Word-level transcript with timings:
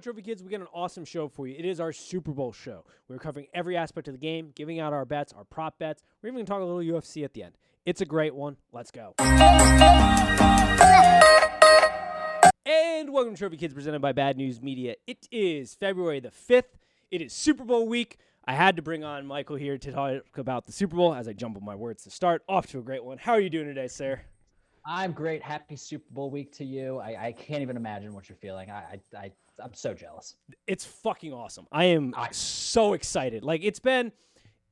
Trophy 0.00 0.22
Kids? 0.22 0.42
We 0.42 0.50
got 0.50 0.60
an 0.60 0.68
awesome 0.72 1.04
show 1.04 1.28
for 1.28 1.46
you. 1.48 1.56
It 1.58 1.64
is 1.64 1.80
our 1.80 1.92
Super 1.92 2.30
Bowl 2.30 2.52
show. 2.52 2.84
We're 3.08 3.18
covering 3.18 3.46
every 3.52 3.76
aspect 3.76 4.06
of 4.06 4.14
the 4.14 4.18
game, 4.18 4.52
giving 4.54 4.78
out 4.78 4.92
our 4.92 5.04
bets, 5.04 5.32
our 5.32 5.44
prop 5.44 5.78
bets. 5.78 6.02
We're 6.22 6.28
even 6.28 6.36
going 6.36 6.46
to 6.46 6.50
talk 6.50 6.60
a 6.60 6.64
little 6.64 7.00
UFC 7.00 7.24
at 7.24 7.34
the 7.34 7.42
end. 7.42 7.54
It's 7.84 8.00
a 8.00 8.04
great 8.04 8.34
one. 8.34 8.56
Let's 8.72 8.92
go. 8.92 9.14
And 12.64 13.12
welcome 13.12 13.34
to 13.34 13.38
Trophy 13.38 13.56
Kids 13.56 13.74
presented 13.74 14.00
by 14.00 14.12
Bad 14.12 14.36
News 14.36 14.62
Media. 14.62 14.94
It 15.06 15.26
is 15.32 15.74
February 15.74 16.20
the 16.20 16.30
5th. 16.30 16.76
It 17.10 17.20
is 17.20 17.32
Super 17.32 17.64
Bowl 17.64 17.88
week. 17.88 18.18
I 18.44 18.54
had 18.54 18.76
to 18.76 18.82
bring 18.82 19.02
on 19.02 19.26
Michael 19.26 19.56
here 19.56 19.78
to 19.78 19.92
talk 19.92 20.22
about 20.36 20.66
the 20.66 20.72
Super 20.72 20.94
Bowl 20.96 21.14
as 21.14 21.26
I 21.26 21.32
jumble 21.32 21.60
my 21.60 21.74
words 21.74 22.04
to 22.04 22.10
start. 22.10 22.42
Off 22.48 22.66
to 22.68 22.78
a 22.78 22.82
great 22.82 23.02
one. 23.02 23.18
How 23.18 23.32
are 23.32 23.40
you 23.40 23.50
doing 23.50 23.66
today, 23.66 23.88
sir? 23.88 24.20
I'm 24.84 25.12
great. 25.12 25.42
Happy 25.42 25.76
Super 25.76 26.06
Bowl 26.10 26.30
week 26.30 26.52
to 26.56 26.64
you. 26.64 26.98
I, 26.98 27.26
I 27.26 27.32
can't 27.32 27.62
even 27.62 27.76
imagine 27.76 28.14
what 28.14 28.28
you're 28.28 28.36
feeling. 28.36 28.70
I, 28.70 29.00
I, 29.14 29.18
I 29.18 29.32
I'm 29.62 29.74
so 29.74 29.94
jealous. 29.94 30.36
It's 30.66 30.84
fucking 30.84 31.32
awesome. 31.32 31.66
I 31.72 31.84
am 31.86 32.14
I- 32.16 32.30
so 32.32 32.92
excited. 32.92 33.44
Like 33.44 33.62
it's 33.64 33.80
been 33.80 34.12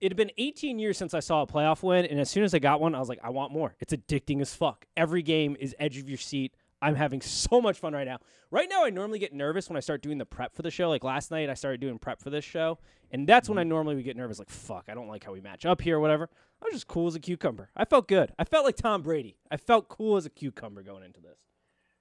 it 0.01 0.11
had 0.11 0.17
been 0.17 0.31
18 0.37 0.79
years 0.79 0.99
since 0.99 1.15
I 1.15 1.21
saw 1.21 1.43
a 1.43 1.47
playoff 1.47 1.83
win, 1.83 2.05
and 2.05 2.21
as 2.21 2.29
soon 2.29 2.45
as 2.45 2.53
I 2.53 2.59
got 2.59 2.81
one, 2.81 2.95
I 2.95 2.99
was 2.99 3.09
like, 3.09 3.21
I 3.23 3.31
want 3.31 3.53
more. 3.53 3.75
It's 3.81 3.95
addicting 3.95 4.43
as 4.43 4.55
fuck. 4.55 4.85
Every 4.97 5.23
game 5.23 5.57
is 5.59 5.75
edge 5.79 5.97
of 5.97 6.09
your 6.09 6.19
seat. 6.19 6.55
I'm 6.83 6.95
having 6.95 7.23
so 7.23 7.63
much 7.63 7.79
fun 7.79 7.95
right 7.95 8.07
now. 8.07 8.19
Right 8.51 8.69
now, 8.69 8.85
I 8.85 8.91
normally 8.91 9.19
get 9.19 9.33
nervous 9.33 9.71
when 9.71 9.77
I 9.79 9.81
start 9.81 10.03
doing 10.03 10.19
the 10.19 10.27
prep 10.27 10.55
for 10.55 10.61
the 10.61 10.71
show. 10.71 10.91
Like 10.91 11.03
last 11.03 11.31
night, 11.31 11.49
I 11.49 11.55
started 11.55 11.81
doing 11.81 11.99
prep 11.99 12.21
for 12.21 12.29
this 12.29 12.45
show, 12.45 12.79
and 13.11 13.27
that's 13.27 13.49
when 13.49 13.55
mm-hmm. 13.57 13.61
I 13.61 13.65
normally 13.65 13.95
would 13.95 14.05
get 14.05 14.17
nervous. 14.17 14.39
Like, 14.39 14.51
fuck, 14.51 14.85
I 14.89 14.95
don't 14.95 15.09
like 15.09 15.25
how 15.25 15.33
we 15.33 15.41
match 15.41 15.65
up 15.65 15.81
here, 15.81 15.97
or 15.97 16.01
whatever. 16.01 16.29
I 16.61 16.67
was 16.67 16.75
just 16.75 16.89
cool 16.89 17.07
as 17.07 17.15
a 17.15 17.21
cucumber. 17.21 17.71
I 17.77 17.87
felt 17.87 18.09
good. 18.09 18.33
I 18.39 18.45
felt 18.45 18.65
like 18.67 18.77
Tom 18.77 19.03
Brady. 19.03 19.37
I 19.51 19.57
felt 19.57 19.89
cool 19.89 20.17
as 20.17 20.27
a 20.27 20.31
cucumber 20.31 20.83
going 20.83 21.03
into 21.03 21.21
this. 21.21 21.39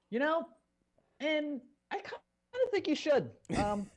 You 0.10 0.20
know, 0.20 0.48
and 1.20 1.62
I 1.92 1.96
kind 1.96 2.22
of 2.64 2.72
think 2.72 2.88
you 2.88 2.96
should. 2.96 3.30
Um, 3.58 3.90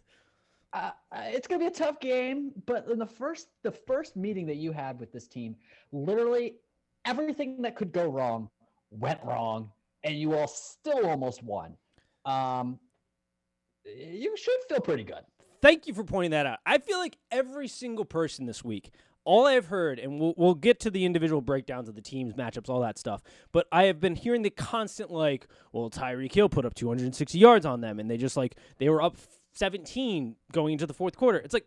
uh, 0.74 0.90
uh, 1.12 1.22
it's 1.24 1.46
gonna 1.48 1.60
be 1.60 1.66
a 1.66 1.70
tough 1.70 1.98
game, 1.98 2.52
but 2.66 2.86
in 2.90 2.98
the 2.98 3.06
first 3.06 3.48
the 3.62 3.72
first 3.72 4.16
meeting 4.16 4.46
that 4.46 4.56
you 4.56 4.70
had 4.70 5.00
with 5.00 5.10
this 5.12 5.26
team, 5.26 5.56
literally 5.92 6.56
everything 7.06 7.62
that 7.62 7.74
could 7.74 7.90
go 7.90 8.08
wrong 8.08 8.50
went 8.90 9.18
wrong, 9.24 9.70
and 10.04 10.18
you 10.18 10.34
all 10.34 10.46
still 10.46 11.06
almost 11.06 11.42
won. 11.42 11.74
Um, 12.26 12.78
you 13.86 14.36
should 14.36 14.60
feel 14.68 14.80
pretty 14.80 15.04
good. 15.04 15.24
Thank 15.62 15.86
you 15.86 15.94
for 15.94 16.04
pointing 16.04 16.32
that 16.32 16.46
out. 16.46 16.58
I 16.66 16.78
feel 16.78 16.98
like 16.98 17.16
every 17.30 17.66
single 17.68 18.04
person 18.04 18.46
this 18.46 18.62
week, 18.62 18.90
all 19.28 19.46
I've 19.46 19.66
heard, 19.66 19.98
and 19.98 20.18
we'll, 20.18 20.32
we'll 20.38 20.54
get 20.54 20.80
to 20.80 20.90
the 20.90 21.04
individual 21.04 21.42
breakdowns 21.42 21.86
of 21.86 21.94
the 21.94 22.00
teams, 22.00 22.32
matchups, 22.32 22.70
all 22.70 22.80
that 22.80 22.96
stuff, 22.96 23.22
but 23.52 23.66
I 23.70 23.84
have 23.84 24.00
been 24.00 24.16
hearing 24.16 24.40
the 24.40 24.48
constant, 24.48 25.10
like, 25.10 25.46
well, 25.70 25.90
Tyreek 25.90 26.32
Hill 26.32 26.48
put 26.48 26.64
up 26.64 26.74
260 26.74 27.38
yards 27.38 27.66
on 27.66 27.82
them, 27.82 28.00
and 28.00 28.10
they 28.10 28.16
just, 28.16 28.38
like, 28.38 28.56
they 28.78 28.88
were 28.88 29.02
up 29.02 29.16
17 29.52 30.36
going 30.50 30.72
into 30.72 30.86
the 30.86 30.94
fourth 30.94 31.14
quarter. 31.14 31.36
It's 31.38 31.52
like, 31.52 31.66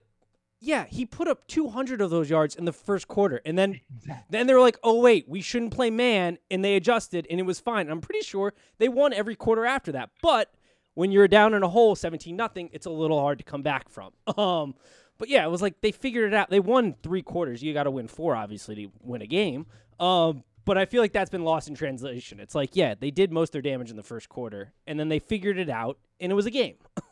yeah, 0.59 0.86
he 0.86 1.06
put 1.06 1.28
up 1.28 1.45
200 1.48 2.02
of 2.02 2.09
those 2.09 2.31
yards 2.31 2.56
in 2.56 2.66
the 2.66 2.73
first 2.73 3.08
quarter. 3.08 3.42
And 3.45 3.58
then 3.58 3.81
then 4.30 4.46
they 4.46 4.53
were 4.53 4.59
like, 4.59 4.78
"Oh 4.84 5.00
wait, 5.00 5.28
we 5.28 5.42
shouldn't 5.42 5.73
play 5.73 5.90
man," 5.90 6.38
and 6.52 6.64
they 6.64 6.75
adjusted 6.75 7.25
and 7.31 7.40
it 7.40 7.44
was 7.44 7.59
fine. 7.59 7.90
I'm 7.90 8.00
pretty 8.00 8.22
sure 8.22 8.53
they 8.78 8.88
won 8.88 9.12
every 9.12 9.36
quarter 9.36 9.66
after 9.66 9.92
that. 9.94 10.12
But 10.22 10.53
when 10.94 11.12
you're 11.12 11.28
down 11.28 11.56
in 11.56 11.64
a 11.64 11.68
hole 11.68 11.96
17 11.96 12.36
nothing, 12.36 12.70
it's 12.73 12.86
a 12.86 12.92
little 12.92 13.20
hard 13.20 13.40
to 13.40 13.44
come 13.44 13.64
back 13.64 13.90
from. 13.90 14.12
Um 14.38 14.75
but 15.22 15.30
yeah, 15.30 15.46
it 15.46 15.50
was 15.50 15.62
like 15.62 15.80
they 15.82 15.92
figured 15.92 16.34
it 16.34 16.36
out. 16.36 16.50
They 16.50 16.60
won 16.60 16.96
3 17.04 17.22
quarters. 17.22 17.62
You 17.62 17.74
got 17.74 17.84
to 17.84 17.92
win 17.92 18.08
4 18.08 18.36
obviously 18.36 18.76
to 18.76 18.92
win 19.02 19.22
a 19.22 19.28
game. 19.28 19.68
Um 20.00 20.44
but 20.66 20.78
I 20.78 20.86
feel 20.86 21.02
like 21.02 21.12
that's 21.14 21.30
been 21.30 21.44
lost 21.44 21.68
in 21.70 21.76
translation. 21.76 22.40
It's 22.40 22.54
like, 22.56 22.76
yeah, 22.76 22.94
they 23.00 23.10
did 23.12 23.32
most 23.32 23.50
of 23.50 23.52
their 23.54 23.62
damage 23.72 23.90
in 23.90 23.98
the 23.98 24.04
first 24.04 24.30
quarter 24.30 24.74
and 24.88 25.00
then 25.00 25.10
they 25.10 25.20
figured 25.20 25.58
it 25.58 25.70
out 25.70 25.98
and 26.20 26.32
it 26.32 26.36
was 26.36 26.46
a 26.46 26.52
game. 26.52 26.76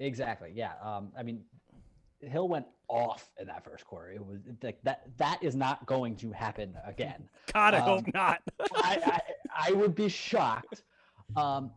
Exactly. 0.00 0.50
Yeah. 0.54 0.72
Um, 0.82 1.12
I 1.16 1.22
mean, 1.22 1.42
Hill 2.20 2.48
went 2.48 2.66
off 2.88 3.30
in 3.40 3.46
that 3.46 3.64
first 3.64 3.84
quarter. 3.84 4.10
It 4.10 4.24
was 4.24 4.38
like 4.62 4.82
that. 4.82 5.08
That 5.18 5.38
is 5.42 5.54
not 5.54 5.86
going 5.86 6.16
to 6.16 6.32
happen 6.32 6.74
again. 6.84 7.28
God, 7.52 7.74
I 7.74 7.78
Um, 7.78 7.84
hope 7.84 8.12
not. 8.12 8.42
I, 8.74 9.20
I 9.56 9.68
I 9.68 9.72
would 9.72 9.94
be 9.94 10.08
shocked. 10.08 10.82
Um, 11.36 11.70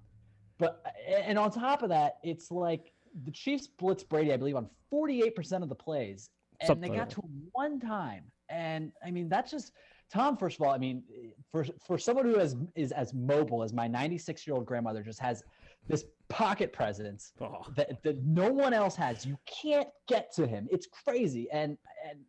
but 0.57 0.83
and 1.07 1.37
on 1.37 1.51
top 1.51 1.83
of 1.83 1.89
that, 1.89 2.17
it's 2.23 2.49
like 2.49 2.91
the 3.25 3.31
Chiefs 3.31 3.67
blitz 3.67 4.03
Brady, 4.03 4.33
I 4.33 4.37
believe, 4.37 4.55
on 4.55 4.69
forty 4.89 5.21
eight 5.23 5.35
percent 5.35 5.63
of 5.63 5.69
the 5.69 5.75
plays, 5.75 6.29
and 6.59 6.67
Something 6.67 6.91
they 6.91 6.97
got 6.97 7.09
to 7.11 7.21
him 7.21 7.47
one 7.53 7.79
time. 7.79 8.23
And 8.49 8.91
I 9.05 9.11
mean, 9.11 9.29
that's 9.29 9.51
just 9.51 9.71
Tom. 10.11 10.37
First 10.37 10.59
of 10.59 10.65
all, 10.65 10.73
I 10.73 10.77
mean, 10.77 11.03
for 11.51 11.65
for 11.85 11.97
someone 11.97 12.25
who 12.25 12.39
is 12.39 12.55
is 12.75 12.91
as 12.91 13.13
mobile 13.13 13.63
as 13.63 13.73
my 13.73 13.87
ninety 13.87 14.17
six 14.17 14.45
year 14.47 14.55
old 14.55 14.65
grandmother, 14.65 15.03
just 15.03 15.19
has 15.19 15.43
this 15.87 16.05
pocket 16.29 16.73
presence 16.73 17.31
Oh. 17.41 17.65
that, 17.75 18.03
that 18.03 18.23
no 18.25 18.51
one 18.51 18.73
else 18.73 18.95
has. 18.95 19.25
You 19.25 19.37
can't 19.45 19.87
get 20.07 20.33
to 20.35 20.45
him. 20.45 20.67
It's 20.71 20.87
crazy. 20.87 21.49
And 21.51 21.77
and 22.09 22.19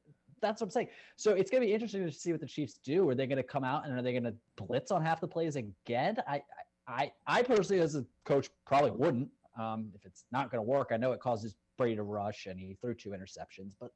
that's 0.40 0.60
what 0.60 0.66
I'm 0.66 0.70
saying. 0.70 0.88
So 1.16 1.32
it's 1.32 1.50
gonna 1.50 1.64
be 1.64 1.72
interesting 1.72 2.04
to 2.04 2.12
see 2.12 2.32
what 2.32 2.40
the 2.40 2.46
Chiefs 2.46 2.78
do. 2.84 3.08
Are 3.08 3.14
they 3.14 3.26
gonna 3.26 3.42
come 3.42 3.64
out 3.64 3.86
and 3.86 3.98
are 3.98 4.02
they 4.02 4.12
gonna 4.12 4.34
blitz 4.56 4.90
on 4.90 5.02
half 5.04 5.20
the 5.20 5.28
plays 5.28 5.56
again? 5.56 6.16
I 6.26 6.42
I 6.86 7.12
I 7.26 7.42
personally 7.42 7.82
as 7.82 7.94
a 7.96 8.04
coach 8.24 8.48
probably 8.66 8.92
wouldn't. 8.92 9.28
Um, 9.58 9.90
if 9.94 10.04
it's 10.06 10.24
not 10.32 10.50
gonna 10.50 10.62
work, 10.62 10.88
I 10.92 10.96
know 10.96 11.12
it 11.12 11.20
causes 11.20 11.56
Brady 11.76 11.96
to 11.96 12.02
rush 12.02 12.46
and 12.46 12.58
he 12.58 12.76
threw 12.80 12.94
two 12.94 13.10
interceptions, 13.10 13.72
but 13.80 13.90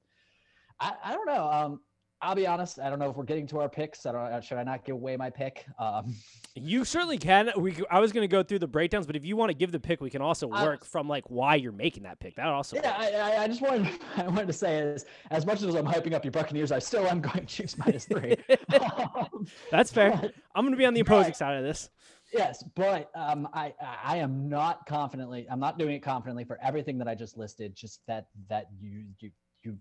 I, 0.81 0.93
I 1.05 1.13
don't 1.13 1.27
know. 1.27 1.49
Um, 1.51 1.81
I'll 2.25 2.37
be 2.37 2.47
honest. 2.47 2.79
I 2.79 2.89
don't 2.89 3.01
know 3.01 3.11
if 3.11 3.17
we're 3.17 3.25
getting 3.25 3.49
to 3.49 3.59
our 3.59 3.69
picks. 3.69 4.07
I 4.07 4.13
don't. 4.13 4.45
Should 4.45 4.57
I 4.57 4.63
not 4.63 4.85
give 4.85 4.95
away 4.95 5.17
my 5.17 5.29
pick? 5.29 5.67
Um, 5.79 6.15
You 6.55 6.85
certainly 6.85 7.17
can. 7.19 7.51
We 7.57 7.75
I 7.91 7.99
was 7.99 8.13
going 8.13 8.23
to 8.23 8.29
go 8.29 8.43
through 8.45 8.61
the 8.61 8.69
breakdowns, 8.69 9.07
but 9.07 9.17
if 9.17 9.25
you 9.25 9.37
want 9.37 9.51
to 9.51 9.55
give 9.57 9.73
the 9.73 9.81
pick, 9.81 10.01
we 10.01 10.09
can 10.11 10.23
also 10.23 10.49
I- 10.51 10.63
work 10.63 10.85
from 10.85 11.09
like 11.09 11.25
why 11.31 11.57
you're 11.57 11.73
making 11.73 12.05
that 12.05 12.21
pick. 12.21 12.37
That 12.37 12.47
also. 12.47 12.77
Yeah. 12.77 12.95
I, 12.97 13.11
I, 13.11 13.43
I 13.45 13.49
just 13.49 13.61
wanted 13.61 13.89
I 14.17 14.23
wanted 14.29 14.47
to 14.47 14.53
say 14.53 14.79
is 14.79 15.05
as 15.33 15.45
much 15.47 15.63
as 15.63 15.75
I'm 15.75 15.87
hyping 15.87 16.13
up 16.13 16.25
your 16.25 16.31
Buccaneers, 16.33 16.71
I 16.71 16.79
still 16.79 17.07
am 17.09 17.21
going 17.21 17.45
Chiefs 17.47 17.77
minus 17.79 18.05
three. 18.05 18.37
Um, 18.73 19.47
That's 19.73 19.93
fair. 19.93 20.13
but- 20.23 20.35
I'm 20.55 20.63
going 20.65 20.73
to 20.75 20.79
be 20.79 20.87
on 20.87 20.95
the 20.95 21.01
opposing 21.01 21.31
Right. 21.31 21.37
side 21.37 21.57
of 21.57 21.65
this. 21.65 21.89
Yes, 22.33 22.65
but 22.75 23.11
um, 23.15 23.49
I 23.53 23.75
I 24.05 24.17
am 24.17 24.49
not 24.49 24.87
confidently. 24.87 25.47
I'm 25.51 25.61
not 25.61 25.79
doing 25.79 25.95
it 25.95 26.03
confidently 26.03 26.45
for 26.45 26.59
everything 26.63 26.99
that 26.99 27.09
I 27.09 27.15
just 27.15 27.37
listed. 27.37 27.75
Just 27.75 28.01
that 28.07 28.27
that 28.49 28.67
you 28.81 29.05
you 29.21 29.31
you 29.63 29.79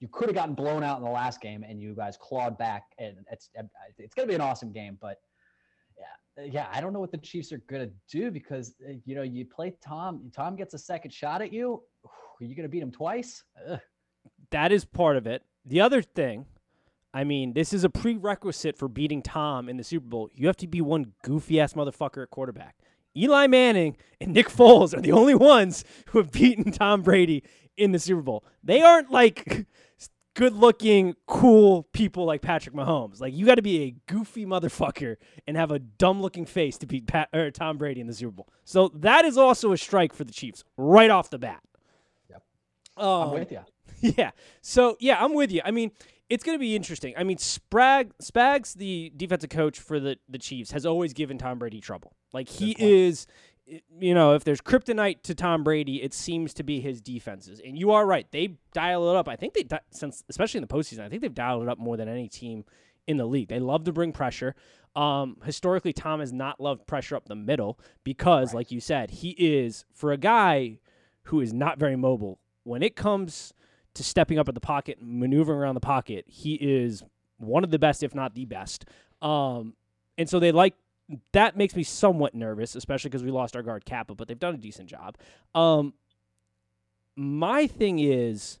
you 0.00 0.08
could 0.08 0.28
have 0.28 0.34
gotten 0.34 0.54
blown 0.54 0.82
out 0.82 0.98
in 0.98 1.04
the 1.04 1.10
last 1.10 1.40
game, 1.40 1.64
and 1.66 1.80
you 1.80 1.94
guys 1.94 2.16
clawed 2.20 2.58
back, 2.58 2.84
and 2.98 3.16
it's 3.30 3.50
it's 3.98 4.14
going 4.14 4.26
to 4.26 4.30
be 4.30 4.34
an 4.34 4.40
awesome 4.40 4.72
game. 4.72 4.98
But 5.00 5.18
yeah, 6.36 6.44
yeah, 6.44 6.66
I 6.72 6.80
don't 6.80 6.92
know 6.92 7.00
what 7.00 7.12
the 7.12 7.18
Chiefs 7.18 7.52
are 7.52 7.62
going 7.68 7.88
to 7.88 7.94
do 8.10 8.30
because 8.30 8.74
uh, 8.88 8.94
you 9.04 9.14
know 9.14 9.22
you 9.22 9.44
play 9.44 9.74
Tom. 9.82 10.30
Tom 10.34 10.56
gets 10.56 10.74
a 10.74 10.78
second 10.78 11.12
shot 11.12 11.42
at 11.42 11.52
you. 11.52 11.82
Are 12.04 12.44
you 12.44 12.56
going 12.56 12.64
to 12.64 12.68
beat 12.68 12.82
him 12.82 12.90
twice? 12.90 13.44
Ugh. 13.68 13.80
That 14.50 14.72
is 14.72 14.84
part 14.84 15.16
of 15.16 15.26
it. 15.26 15.42
The 15.64 15.80
other 15.80 16.02
thing, 16.02 16.46
I 17.14 17.24
mean, 17.24 17.52
this 17.52 17.72
is 17.72 17.84
a 17.84 17.90
prerequisite 17.90 18.78
for 18.78 18.88
beating 18.88 19.22
Tom 19.22 19.68
in 19.68 19.76
the 19.76 19.84
Super 19.84 20.06
Bowl. 20.06 20.30
You 20.34 20.46
have 20.46 20.56
to 20.58 20.66
be 20.66 20.80
one 20.80 21.12
goofy 21.22 21.60
ass 21.60 21.74
motherfucker 21.74 22.22
at 22.22 22.30
quarterback. 22.30 22.76
Eli 23.16 23.46
Manning 23.46 23.96
and 24.20 24.32
Nick 24.32 24.48
Foles 24.48 24.96
are 24.96 25.00
the 25.00 25.12
only 25.12 25.34
ones 25.34 25.84
who 26.06 26.18
have 26.18 26.32
beaten 26.32 26.72
Tom 26.72 27.02
Brady 27.02 27.42
in 27.76 27.92
the 27.92 27.98
Super 27.98 28.22
Bowl. 28.22 28.44
They 28.62 28.80
aren't 28.80 29.10
like 29.10 29.66
good 30.34 30.54
looking, 30.54 31.14
cool 31.26 31.82
people 31.92 32.24
like 32.24 32.40
Patrick 32.40 32.74
Mahomes. 32.74 33.20
Like 33.20 33.34
you 33.34 33.44
got 33.44 33.56
to 33.56 33.62
be 33.62 33.82
a 33.82 33.94
goofy 34.10 34.46
motherfucker 34.46 35.16
and 35.46 35.56
have 35.56 35.70
a 35.70 35.78
dumb 35.78 36.22
looking 36.22 36.46
face 36.46 36.78
to 36.78 36.86
beat 36.86 37.06
Pat, 37.06 37.28
or 37.34 37.50
Tom 37.50 37.76
Brady 37.76 38.00
in 38.00 38.06
the 38.06 38.14
Super 38.14 38.32
Bowl. 38.32 38.48
So 38.64 38.90
that 38.94 39.24
is 39.24 39.36
also 39.36 39.72
a 39.72 39.76
strike 39.76 40.14
for 40.14 40.24
the 40.24 40.32
Chiefs 40.32 40.64
right 40.76 41.10
off 41.10 41.28
the 41.30 41.38
bat. 41.38 41.62
Yep. 42.30 42.42
Um, 42.96 43.28
I'm 43.28 43.30
with 43.32 43.52
you. 43.52 43.60
Yeah. 44.02 44.32
So 44.60 44.96
yeah, 45.00 45.22
I'm 45.24 45.34
with 45.34 45.50
you. 45.50 45.60
I 45.64 45.70
mean, 45.70 45.92
it's 46.28 46.44
going 46.44 46.54
to 46.56 46.60
be 46.60 46.74
interesting. 46.76 47.14
I 47.16 47.24
mean, 47.24 47.36
Sprag 47.38 48.10
Spags, 48.22 48.74
the 48.74 49.12
defensive 49.16 49.50
coach 49.50 49.78
for 49.80 49.98
the 50.00 50.18
the 50.28 50.38
Chiefs, 50.38 50.72
has 50.72 50.84
always 50.86 51.12
given 51.12 51.38
Tom 51.38 51.58
Brady 51.58 51.80
trouble. 51.80 52.14
Like 52.32 52.48
he 52.48 52.74
is, 52.78 53.26
you 54.00 54.14
know, 54.14 54.34
if 54.34 54.44
there's 54.44 54.60
kryptonite 54.60 55.22
to 55.24 55.34
Tom 55.34 55.62
Brady, 55.62 56.02
it 56.02 56.14
seems 56.14 56.54
to 56.54 56.62
be 56.62 56.80
his 56.80 57.00
defenses. 57.00 57.60
And 57.64 57.78
you 57.78 57.90
are 57.92 58.06
right; 58.06 58.26
they 58.30 58.56
dial 58.72 59.08
it 59.10 59.16
up. 59.16 59.28
I 59.28 59.36
think 59.36 59.54
they 59.54 59.62
di- 59.64 59.80
since, 59.90 60.24
especially 60.28 60.58
in 60.58 60.62
the 60.66 60.74
postseason, 60.74 61.00
I 61.00 61.08
think 61.08 61.22
they've 61.22 61.34
dialed 61.34 61.62
it 61.62 61.68
up 61.68 61.78
more 61.78 61.96
than 61.96 62.08
any 62.08 62.28
team 62.28 62.64
in 63.06 63.16
the 63.16 63.26
league. 63.26 63.48
They 63.48 63.58
love 63.60 63.84
to 63.84 63.92
bring 63.92 64.12
pressure. 64.12 64.54
Um, 64.94 65.38
historically, 65.44 65.92
Tom 65.92 66.20
has 66.20 66.32
not 66.32 66.60
loved 66.60 66.86
pressure 66.86 67.16
up 67.16 67.26
the 67.26 67.34
middle 67.34 67.78
because, 68.04 68.48
Right. 68.48 68.60
like 68.60 68.70
you 68.70 68.78
said, 68.80 69.10
he 69.10 69.30
is 69.38 69.84
for 69.92 70.12
a 70.12 70.18
guy 70.18 70.78
who 71.24 71.40
is 71.40 71.52
not 71.52 71.78
very 71.78 71.96
mobile. 71.96 72.38
When 72.64 72.82
it 72.82 72.94
comes 72.94 73.52
to 73.94 74.02
stepping 74.02 74.38
up 74.38 74.48
at 74.48 74.54
the 74.54 74.60
pocket, 74.60 74.98
and 75.00 75.20
maneuvering 75.20 75.58
around 75.58 75.74
the 75.74 75.80
pocket, 75.80 76.24
he 76.26 76.54
is 76.54 77.02
one 77.38 77.64
of 77.64 77.70
the 77.70 77.78
best, 77.78 78.02
if 78.02 78.14
not 78.14 78.34
the 78.34 78.44
best. 78.44 78.84
Um, 79.20 79.74
and 80.18 80.28
so 80.28 80.38
they 80.38 80.52
like 80.52 80.74
that 81.32 81.56
makes 81.56 81.76
me 81.76 81.82
somewhat 81.82 82.34
nervous, 82.34 82.74
especially 82.74 83.10
because 83.10 83.24
we 83.24 83.30
lost 83.30 83.56
our 83.56 83.62
guard 83.62 83.84
Cappa, 83.84 84.14
but 84.14 84.28
they've 84.28 84.38
done 84.38 84.54
a 84.54 84.58
decent 84.58 84.88
job. 84.88 85.18
Um, 85.54 85.94
my 87.16 87.66
thing 87.66 87.98
is, 87.98 88.58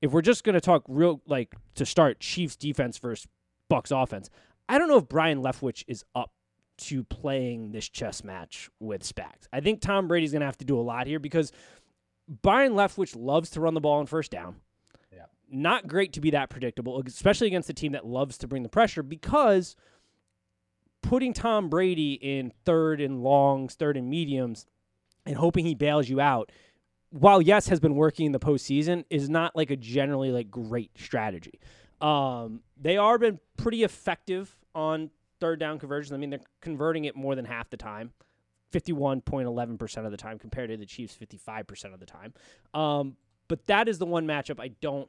if 0.00 0.12
we're 0.12 0.22
just 0.22 0.44
gonna 0.44 0.60
talk 0.60 0.84
real 0.88 1.20
like 1.26 1.54
to 1.74 1.86
start 1.86 2.20
Chiefs 2.20 2.56
defense 2.56 2.98
versus 2.98 3.26
Bucks 3.68 3.90
offense, 3.90 4.30
I 4.68 4.78
don't 4.78 4.88
know 4.88 4.98
if 4.98 5.08
Brian 5.08 5.42
Leftwich 5.42 5.84
is 5.86 6.04
up 6.14 6.32
to 6.78 7.02
playing 7.04 7.72
this 7.72 7.88
chess 7.88 8.22
match 8.22 8.70
with 8.78 9.02
Spags. 9.02 9.48
I 9.52 9.60
think 9.60 9.80
Tom 9.80 10.08
Brady's 10.08 10.32
gonna 10.32 10.44
have 10.44 10.58
to 10.58 10.64
do 10.64 10.78
a 10.78 10.82
lot 10.82 11.06
here 11.06 11.18
because 11.18 11.52
Byron 12.28 12.72
Leftwich 12.72 13.16
loves 13.16 13.50
to 13.50 13.60
run 13.60 13.74
the 13.74 13.80
ball 13.80 13.98
on 13.98 14.06
first 14.06 14.30
down. 14.30 14.56
Yeah. 15.12 15.24
Not 15.50 15.88
great 15.88 16.12
to 16.12 16.20
be 16.20 16.30
that 16.30 16.50
predictable, 16.50 17.02
especially 17.06 17.46
against 17.46 17.70
a 17.70 17.74
team 17.74 17.92
that 17.92 18.06
loves 18.06 18.36
to 18.38 18.48
bring 18.48 18.62
the 18.62 18.68
pressure 18.68 19.02
because 19.02 19.76
putting 21.02 21.32
Tom 21.32 21.68
Brady 21.68 22.14
in 22.14 22.52
third 22.64 23.00
and 23.00 23.22
longs, 23.22 23.74
third 23.74 23.96
and 23.96 24.10
mediums, 24.10 24.66
and 25.24 25.36
hoping 25.36 25.64
he 25.64 25.74
bails 25.74 26.08
you 26.08 26.20
out, 26.20 26.52
while 27.10 27.40
yes 27.40 27.68
has 27.68 27.80
been 27.80 27.94
working 27.94 28.26
in 28.26 28.32
the 28.32 28.38
postseason, 28.38 29.04
is 29.08 29.30
not 29.30 29.56
like 29.56 29.70
a 29.70 29.76
generally 29.76 30.30
like 30.30 30.50
great 30.50 30.90
strategy. 30.98 31.60
Um, 32.00 32.60
they 32.80 32.96
are 32.96 33.18
been 33.18 33.40
pretty 33.56 33.84
effective 33.84 34.54
on 34.74 35.10
third 35.40 35.58
down 35.58 35.78
conversions. 35.78 36.12
I 36.12 36.16
mean, 36.18 36.30
they're 36.30 36.40
converting 36.60 37.06
it 37.06 37.16
more 37.16 37.34
than 37.34 37.44
half 37.44 37.70
the 37.70 37.76
time. 37.76 38.12
51.11% 38.72 40.04
of 40.04 40.10
the 40.10 40.16
time 40.16 40.38
compared 40.38 40.70
to 40.70 40.76
the 40.76 40.86
Chiefs 40.86 41.16
55% 41.16 41.94
of 41.94 42.00
the 42.00 42.06
time. 42.06 42.34
Um, 42.74 43.16
but 43.48 43.66
that 43.66 43.88
is 43.88 43.98
the 43.98 44.06
one 44.06 44.26
matchup 44.26 44.60
I 44.60 44.68
don't 44.80 45.08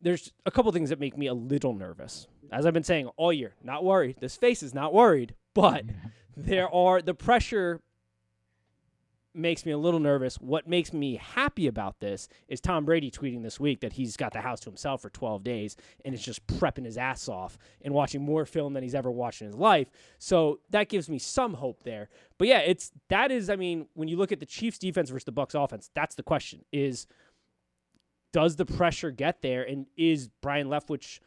there's 0.00 0.32
a 0.46 0.50
couple 0.50 0.70
things 0.72 0.90
that 0.90 1.00
make 1.00 1.16
me 1.16 1.26
a 1.26 1.34
little 1.34 1.74
nervous. 1.74 2.28
As 2.52 2.66
I've 2.66 2.74
been 2.74 2.84
saying 2.84 3.08
all 3.16 3.32
year, 3.32 3.54
not 3.62 3.84
worried. 3.84 4.16
This 4.20 4.36
face 4.36 4.62
is 4.62 4.74
not 4.74 4.94
worried, 4.94 5.34
but 5.54 5.84
there 6.36 6.72
are 6.72 7.02
the 7.02 7.14
pressure 7.14 7.80
makes 9.34 9.64
me 9.64 9.72
a 9.72 9.78
little 9.78 10.00
nervous. 10.00 10.36
What 10.36 10.66
makes 10.66 10.92
me 10.92 11.16
happy 11.16 11.66
about 11.66 12.00
this 12.00 12.28
is 12.48 12.60
Tom 12.60 12.84
Brady 12.84 13.10
tweeting 13.10 13.42
this 13.42 13.60
week 13.60 13.80
that 13.80 13.92
he's 13.92 14.16
got 14.16 14.32
the 14.32 14.40
house 14.40 14.60
to 14.60 14.70
himself 14.70 15.02
for 15.02 15.10
12 15.10 15.44
days 15.44 15.76
and 16.04 16.14
is 16.14 16.22
just 16.22 16.46
prepping 16.46 16.84
his 16.84 16.98
ass 16.98 17.28
off 17.28 17.58
and 17.82 17.94
watching 17.94 18.22
more 18.22 18.44
film 18.44 18.72
than 18.72 18.82
he's 18.82 18.94
ever 18.94 19.10
watched 19.10 19.40
in 19.40 19.46
his 19.46 19.56
life. 19.56 19.90
So 20.18 20.60
that 20.70 20.88
gives 20.88 21.08
me 21.08 21.18
some 21.18 21.54
hope 21.54 21.82
there. 21.82 22.08
But 22.38 22.48
yeah, 22.48 22.60
it's 22.60 22.92
that 23.08 23.30
is 23.30 23.50
I 23.50 23.56
mean, 23.56 23.86
when 23.94 24.08
you 24.08 24.16
look 24.16 24.32
at 24.32 24.40
the 24.40 24.46
Chiefs 24.46 24.78
defense 24.78 25.10
versus 25.10 25.24
the 25.24 25.32
Bucks 25.32 25.54
offense, 25.54 25.90
that's 25.94 26.14
the 26.14 26.22
question 26.22 26.64
is 26.72 27.06
does 28.32 28.56
the 28.56 28.66
pressure 28.66 29.10
get 29.10 29.42
there 29.42 29.62
and 29.62 29.86
is 29.96 30.28
Brian 30.42 30.68
Leftwich 30.68 31.20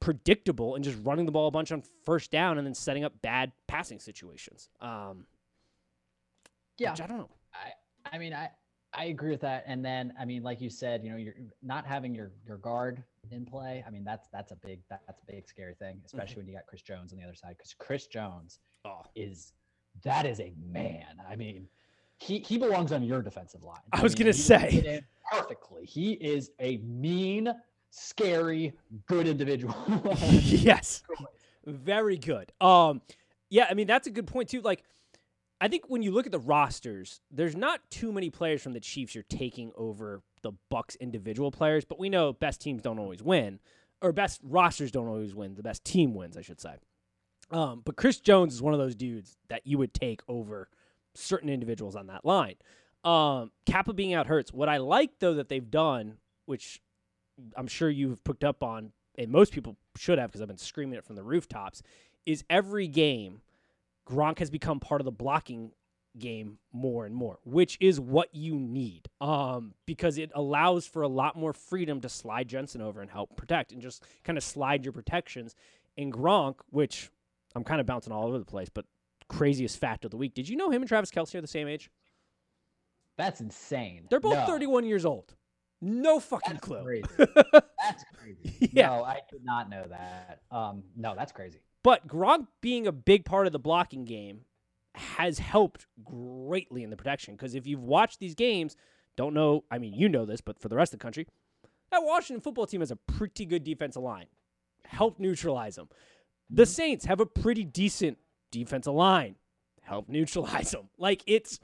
predictable 0.00 0.74
and 0.74 0.84
just 0.84 0.98
running 1.02 1.26
the 1.26 1.32
ball 1.32 1.48
a 1.48 1.50
bunch 1.50 1.72
on 1.72 1.82
first 2.04 2.30
down 2.30 2.56
and 2.56 2.66
then 2.66 2.74
setting 2.74 3.04
up 3.04 3.20
bad 3.22 3.52
passing 3.66 3.98
situations? 3.98 4.68
Um, 4.80 5.26
Yeah. 6.80 6.92
which 6.92 7.00
I 7.02 7.06
don't 7.06 7.18
know. 7.18 7.28
I 8.12 8.18
mean, 8.18 8.32
I 8.32 8.50
I 8.92 9.04
agree 9.04 9.30
with 9.30 9.42
that. 9.42 9.62
And 9.66 9.84
then, 9.84 10.12
I 10.18 10.24
mean, 10.24 10.42
like 10.42 10.60
you 10.60 10.68
said, 10.70 11.04
you 11.04 11.10
know, 11.10 11.16
you're 11.16 11.34
not 11.62 11.86
having 11.86 12.14
your 12.14 12.32
your 12.46 12.56
guard 12.56 13.04
in 13.30 13.44
play. 13.44 13.84
I 13.86 13.90
mean, 13.90 14.02
that's 14.02 14.26
that's 14.32 14.50
a 14.50 14.56
big 14.56 14.80
that's 14.88 15.20
a 15.22 15.32
big 15.32 15.46
scary 15.46 15.74
thing, 15.74 16.00
especially 16.04 16.38
when 16.38 16.48
you 16.48 16.54
got 16.54 16.66
Chris 16.66 16.82
Jones 16.82 17.12
on 17.12 17.18
the 17.18 17.24
other 17.24 17.34
side. 17.36 17.54
Because 17.56 17.74
Chris 17.78 18.06
Jones 18.06 18.58
Oh. 18.84 19.02
is 19.14 19.52
that 20.02 20.24
is 20.26 20.40
a 20.40 20.52
man. 20.72 21.04
I 21.28 21.36
mean, 21.36 21.68
he 22.18 22.38
he 22.40 22.56
belongs 22.58 22.90
on 22.92 23.02
your 23.02 23.20
defensive 23.22 23.62
line. 23.62 23.80
I 23.92 24.02
was 24.02 24.14
mean, 24.16 24.24
gonna 24.24 24.32
say. 24.32 25.02
perfectly. 25.30 25.84
He 25.84 26.12
is 26.14 26.50
a 26.60 26.78
mean, 26.78 27.52
scary, 27.90 28.72
good 29.06 29.28
individual. 29.28 29.74
yes. 30.30 31.02
Very 31.66 32.16
good. 32.16 32.50
Um 32.60 33.02
yeah, 33.50 33.66
I 33.70 33.74
mean 33.74 33.86
that's 33.86 34.06
a 34.06 34.10
good 34.10 34.26
point 34.26 34.48
too. 34.48 34.62
Like 34.62 34.82
I 35.60 35.68
think 35.68 35.84
when 35.88 36.02
you 36.02 36.10
look 36.10 36.26
at 36.26 36.32
the 36.32 36.38
rosters, 36.38 37.20
there's 37.30 37.56
not 37.56 37.80
too 37.90 38.12
many 38.12 38.30
players 38.30 38.62
from 38.62 38.72
the 38.72 38.80
Chiefs 38.80 39.14
you're 39.14 39.24
taking 39.28 39.72
over 39.76 40.22
the 40.42 40.52
Bucks 40.70 40.96
individual 40.96 41.50
players, 41.50 41.84
but 41.84 41.98
we 41.98 42.08
know 42.08 42.32
best 42.32 42.62
teams 42.62 42.80
don't 42.80 42.98
always 42.98 43.22
win 43.22 43.60
or 44.00 44.12
best 44.12 44.40
rosters 44.42 44.90
don't 44.90 45.08
always 45.08 45.34
win. 45.34 45.54
The 45.54 45.62
best 45.62 45.84
team 45.84 46.14
wins, 46.14 46.36
I 46.36 46.42
should 46.42 46.60
say. 46.60 46.76
Um, 47.50 47.82
but 47.84 47.96
Chris 47.96 48.20
Jones 48.20 48.54
is 48.54 48.62
one 48.62 48.72
of 48.72 48.80
those 48.80 48.94
dudes 48.94 49.36
that 49.48 49.66
you 49.66 49.76
would 49.78 49.92
take 49.92 50.22
over 50.28 50.68
certain 51.14 51.48
individuals 51.50 51.96
on 51.96 52.06
that 52.06 52.24
line. 52.24 52.54
Um, 53.04 53.50
Cappa 53.66 53.92
being 53.92 54.14
out 54.14 54.26
hurts. 54.26 54.52
What 54.52 54.68
I 54.68 54.78
like 54.78 55.18
though 55.18 55.34
that 55.34 55.48
they've 55.48 55.70
done, 55.70 56.18
which 56.46 56.80
I'm 57.56 57.66
sure 57.66 57.90
you've 57.90 58.22
picked 58.24 58.44
up 58.44 58.62
on, 58.62 58.92
and 59.16 59.30
most 59.30 59.52
people 59.52 59.76
should 59.96 60.18
have 60.18 60.30
because 60.30 60.40
I've 60.40 60.48
been 60.48 60.58
screaming 60.58 60.98
it 60.98 61.04
from 61.04 61.16
the 61.16 61.22
rooftops, 61.22 61.82
is 62.24 62.44
every 62.48 62.86
game 62.86 63.40
Gronk 64.10 64.38
has 64.40 64.50
become 64.50 64.80
part 64.80 65.00
of 65.00 65.04
the 65.04 65.12
blocking 65.12 65.72
game 66.18 66.58
more 66.72 67.06
and 67.06 67.14
more, 67.14 67.38
which 67.44 67.78
is 67.80 68.00
what 68.00 68.34
you 68.34 68.58
need. 68.58 69.08
Um, 69.20 69.74
because 69.86 70.18
it 70.18 70.32
allows 70.34 70.86
for 70.86 71.02
a 71.02 71.08
lot 71.08 71.36
more 71.36 71.52
freedom 71.52 72.00
to 72.00 72.08
slide 72.08 72.48
Jensen 72.48 72.80
over 72.80 73.00
and 73.00 73.10
help 73.10 73.36
protect 73.36 73.70
and 73.72 73.80
just 73.80 74.02
kind 74.24 74.36
of 74.36 74.42
slide 74.44 74.84
your 74.84 74.92
protections. 74.92 75.54
And 75.96 76.12
Gronk, 76.12 76.56
which 76.70 77.10
I'm 77.54 77.64
kind 77.64 77.80
of 77.80 77.86
bouncing 77.86 78.12
all 78.12 78.26
over 78.26 78.38
the 78.38 78.44
place, 78.44 78.68
but 78.68 78.84
craziest 79.28 79.78
fact 79.78 80.04
of 80.04 80.10
the 80.10 80.16
week. 80.16 80.34
Did 80.34 80.48
you 80.48 80.56
know 80.56 80.70
him 80.70 80.82
and 80.82 80.88
Travis 80.88 81.10
Kelce 81.10 81.34
are 81.36 81.40
the 81.40 81.46
same 81.46 81.68
age? 81.68 81.90
that's 83.16 83.40
insane. 83.42 84.06
They're 84.08 84.18
both 84.18 84.32
No, 84.32 84.46
31 84.46 84.84
years 84.84 85.04
old. 85.04 85.34
No 85.82 86.20
fucking 86.20 86.54
That's 86.54 86.66
clue. 86.66 86.82
crazy. 86.82 87.04
That's 87.18 88.04
crazy. 88.14 88.70
Yeah. 88.72 88.86
No, 88.86 89.04
I 89.04 89.20
did 89.30 89.44
not 89.44 89.68
know 89.68 89.84
that. 89.90 90.40
Um, 90.50 90.84
no, 90.96 91.14
that's 91.14 91.32
crazy. 91.32 91.60
But 91.82 92.06
Gronk 92.06 92.46
being 92.60 92.86
a 92.86 92.92
big 92.92 93.24
part 93.24 93.46
of 93.46 93.52
the 93.52 93.58
blocking 93.58 94.04
game 94.04 94.42
has 94.94 95.38
helped 95.38 95.86
greatly 96.04 96.82
in 96.82 96.90
the 96.90 96.96
protection. 96.96 97.34
Because 97.34 97.54
if 97.54 97.66
you've 97.66 97.82
watched 97.82 98.18
these 98.18 98.34
games, 98.34 98.76
don't 99.16 99.34
know, 99.34 99.64
I 99.70 99.78
mean, 99.78 99.94
you 99.94 100.08
know 100.08 100.24
this, 100.24 100.40
but 100.40 100.60
for 100.60 100.68
the 100.68 100.76
rest 100.76 100.92
of 100.92 100.98
the 100.98 101.02
country, 101.02 101.26
that 101.90 102.02
Washington 102.02 102.42
football 102.42 102.66
team 102.66 102.80
has 102.80 102.90
a 102.90 102.96
pretty 102.96 103.46
good 103.46 103.64
defensive 103.64 104.02
line. 104.02 104.26
Help 104.84 105.18
neutralize 105.18 105.76
them. 105.76 105.88
The 106.48 106.64
mm-hmm. 106.64 106.70
Saints 106.70 107.04
have 107.06 107.20
a 107.20 107.26
pretty 107.26 107.64
decent 107.64 108.18
defensive 108.50 108.94
line. 108.94 109.36
Help 109.82 110.08
neutralize 110.08 110.70
them. 110.70 110.88
Like 110.98 111.22
it's, 111.26 111.60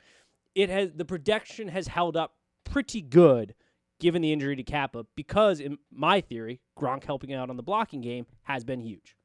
it 0.55 0.71
has, 0.71 0.91
the 0.95 1.05
protection 1.05 1.69
has 1.69 1.89
held 1.89 2.17
up 2.17 2.35
pretty 2.65 3.03
good 3.03 3.55
given 4.01 4.23
the 4.23 4.33
injury 4.33 4.57
to 4.57 4.63
Cappa 4.63 5.07
because, 5.17 5.61
in 5.61 5.79
my 5.91 6.21
theory, 6.21 6.61
Gronk 6.79 7.05
helping 7.05 7.33
out 7.33 7.51
on 7.51 7.57
the 7.57 7.63
blocking 7.63 8.01
game 8.01 8.27
has 8.43 8.65
been 8.65 8.81
huge. 8.81 9.17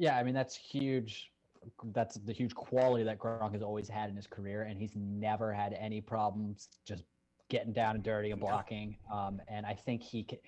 Yeah, 0.00 0.16
I 0.16 0.22
mean 0.22 0.34
that's 0.34 0.56
huge. 0.56 1.30
That's 1.92 2.14
the 2.14 2.32
huge 2.32 2.54
quality 2.54 3.04
that 3.04 3.18
Gronk 3.18 3.52
has 3.52 3.60
always 3.60 3.86
had 3.86 4.08
in 4.08 4.16
his 4.16 4.26
career, 4.26 4.62
and 4.62 4.78
he's 4.78 4.96
never 4.96 5.52
had 5.52 5.76
any 5.78 6.00
problems 6.00 6.68
just 6.86 7.04
getting 7.50 7.74
down 7.74 7.96
and 7.96 8.02
dirty 8.02 8.30
and 8.30 8.40
blocking. 8.40 8.96
Um, 9.12 9.42
and 9.46 9.66
I 9.66 9.74
think 9.74 10.02
he 10.02 10.22
can. 10.22 10.38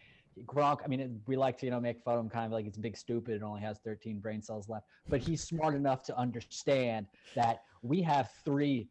Gronk, 0.47 0.79
I 0.83 0.89
mean, 0.89 1.01
it, 1.01 1.11
we 1.27 1.37
like 1.37 1.59
to 1.59 1.67
you 1.67 1.71
know 1.71 1.81
make 1.81 2.01
fun 2.03 2.15
of 2.15 2.21
him, 2.21 2.31
kind 2.31 2.47
of 2.47 2.53
like 2.53 2.65
it's 2.65 2.79
big 2.79 2.97
stupid 2.97 3.35
and 3.35 3.45
only 3.45 3.61
has 3.61 3.79
13 3.85 4.21
brain 4.21 4.41
cells 4.41 4.71
left, 4.71 4.87
but 5.07 5.21
he's 5.21 5.43
smart 5.43 5.75
enough 5.75 6.03
to 6.05 6.17
understand 6.17 7.07
that 7.35 7.61
we 7.83 8.01
have 8.01 8.31
three 8.47 8.89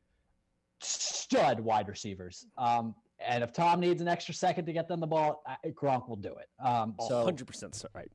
stud 0.79 1.59
wide 1.59 1.87
receivers. 1.87 2.45
Um, 2.59 2.93
and 3.27 3.43
if 3.43 3.51
Tom 3.51 3.79
needs 3.79 3.99
an 3.99 4.07
extra 4.07 4.35
second 4.35 4.67
to 4.67 4.73
get 4.73 4.87
them 4.87 4.99
the 4.99 5.07
ball, 5.07 5.41
I- 5.47 5.69
Gronk 5.69 6.07
will 6.07 6.17
do 6.17 6.35
it. 6.35 6.49
Um, 6.63 6.93
so 7.07 7.25
100% 7.25 7.83
right. 7.95 8.11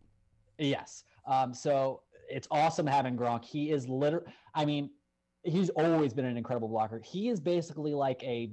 Yes. 0.59 1.03
Um, 1.26 1.53
so 1.53 2.03
it's 2.28 2.49
awesome 2.50 2.87
having 2.87 3.16
Gronk. 3.16 3.45
He 3.45 3.71
is 3.71 3.88
literally, 3.88 4.26
I 4.54 4.64
mean, 4.64 4.90
he's 5.42 5.71
always 5.71 6.12
been 6.12 6.25
an 6.25 6.37
incredible 6.37 6.68
blocker. 6.68 7.00
He 7.04 7.28
is 7.28 7.40
basically 7.40 7.95
like 7.95 8.23
a 8.23 8.50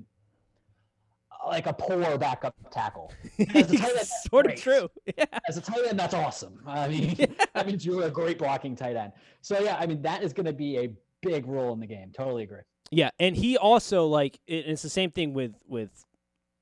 like 1.46 1.66
a 1.66 1.74
poor 1.74 2.18
backup 2.18 2.56
tackle. 2.72 3.12
As 3.54 3.72
a 3.72 3.78
tight 3.78 3.90
end, 3.90 3.98
that's 3.98 4.24
sort 4.30 4.46
of 4.46 4.56
true. 4.56 4.90
Yeah. 5.18 5.26
As 5.48 5.58
a 5.58 5.62
tight 5.62 5.86
end, 5.88 6.00
that's 6.00 6.14
awesome. 6.14 6.60
I 6.66 6.88
mean, 6.88 7.16
that 7.54 7.68
means 7.68 7.86
you're 7.86 8.04
a 8.04 8.10
great 8.10 8.38
blocking 8.38 8.76
tight 8.76 8.96
end. 8.96 9.12
So 9.42 9.60
yeah, 9.60 9.76
I 9.78 9.86
mean, 9.86 10.02
that 10.04 10.24
is 10.24 10.32
going 10.34 10.46
to 10.46 10.54
be 10.54 10.78
a 10.78 10.90
big 11.22 11.46
role 11.46 11.74
in 11.74 11.80
the 11.80 11.88
game. 11.88 12.12
Totally 12.16 12.44
agree. 12.44 12.62
Yeah, 12.92 13.10
and 13.20 13.36
he 13.36 13.58
also 13.58 14.08
like 14.08 14.40
it, 14.48 14.66
it's 14.68 14.82
the 14.82 14.90
same 14.90 15.12
thing 15.12 15.34
with 15.34 15.54
with 15.68 15.90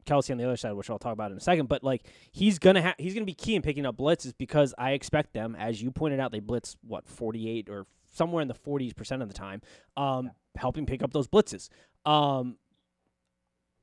Kelce 0.05 0.31
on 0.31 0.38
the 0.38 0.43
other 0.43 0.58
side, 0.58 0.74
which 0.74 0.89
I'll 0.89 1.00
talk 1.00 1.13
about 1.13 1.31
in 1.31 1.38
a 1.38 1.41
second. 1.41 1.67
But 1.67 1.84
like 1.84 2.03
he's 2.31 2.60
gonna 2.60 2.81
ha- 2.81 2.96
he's 2.98 3.13
gonna 3.13 3.25
be 3.25 3.34
key 3.34 3.55
in 3.55 3.62
picking 3.62 3.86
up 3.86 3.98
blitzes 3.98 4.34
because 4.38 4.74
I 4.77 4.91
expect 4.91 5.34
them, 5.34 5.55
as 5.58 5.81
you 5.81 5.91
pointed 5.91 6.20
out, 6.20 6.31
they 6.31 6.39
blitz 6.39 6.75
what 6.86 7.08
forty 7.08 7.50
eight 7.50 7.70
or 7.70 7.86
somewhere 8.13 8.41
in 8.41 8.48
the 8.48 8.53
forties 8.53 8.93
percent 8.93 9.22
of 9.22 9.27
the 9.27 9.34
time, 9.34 9.62
um, 9.98 10.31
helping 10.55 10.86
pick 10.86 11.03
up 11.03 11.13
those 11.13 11.27
blitzes. 11.27 11.70
Um, 12.05 12.58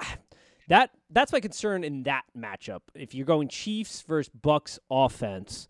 that 0.69 0.91
that's 1.11 1.33
my 1.33 1.41
concern 1.41 1.85
in 1.85 2.03
that 2.05 2.25
matchup. 2.37 2.81
If 2.95 3.15
you're 3.15 3.27
going 3.27 3.49
Chiefs 3.49 4.03
versus 4.03 4.31
Bucks 4.31 4.79
offense, 4.91 5.69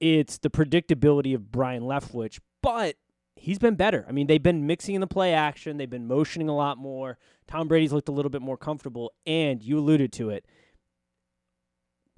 it's 0.00 0.38
the 0.38 0.50
predictability 0.50 1.34
of 1.34 1.50
Brian 1.50 1.82
Leftwich, 1.82 2.40
but 2.62 2.96
he's 3.36 3.58
been 3.58 3.74
better. 3.74 4.04
I 4.08 4.12
mean, 4.12 4.26
they've 4.26 4.42
been 4.42 4.66
mixing 4.66 4.94
in 4.94 5.00
the 5.00 5.06
play 5.06 5.32
action, 5.32 5.76
they've 5.76 5.88
been 5.88 6.06
motioning 6.06 6.48
a 6.48 6.56
lot 6.56 6.78
more. 6.78 7.18
Tom 7.48 7.66
Brady's 7.68 7.92
looked 7.92 8.08
a 8.08 8.12
little 8.12 8.30
bit 8.30 8.42
more 8.42 8.56
comfortable, 8.56 9.12
and 9.26 9.62
you 9.62 9.78
alluded 9.78 10.12
to 10.14 10.30
it. 10.30 10.46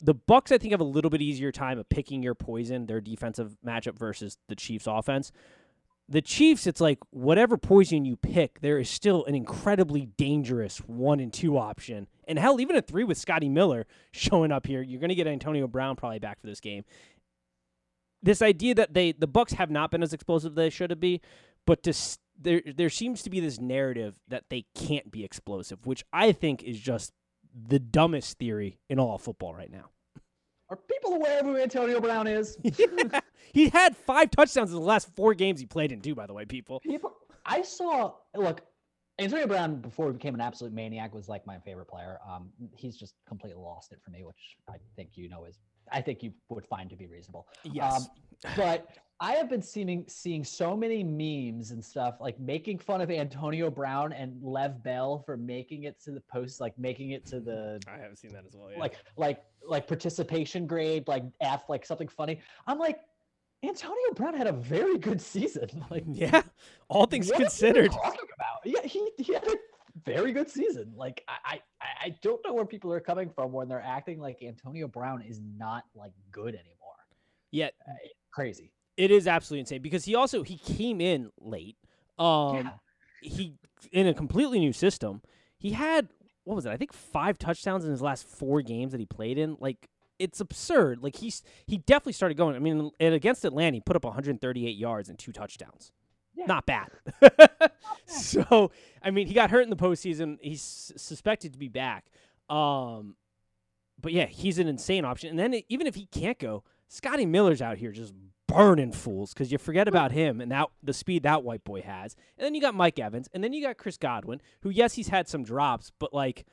The 0.02 0.14
Bucks, 0.14 0.50
I 0.50 0.58
think, 0.58 0.72
have 0.72 0.80
a 0.80 0.84
little 0.84 1.10
bit 1.10 1.22
easier 1.22 1.52
time 1.52 1.78
of 1.78 1.88
picking 1.88 2.22
your 2.22 2.34
poison, 2.34 2.86
their 2.86 3.00
defensive 3.00 3.56
matchup 3.64 3.98
versus 3.98 4.38
the 4.48 4.56
Chiefs' 4.56 4.86
offense. 4.86 5.30
The 6.08 6.22
Chiefs, 6.22 6.66
it's 6.66 6.80
like 6.80 6.98
whatever 7.10 7.56
poison 7.56 8.04
you 8.04 8.16
pick, 8.16 8.60
there 8.60 8.78
is 8.78 8.90
still 8.90 9.24
an 9.26 9.34
incredibly 9.34 10.06
dangerous 10.06 10.78
one 10.78 11.20
and 11.20 11.32
two 11.32 11.56
option. 11.56 12.08
And 12.26 12.38
hell, 12.38 12.60
even 12.60 12.74
a 12.74 12.82
three 12.82 13.04
with 13.04 13.18
Scotty 13.18 13.48
Miller 13.48 13.86
showing 14.12 14.50
up 14.50 14.66
here, 14.66 14.82
you're 14.82 15.00
going 15.00 15.10
to 15.10 15.14
get 15.14 15.26
Antonio 15.26 15.68
Brown 15.68 15.96
probably 15.96 16.18
back 16.18 16.40
for 16.40 16.46
this 16.46 16.60
game 16.60 16.84
this 18.22 18.42
idea 18.42 18.74
that 18.74 18.94
they 18.94 19.12
the 19.12 19.26
Bucks 19.26 19.54
have 19.54 19.70
not 19.70 19.90
been 19.90 20.02
as 20.02 20.12
explosive 20.12 20.52
as 20.52 20.56
they 20.56 20.70
should 20.70 20.90
have 20.90 21.00
been, 21.00 21.20
but 21.66 21.82
to 21.84 21.92
there 22.40 22.62
there 22.74 22.90
seems 22.90 23.22
to 23.22 23.30
be 23.30 23.40
this 23.40 23.60
narrative 23.60 24.18
that 24.28 24.44
they 24.48 24.64
can't 24.74 25.10
be 25.10 25.24
explosive, 25.24 25.86
which 25.86 26.04
I 26.12 26.32
think 26.32 26.62
is 26.62 26.78
just 26.78 27.12
the 27.54 27.78
dumbest 27.78 28.38
theory 28.38 28.78
in 28.88 28.98
all 28.98 29.14
of 29.14 29.22
football 29.22 29.54
right 29.54 29.70
now. 29.70 29.90
Are 30.70 30.76
people 30.76 31.14
aware 31.14 31.40
of 31.40 31.46
who 31.46 31.56
Antonio 31.56 32.00
Brown 32.00 32.28
is? 32.28 32.56
he 33.52 33.68
had 33.70 33.96
five 33.96 34.30
touchdowns 34.30 34.70
in 34.70 34.76
the 34.76 34.84
last 34.84 35.08
four 35.16 35.34
games 35.34 35.58
he 35.58 35.66
played 35.66 35.90
in, 35.90 36.00
too. 36.00 36.14
By 36.14 36.26
the 36.26 36.32
way, 36.32 36.44
people. 36.44 36.78
People, 36.80 37.12
I 37.44 37.62
saw. 37.62 38.14
Look, 38.36 38.62
Antonio 39.18 39.48
Brown 39.48 39.80
before 39.80 40.06
he 40.06 40.12
became 40.12 40.34
an 40.34 40.40
absolute 40.40 40.72
maniac 40.72 41.12
was 41.12 41.28
like 41.28 41.44
my 41.44 41.58
favorite 41.58 41.88
player. 41.88 42.18
Um, 42.28 42.50
he's 42.76 42.96
just 42.96 43.14
completely 43.26 43.60
lost 43.60 43.92
it 43.92 43.98
for 44.04 44.12
me, 44.12 44.22
which 44.22 44.56
I 44.68 44.76
think 44.94 45.10
you 45.14 45.28
know 45.28 45.44
is. 45.44 45.58
I 45.90 46.00
think 46.00 46.22
you 46.22 46.32
would 46.48 46.66
find 46.66 46.88
to 46.90 46.96
be 46.96 47.08
reasonable. 47.08 47.48
Yes. 47.64 48.08
Um, 48.44 48.52
but 48.56 48.88
I 49.22 49.32
have 49.32 49.50
been 49.50 49.60
seeing 49.60 50.04
seeing 50.08 50.44
so 50.44 50.74
many 50.74 51.04
memes 51.04 51.72
and 51.72 51.84
stuff 51.84 52.16
like 52.20 52.40
making 52.40 52.78
fun 52.78 53.02
of 53.02 53.10
Antonio 53.10 53.70
Brown 53.70 54.14
and 54.14 54.42
Lev 54.42 54.82
Bell 54.82 55.22
for 55.26 55.36
making 55.36 55.84
it 55.84 56.00
to 56.04 56.10
the 56.12 56.22
post, 56.22 56.58
like 56.60 56.76
making 56.78 57.10
it 57.10 57.26
to 57.26 57.38
the 57.38 57.80
I 57.88 57.98
haven't 57.98 58.16
seen 58.16 58.32
that 58.32 58.44
as 58.46 58.54
well. 58.56 58.70
Yeah. 58.72 58.78
like 58.78 58.94
like 59.16 59.42
like 59.66 59.86
participation 59.86 60.66
grade, 60.66 61.06
like 61.06 61.24
F, 61.40 61.64
like 61.68 61.84
something 61.84 62.08
funny. 62.08 62.40
I'm 62.66 62.78
like, 62.78 63.00
Antonio 63.62 64.12
Brown 64.14 64.32
had 64.32 64.46
a 64.46 64.52
very 64.52 64.96
good 64.96 65.20
season. 65.20 65.68
Like, 65.90 66.04
yeah, 66.06 66.42
all 66.88 67.04
things 67.06 67.26
what 67.26 67.34
are 67.34 67.38
people 67.38 67.50
considered. 67.50 67.90
talking 67.90 68.28
about? 68.34 68.60
Yeah, 68.64 68.86
he, 68.88 69.10
he 69.18 69.34
had 69.34 69.46
a 69.46 69.56
very 70.04 70.32
good 70.32 70.48
season. 70.48 70.92
Like, 70.96 71.24
I, 71.28 71.60
I 71.80 71.86
I 72.04 72.16
don't 72.22 72.40
know 72.46 72.54
where 72.54 72.64
people 72.64 72.92
are 72.92 73.00
coming 73.00 73.28
from 73.28 73.52
when 73.52 73.68
they're 73.68 73.82
acting 73.84 74.18
like 74.20 74.38
Antonio 74.42 74.86
Brown 74.88 75.22
is 75.22 75.40
not 75.58 75.84
like 75.94 76.12
good 76.30 76.54
anymore. 76.54 76.94
Yet 77.50 77.74
Uh, 77.86 77.92
crazy. 78.30 78.72
It 78.96 79.10
is 79.10 79.26
absolutely 79.26 79.60
insane 79.60 79.82
because 79.82 80.04
he 80.04 80.14
also 80.14 80.42
he 80.42 80.56
came 80.56 81.00
in 81.00 81.30
late. 81.40 81.76
Um, 82.18 82.56
yeah. 82.56 82.70
he 83.22 83.54
in 83.92 84.06
a 84.06 84.14
completely 84.14 84.58
new 84.58 84.72
system. 84.72 85.22
He 85.56 85.70
had 85.70 86.08
what 86.44 86.56
was 86.56 86.66
it? 86.66 86.70
I 86.70 86.76
think 86.76 86.92
five 86.92 87.38
touchdowns 87.38 87.84
in 87.84 87.90
his 87.90 88.02
last 88.02 88.26
four 88.26 88.62
games 88.62 88.92
that 88.92 89.00
he 89.00 89.06
played 89.06 89.38
in. 89.38 89.56
Like 89.60 89.88
it's 90.18 90.40
absurd. 90.40 91.02
Like 91.02 91.16
he's 91.16 91.42
he 91.66 91.78
definitely 91.78 92.12
started 92.12 92.36
going. 92.36 92.56
I 92.56 92.58
mean, 92.58 92.90
and 93.00 93.14
against 93.14 93.44
Atlanta, 93.44 93.76
he 93.76 93.80
put 93.80 93.96
up 93.96 94.04
138 94.04 94.76
yards 94.76 95.08
and 95.08 95.18
two 95.18 95.32
touchdowns. 95.32 95.92
Yeah. 96.34 96.46
Not 96.46 96.66
bad. 96.66 96.90
so 98.06 98.70
I 99.02 99.10
mean, 99.10 99.26
he 99.26 99.34
got 99.34 99.50
hurt 99.50 99.62
in 99.62 99.70
the 99.70 99.76
postseason. 99.76 100.38
He's 100.40 100.92
suspected 100.96 101.52
to 101.52 101.58
be 101.58 101.68
back. 101.68 102.06
Um, 102.48 103.16
but 104.00 104.12
yeah, 104.12 104.26
he's 104.26 104.58
an 104.58 104.68
insane 104.68 105.04
option. 105.04 105.30
And 105.30 105.38
then 105.38 105.62
even 105.68 105.86
if 105.86 105.94
he 105.94 106.06
can't 106.06 106.38
go, 106.38 106.64
Scotty 106.88 107.26
Miller's 107.26 107.62
out 107.62 107.78
here 107.78 107.92
just 107.92 108.14
burning 108.50 108.92
fools 108.92 109.32
because 109.32 109.50
you 109.52 109.58
forget 109.58 109.86
about 109.88 110.12
him 110.12 110.40
and 110.40 110.50
that 110.52 110.68
the 110.82 110.92
speed 110.92 111.22
that 111.22 111.42
white 111.42 111.64
boy 111.64 111.82
has. 111.82 112.16
And 112.38 112.44
then 112.44 112.54
you 112.54 112.60
got 112.60 112.74
Mike 112.74 112.98
Evans, 112.98 113.28
and 113.32 113.42
then 113.44 113.52
you 113.52 113.62
got 113.62 113.76
Chris 113.78 113.96
Godwin, 113.96 114.40
who 114.62 114.70
yes, 114.70 114.94
he's 114.94 115.08
had 115.08 115.28
some 115.28 115.42
drops, 115.44 115.92
but 115.98 116.12
like 116.12 116.44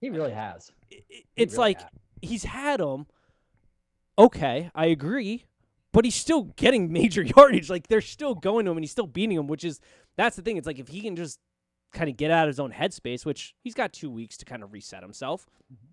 He 0.00 0.10
really 0.10 0.32
has. 0.32 0.70
i- 0.92 0.96
i- 0.96 1.02
He 1.08 1.24
it's 1.36 1.54
really 1.54 1.60
like 1.70 1.80
has. 1.80 1.90
he's 2.22 2.44
had 2.44 2.80
them. 2.80 3.06
Okay, 4.18 4.70
I 4.74 4.86
agree, 4.86 5.44
but 5.92 6.04
he's 6.04 6.14
still 6.14 6.44
getting 6.56 6.92
major 6.92 7.22
yardage. 7.22 7.68
Like 7.70 7.88
they're 7.88 8.00
still 8.00 8.34
going 8.34 8.64
to 8.64 8.70
him, 8.70 8.76
and 8.78 8.84
he's 8.84 8.90
still 8.92 9.06
beating 9.06 9.36
him. 9.36 9.46
Which 9.46 9.64
is 9.64 9.80
that's 10.16 10.36
the 10.36 10.42
thing. 10.42 10.56
It's 10.56 10.66
like 10.66 10.78
if 10.78 10.88
he 10.88 11.00
can 11.00 11.16
just 11.16 11.38
kind 11.92 12.08
of 12.10 12.16
get 12.16 12.30
out 12.30 12.44
of 12.44 12.48
his 12.48 12.60
own 12.60 12.72
headspace, 12.72 13.24
which 13.24 13.54
he's 13.62 13.74
got 13.74 13.92
two 13.92 14.10
weeks 14.10 14.36
to 14.38 14.44
kind 14.44 14.62
of 14.62 14.72
reset 14.72 15.02
himself. 15.02 15.46
Mm-hmm. 15.72 15.86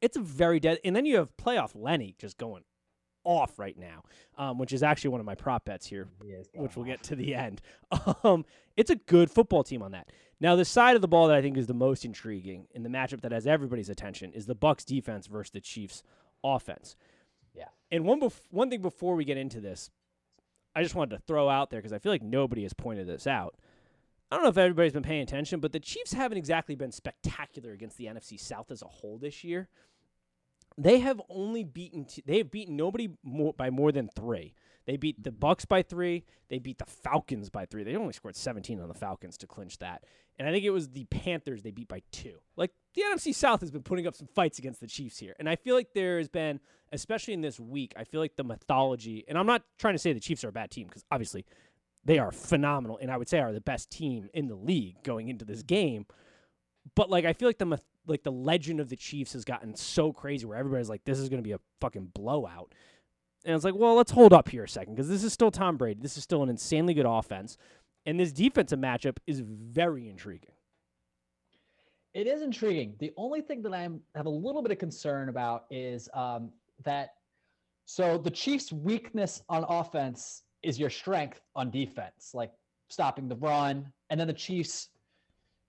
It's 0.00 0.16
a 0.16 0.20
very 0.20 0.60
dead. 0.60 0.78
And 0.84 0.94
then 0.94 1.04
you 1.06 1.16
have 1.16 1.36
playoff 1.36 1.72
Lenny 1.74 2.14
just 2.18 2.38
going 2.38 2.62
off 3.28 3.58
right 3.58 3.76
now, 3.78 4.02
um, 4.38 4.56
which 4.56 4.72
is 4.72 4.82
actually 4.82 5.10
one 5.10 5.20
of 5.20 5.26
my 5.26 5.34
prop 5.34 5.66
bets 5.66 5.86
here 5.86 6.08
which 6.62 6.76
we'll 6.76 6.86
get 6.86 7.02
to 7.04 7.14
the 7.14 7.34
end. 7.34 7.60
Um, 8.24 8.44
it's 8.76 8.90
a 8.90 8.96
good 8.96 9.30
football 9.30 9.62
team 9.62 9.82
on 9.82 9.92
that. 9.92 10.08
Now, 10.40 10.56
the 10.56 10.64
side 10.64 10.96
of 10.96 11.02
the 11.02 11.08
ball 11.08 11.28
that 11.28 11.36
I 11.36 11.42
think 11.42 11.56
is 11.56 11.66
the 11.66 11.74
most 11.74 12.04
intriguing 12.04 12.66
in 12.72 12.82
the 12.82 12.88
matchup 12.88 13.20
that 13.20 13.32
has 13.32 13.46
everybody's 13.46 13.88
attention 13.88 14.32
is 14.32 14.46
the 14.46 14.54
Bucks 14.54 14.84
defense 14.84 15.26
versus 15.26 15.50
the 15.50 15.60
Chiefs 15.60 16.02
offense. 16.42 16.96
Yeah. 17.54 17.68
And 17.90 18.04
one 18.04 18.20
bef- 18.20 18.40
one 18.50 18.70
thing 18.70 18.82
before 18.82 19.14
we 19.14 19.24
get 19.24 19.36
into 19.36 19.60
this, 19.60 19.90
I 20.74 20.82
just 20.82 20.94
wanted 20.94 21.16
to 21.16 21.22
throw 21.26 21.48
out 21.48 21.70
there 21.70 21.80
because 21.80 21.92
I 21.92 21.98
feel 21.98 22.12
like 22.12 22.22
nobody 22.22 22.62
has 22.62 22.72
pointed 22.72 23.06
this 23.06 23.26
out. 23.26 23.56
I 24.30 24.36
don't 24.36 24.44
know 24.44 24.50
if 24.50 24.58
everybody's 24.58 24.92
been 24.92 25.02
paying 25.02 25.22
attention, 25.22 25.60
but 25.60 25.72
the 25.72 25.80
Chiefs 25.80 26.12
haven't 26.12 26.38
exactly 26.38 26.74
been 26.76 26.92
spectacular 26.92 27.72
against 27.72 27.96
the 27.96 28.06
NFC 28.06 28.38
South 28.38 28.70
as 28.70 28.82
a 28.82 28.86
whole 28.86 29.18
this 29.18 29.42
year. 29.42 29.68
They 30.80 31.00
have 31.00 31.20
only 31.28 31.64
beaten 31.64 32.04
t- 32.04 32.22
they 32.24 32.38
have 32.38 32.50
beaten 32.50 32.76
nobody 32.76 33.08
more 33.22 33.52
by 33.52 33.68
more 33.68 33.92
than 33.92 34.08
3. 34.08 34.54
They 34.86 34.96
beat 34.96 35.22
the 35.22 35.30
mm-hmm. 35.30 35.40
Bucks 35.40 35.64
by 35.64 35.82
3, 35.82 36.24
they 36.48 36.58
beat 36.58 36.78
the 36.78 36.86
Falcons 36.86 37.50
by 37.50 37.66
3. 37.66 37.82
They 37.82 37.96
only 37.96 38.14
scored 38.14 38.36
17 38.36 38.80
on 38.80 38.88
the 38.88 38.94
Falcons 38.94 39.36
to 39.38 39.46
clinch 39.46 39.78
that. 39.78 40.04
And 40.38 40.48
I 40.48 40.52
think 40.52 40.64
it 40.64 40.70
was 40.70 40.88
the 40.90 41.04
Panthers 41.06 41.62
they 41.62 41.72
beat 41.72 41.88
by 41.88 42.02
2. 42.12 42.38
Like 42.56 42.70
the 42.94 43.02
NFC 43.02 43.34
South 43.34 43.60
has 43.60 43.70
been 43.70 43.82
putting 43.82 44.06
up 44.06 44.14
some 44.14 44.28
fights 44.28 44.58
against 44.58 44.80
the 44.80 44.86
Chiefs 44.86 45.18
here. 45.18 45.34
And 45.38 45.48
I 45.48 45.56
feel 45.56 45.74
like 45.74 45.92
there 45.94 46.18
has 46.18 46.28
been 46.28 46.60
especially 46.92 47.34
in 47.34 47.40
this 47.40 47.60
week, 47.60 47.92
I 47.96 48.04
feel 48.04 48.20
like 48.20 48.36
the 48.36 48.44
mythology, 48.44 49.24
and 49.28 49.36
I'm 49.36 49.46
not 49.46 49.62
trying 49.78 49.94
to 49.94 49.98
say 49.98 50.12
the 50.12 50.20
Chiefs 50.20 50.44
are 50.44 50.48
a 50.48 50.52
bad 50.52 50.70
team 50.70 50.86
because 50.86 51.04
obviously 51.10 51.44
they 52.04 52.18
are 52.18 52.32
phenomenal 52.32 52.98
and 53.00 53.10
I 53.10 53.16
would 53.16 53.28
say 53.28 53.40
are 53.40 53.52
the 53.52 53.60
best 53.60 53.90
team 53.90 54.30
in 54.32 54.48
the 54.48 54.54
league 54.54 55.02
going 55.02 55.28
into 55.28 55.44
this 55.44 55.62
game. 55.62 56.06
But 56.94 57.10
like 57.10 57.24
I 57.24 57.32
feel 57.32 57.48
like 57.48 57.58
the 57.58 57.66
myth- 57.66 57.84
like 58.08 58.22
the 58.22 58.32
legend 58.32 58.80
of 58.80 58.88
the 58.88 58.96
Chiefs 58.96 59.32
has 59.34 59.44
gotten 59.44 59.74
so 59.74 60.12
crazy 60.12 60.46
where 60.46 60.58
everybody's 60.58 60.88
like 60.88 61.04
this 61.04 61.18
is 61.18 61.28
going 61.28 61.42
to 61.42 61.46
be 61.46 61.52
a 61.52 61.60
fucking 61.80 62.10
blowout. 62.14 62.74
And 63.44 63.54
it's 63.54 63.64
like, 63.64 63.76
well, 63.76 63.94
let's 63.94 64.10
hold 64.10 64.32
up 64.32 64.48
here 64.48 64.64
a 64.64 64.68
second 64.68 64.94
because 64.94 65.08
this 65.08 65.22
is 65.22 65.32
still 65.32 65.50
Tom 65.50 65.76
Brady. 65.76 66.00
This 66.02 66.16
is 66.16 66.24
still 66.24 66.42
an 66.42 66.48
insanely 66.48 66.94
good 66.94 67.06
offense. 67.06 67.56
And 68.04 68.18
this 68.18 68.32
defensive 68.32 68.78
matchup 68.78 69.18
is 69.26 69.40
very 69.40 70.08
intriguing. 70.08 70.52
It 72.14 72.26
is 72.26 72.42
intriguing. 72.42 72.96
The 72.98 73.12
only 73.16 73.42
thing 73.42 73.62
that 73.62 73.72
I 73.72 73.88
have 74.14 74.26
a 74.26 74.30
little 74.30 74.62
bit 74.62 74.72
of 74.72 74.78
concern 74.78 75.28
about 75.28 75.66
is 75.70 76.08
um, 76.14 76.50
that 76.84 77.14
so 77.84 78.18
the 78.18 78.30
Chiefs' 78.30 78.72
weakness 78.72 79.42
on 79.48 79.64
offense 79.68 80.42
is 80.62 80.78
your 80.78 80.90
strength 80.90 81.40
on 81.54 81.70
defense, 81.70 82.32
like 82.34 82.50
stopping 82.88 83.28
the 83.28 83.36
run, 83.36 83.90
and 84.10 84.18
then 84.18 84.26
the 84.26 84.32
Chiefs. 84.32 84.88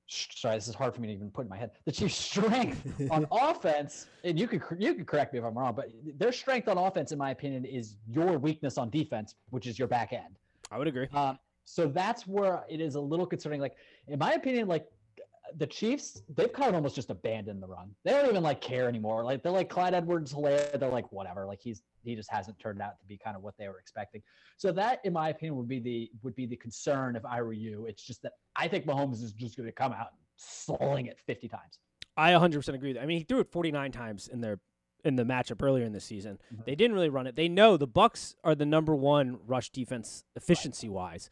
Sorry, 0.09 0.55
this 0.55 0.67
is 0.67 0.73
hard 0.73 0.95
for 0.95 1.01
me 1.01 1.07
to 1.07 1.13
even 1.13 1.29
put 1.29 1.45
in 1.45 1.49
my 1.49 1.57
head. 1.57 1.71
The 1.85 1.91
Chiefs' 1.91 2.15
strength 2.15 3.11
on 3.11 3.27
offense, 3.31 4.07
and 4.23 4.39
you 4.39 4.47
could 4.47 4.63
you 4.79 4.95
could 4.95 5.05
correct 5.05 5.33
me 5.33 5.39
if 5.39 5.45
I'm 5.45 5.55
wrong, 5.55 5.73
but 5.75 5.91
their 6.17 6.31
strength 6.31 6.67
on 6.67 6.79
offense, 6.79 7.11
in 7.11 7.19
my 7.19 7.29
opinion, 7.29 7.63
is 7.63 7.95
your 8.07 8.39
weakness 8.39 8.79
on 8.79 8.89
defense, 8.89 9.35
which 9.51 9.67
is 9.67 9.77
your 9.77 9.87
back 9.87 10.11
end. 10.11 10.39
I 10.71 10.79
would 10.79 10.87
agree. 10.87 11.07
Um, 11.13 11.37
so 11.63 11.85
that's 11.87 12.25
where 12.25 12.63
it 12.67 12.81
is 12.81 12.95
a 12.95 12.99
little 12.99 13.27
concerning. 13.27 13.61
Like, 13.61 13.75
in 14.07 14.17
my 14.17 14.33
opinion, 14.33 14.67
like 14.67 14.87
the 15.57 15.67
Chiefs, 15.67 16.21
they've 16.35 16.51
kind 16.51 16.69
of 16.69 16.75
almost 16.75 16.95
just 16.95 17.09
abandoned 17.09 17.61
the 17.61 17.67
run. 17.67 17.95
They 18.03 18.11
don't 18.11 18.29
even 18.29 18.43
like 18.43 18.61
care 18.61 18.87
anymore. 18.87 19.23
Like 19.23 19.43
they're 19.43 19.51
like 19.51 19.69
Clyde 19.69 19.93
Edwards-Helaire. 19.93 20.79
They're 20.79 20.89
like, 20.89 21.11
whatever. 21.11 21.45
Like 21.45 21.59
he's 21.61 21.81
he 22.03 22.15
just 22.15 22.31
hasn't 22.31 22.57
turned 22.59 22.81
out 22.81 22.99
to 22.99 23.05
be 23.05 23.17
kind 23.17 23.35
of 23.35 23.43
what 23.43 23.55
they 23.57 23.67
were 23.67 23.79
expecting. 23.79 24.21
So 24.57 24.71
that, 24.73 24.99
in 25.03 25.13
my 25.13 25.29
opinion, 25.29 25.57
would 25.57 25.67
be 25.67 25.79
the 25.79 26.11
would 26.23 26.35
be 26.35 26.45
the 26.45 26.55
concern 26.55 27.15
if 27.15 27.25
I 27.25 27.41
were 27.41 27.53
you. 27.53 27.85
It's 27.85 28.03
just 28.03 28.21
that 28.23 28.33
I 28.55 28.67
think 28.67 28.85
Mahomes 28.85 29.23
is 29.23 29.33
just 29.33 29.57
going 29.57 29.67
to 29.67 29.73
come 29.73 29.91
out 29.91 30.07
and 30.11 30.19
sling 30.37 31.07
it 31.07 31.19
50 31.25 31.47
times. 31.47 31.79
I 32.17 32.31
100% 32.31 32.73
agree. 32.73 32.99
I 32.99 33.05
mean, 33.05 33.19
he 33.19 33.23
threw 33.23 33.39
it 33.39 33.51
49 33.51 33.91
times 33.91 34.27
in 34.27 34.41
their 34.41 34.59
in 35.05 35.15
the 35.15 35.23
matchup 35.23 35.61
earlier 35.61 35.85
in 35.85 35.93
the 35.93 36.01
season. 36.01 36.37
Mhm. 36.53 36.65
They 36.65 36.75
didn't 36.75 36.93
really 36.93 37.09
run 37.09 37.25
it. 37.25 37.37
They 37.37 37.47
know 37.47 37.77
the 37.77 37.87
Bucks 37.87 38.35
are 38.43 38.55
the 38.55 38.65
number 38.65 38.93
one 38.93 39.39
rush 39.47 39.69
defense 39.69 40.25
efficiency 40.35 40.89
wise, 40.89 41.29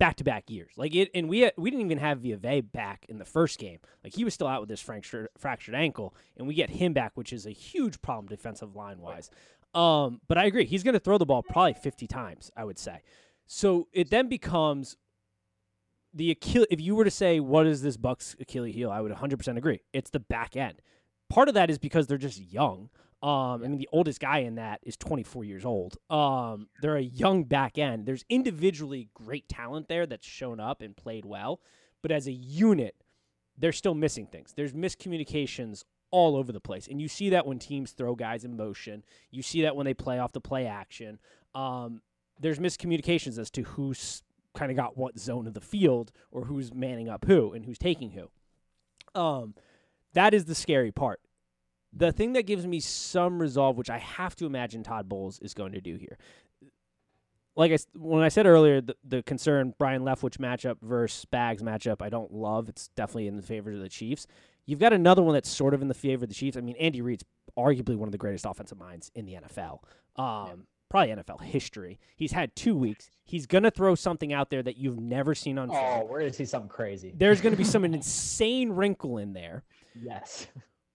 back 0.00 0.16
to 0.16 0.24
back 0.24 0.50
years. 0.50 0.72
Like 0.76 0.96
it, 0.96 1.10
and 1.14 1.28
we 1.28 1.48
we 1.56 1.70
didn't 1.70 1.84
even 1.84 1.98
have 1.98 2.18
Viave 2.18 2.72
back 2.72 3.06
in 3.08 3.18
the 3.18 3.24
first 3.24 3.60
game. 3.60 3.78
Like 4.02 4.14
he 4.14 4.24
was 4.24 4.34
still 4.34 4.48
out 4.48 4.60
with 4.60 4.68
this 4.68 4.80
fractured 4.80 5.28
fractured 5.38 5.76
ankle, 5.76 6.16
and 6.36 6.48
we 6.48 6.54
get 6.54 6.70
him 6.70 6.92
back, 6.92 7.12
which 7.14 7.32
is 7.32 7.46
a 7.46 7.50
huge 7.50 8.02
problem 8.02 8.26
defensive 8.26 8.74
line 8.74 8.98
wise. 8.98 9.30
Um, 9.74 10.20
but 10.26 10.36
I 10.36 10.46
agree, 10.46 10.64
he's 10.64 10.82
going 10.82 10.94
to 10.94 11.00
throw 11.00 11.16
the 11.16 11.26
ball 11.26 11.44
probably 11.44 11.74
50 11.74 12.08
times. 12.08 12.50
I 12.56 12.64
would 12.64 12.78
say. 12.78 13.02
So 13.46 13.86
it 13.92 14.10
then 14.10 14.28
becomes 14.28 14.96
the 16.12 16.32
Achille. 16.32 16.66
If 16.70 16.80
you 16.80 16.96
were 16.96 17.04
to 17.04 17.10
say 17.10 17.38
what 17.38 17.66
is 17.66 17.82
this 17.82 17.96
Bucks 17.96 18.34
Achilles 18.40 18.74
heel, 18.74 18.90
I 18.90 19.00
would 19.00 19.12
100% 19.12 19.56
agree. 19.56 19.82
It's 19.92 20.10
the 20.10 20.20
back 20.20 20.56
end. 20.56 20.82
Part 21.28 21.48
of 21.48 21.54
that 21.54 21.70
is 21.70 21.78
because 21.78 22.06
they're 22.06 22.18
just 22.18 22.40
young. 22.40 22.88
Um, 23.22 23.62
I 23.62 23.68
mean, 23.68 23.78
the 23.78 23.88
oldest 23.92 24.18
guy 24.18 24.38
in 24.38 24.54
that 24.54 24.80
is 24.82 24.96
24 24.96 25.44
years 25.44 25.64
old. 25.64 25.98
Um, 26.08 26.68
they're 26.80 26.96
a 26.96 27.02
young 27.02 27.44
back 27.44 27.76
end. 27.76 28.06
There's 28.06 28.24
individually 28.30 29.10
great 29.12 29.46
talent 29.48 29.88
there 29.88 30.06
that's 30.06 30.26
shown 30.26 30.58
up 30.58 30.80
and 30.80 30.96
played 30.96 31.26
well, 31.26 31.60
but 32.00 32.10
as 32.10 32.26
a 32.26 32.32
unit, 32.32 32.94
they're 33.58 33.72
still 33.72 33.94
missing 33.94 34.26
things. 34.26 34.54
There's 34.56 34.72
miscommunications 34.72 35.84
all 36.10 36.34
over 36.34 36.50
the 36.50 36.60
place, 36.60 36.88
and 36.88 37.00
you 37.00 37.08
see 37.08 37.28
that 37.30 37.46
when 37.46 37.58
teams 37.58 37.92
throw 37.92 38.14
guys 38.14 38.44
in 38.44 38.56
motion. 38.56 39.04
You 39.30 39.42
see 39.42 39.62
that 39.62 39.76
when 39.76 39.84
they 39.84 39.94
play 39.94 40.18
off 40.18 40.32
the 40.32 40.40
play 40.40 40.66
action. 40.66 41.18
Um, 41.54 42.00
there's 42.40 42.58
miscommunications 42.58 43.38
as 43.38 43.50
to 43.50 43.62
who's 43.62 44.22
kind 44.54 44.70
of 44.70 44.76
got 44.76 44.96
what 44.96 45.18
zone 45.18 45.46
of 45.46 45.54
the 45.54 45.60
field 45.60 46.10
or 46.30 46.46
who's 46.46 46.72
manning 46.72 47.08
up 47.08 47.26
who 47.26 47.52
and 47.52 47.64
who's 47.64 47.78
taking 47.78 48.12
who. 48.12 48.30
Um, 49.20 49.54
that 50.14 50.34
is 50.34 50.46
the 50.46 50.54
scary 50.54 50.90
part. 50.90 51.20
The 51.92 52.12
thing 52.12 52.34
that 52.34 52.46
gives 52.46 52.66
me 52.66 52.80
some 52.80 53.40
resolve, 53.40 53.76
which 53.76 53.90
I 53.90 53.98
have 53.98 54.36
to 54.36 54.46
imagine 54.46 54.82
Todd 54.82 55.08
Bowles 55.08 55.38
is 55.40 55.54
going 55.54 55.72
to 55.72 55.80
do 55.80 55.96
here. 55.96 56.18
like 57.56 57.72
I 57.72 57.78
when 57.94 58.22
I 58.22 58.28
said 58.28 58.46
earlier, 58.46 58.80
the, 58.80 58.94
the 59.04 59.22
concern 59.22 59.74
Byron 59.78 60.02
Leftwich 60.02 60.38
matchup 60.38 60.76
versus 60.80 61.24
Spags 61.24 61.62
matchup, 61.62 62.00
I 62.00 62.08
don't 62.08 62.32
love. 62.32 62.68
It's 62.68 62.88
definitely 62.88 63.26
in 63.26 63.36
the 63.36 63.42
favor 63.42 63.72
of 63.72 63.80
the 63.80 63.88
Chiefs. 63.88 64.26
You've 64.66 64.78
got 64.78 64.92
another 64.92 65.22
one 65.22 65.34
that's 65.34 65.48
sort 65.48 65.74
of 65.74 65.82
in 65.82 65.88
the 65.88 65.94
favor 65.94 66.24
of 66.24 66.28
the 66.28 66.34
Chiefs. 66.34 66.56
I 66.56 66.60
mean, 66.60 66.76
Andy 66.78 67.00
Reid's 67.02 67.24
arguably 67.58 67.96
one 67.96 68.06
of 68.06 68.12
the 68.12 68.18
greatest 68.18 68.46
offensive 68.46 68.78
minds 68.78 69.10
in 69.16 69.26
the 69.26 69.32
NFL. 69.34 69.80
Um, 70.16 70.46
yeah. 70.46 70.52
Probably 70.88 71.14
NFL 71.14 71.40
history. 71.42 71.98
He's 72.16 72.32
had 72.32 72.54
two 72.56 72.76
weeks. 72.76 73.10
He's 73.24 73.46
gonna 73.46 73.70
throw 73.70 73.94
something 73.96 74.32
out 74.32 74.50
there 74.50 74.62
that 74.62 74.76
you've 74.76 74.98
never 75.00 75.34
seen 75.34 75.58
on. 75.58 75.70
TV. 75.70 76.00
Oh, 76.02 76.06
we're 76.06 76.20
gonna 76.20 76.32
see 76.32 76.44
something 76.44 76.68
crazy. 76.68 77.12
There's 77.16 77.40
gonna 77.40 77.56
be 77.56 77.64
some 77.74 77.84
insane 77.84 78.70
wrinkle 78.70 79.18
in 79.18 79.32
there. 79.32 79.64
Yes. 80.00 80.46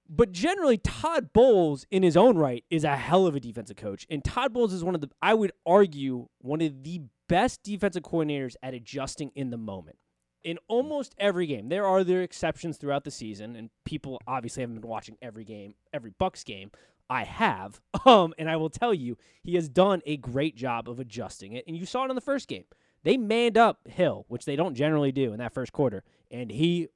But 0.08 0.32
generally, 0.32 0.78
Todd 0.78 1.34
Bowles, 1.34 1.86
in 1.90 2.04
his 2.04 2.16
own 2.16 2.38
right, 2.38 2.64
is 2.70 2.84
a 2.84 2.96
hell 2.96 3.26
of 3.26 3.36
a 3.36 3.40
defensive 3.40 3.78
coach. 3.78 4.06
And 4.10 4.24
Todd 4.24 4.54
Bowles 4.54 4.74
is 4.74 4.84
one 4.84 4.96
of 4.96 5.02
the, 5.02 5.10
I 5.22 5.34
would 5.34 5.52
argue, 5.66 6.28
one 6.40 6.62
of 6.62 6.84
the 6.84 7.02
best 7.28 7.64
defensive 7.64 8.04
coordinators 8.04 8.56
at 8.62 8.74
adjusting 8.74 9.32
in 9.36 9.50
the 9.50 9.58
moment. 9.58 9.98
In 10.44 10.60
almost 10.68 11.16
every 11.18 11.48
game, 11.48 11.70
there 11.70 11.88
are 11.88 12.04
their 12.04 12.22
exceptions 12.22 12.78
throughout 12.78 13.04
the 13.04 13.10
season, 13.10 13.56
and 13.56 13.72
people 13.84 14.22
obviously 14.28 14.62
haven't 14.62 14.80
been 14.80 14.90
watching 14.90 15.18
every 15.24 15.44
game, 15.44 15.74
every 15.92 16.12
Bucks 16.20 16.44
game. 16.44 16.70
I 17.10 17.24
have, 17.24 17.82
um, 18.06 18.36
and 18.38 18.48
I 18.48 18.58
will 18.58 18.70
tell 18.70 18.94
you, 18.94 19.18
he 19.42 19.56
has 19.56 19.68
done 19.70 20.04
a 20.06 20.18
great 20.18 20.56
job 20.56 20.88
of 20.88 21.00
adjusting 21.00 21.54
it. 21.54 21.66
And 21.68 21.76
you 21.76 21.88
saw 21.88 22.06
it 22.06 22.10
in 22.10 22.16
the 22.16 22.22
first 22.22 22.48
game. 22.48 22.66
They 23.04 23.18
manned 23.18 23.58
up 23.58 23.88
Hill, 23.88 24.26
which 24.28 24.46
they 24.46 24.56
don't 24.56 24.76
generally 24.76 25.12
do 25.12 25.32
in 25.32 25.40
that 25.40 25.54
first 25.54 25.72
quarter, 25.72 26.04
and 26.32 26.52
he 26.52 26.90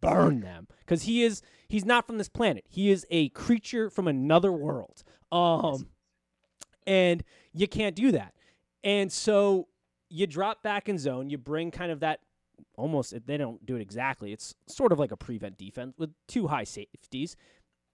burn 0.00 0.40
them 0.40 0.66
because 0.80 1.02
he 1.02 1.22
is 1.22 1.42
he's 1.68 1.84
not 1.84 2.06
from 2.06 2.18
this 2.18 2.28
planet. 2.28 2.64
He 2.68 2.90
is 2.90 3.06
a 3.10 3.28
creature 3.30 3.90
from 3.90 4.08
another 4.08 4.52
world. 4.52 5.02
Um, 5.32 5.88
and 6.86 7.22
you 7.52 7.68
can't 7.68 7.94
do 7.94 8.12
that. 8.12 8.34
And 8.82 9.12
so 9.12 9.68
you 10.08 10.26
drop 10.26 10.62
back 10.62 10.88
in 10.88 10.98
zone. 10.98 11.30
You 11.30 11.38
bring 11.38 11.70
kind 11.70 11.92
of 11.92 12.00
that 12.00 12.20
almost 12.76 13.14
they 13.26 13.36
don't 13.36 13.64
do 13.64 13.76
it 13.76 13.82
exactly. 13.82 14.32
It's 14.32 14.54
sort 14.66 14.92
of 14.92 14.98
like 14.98 15.12
a 15.12 15.16
prevent 15.16 15.58
defense 15.58 15.94
with 15.98 16.10
two 16.26 16.48
high 16.48 16.64
safeties. 16.64 17.36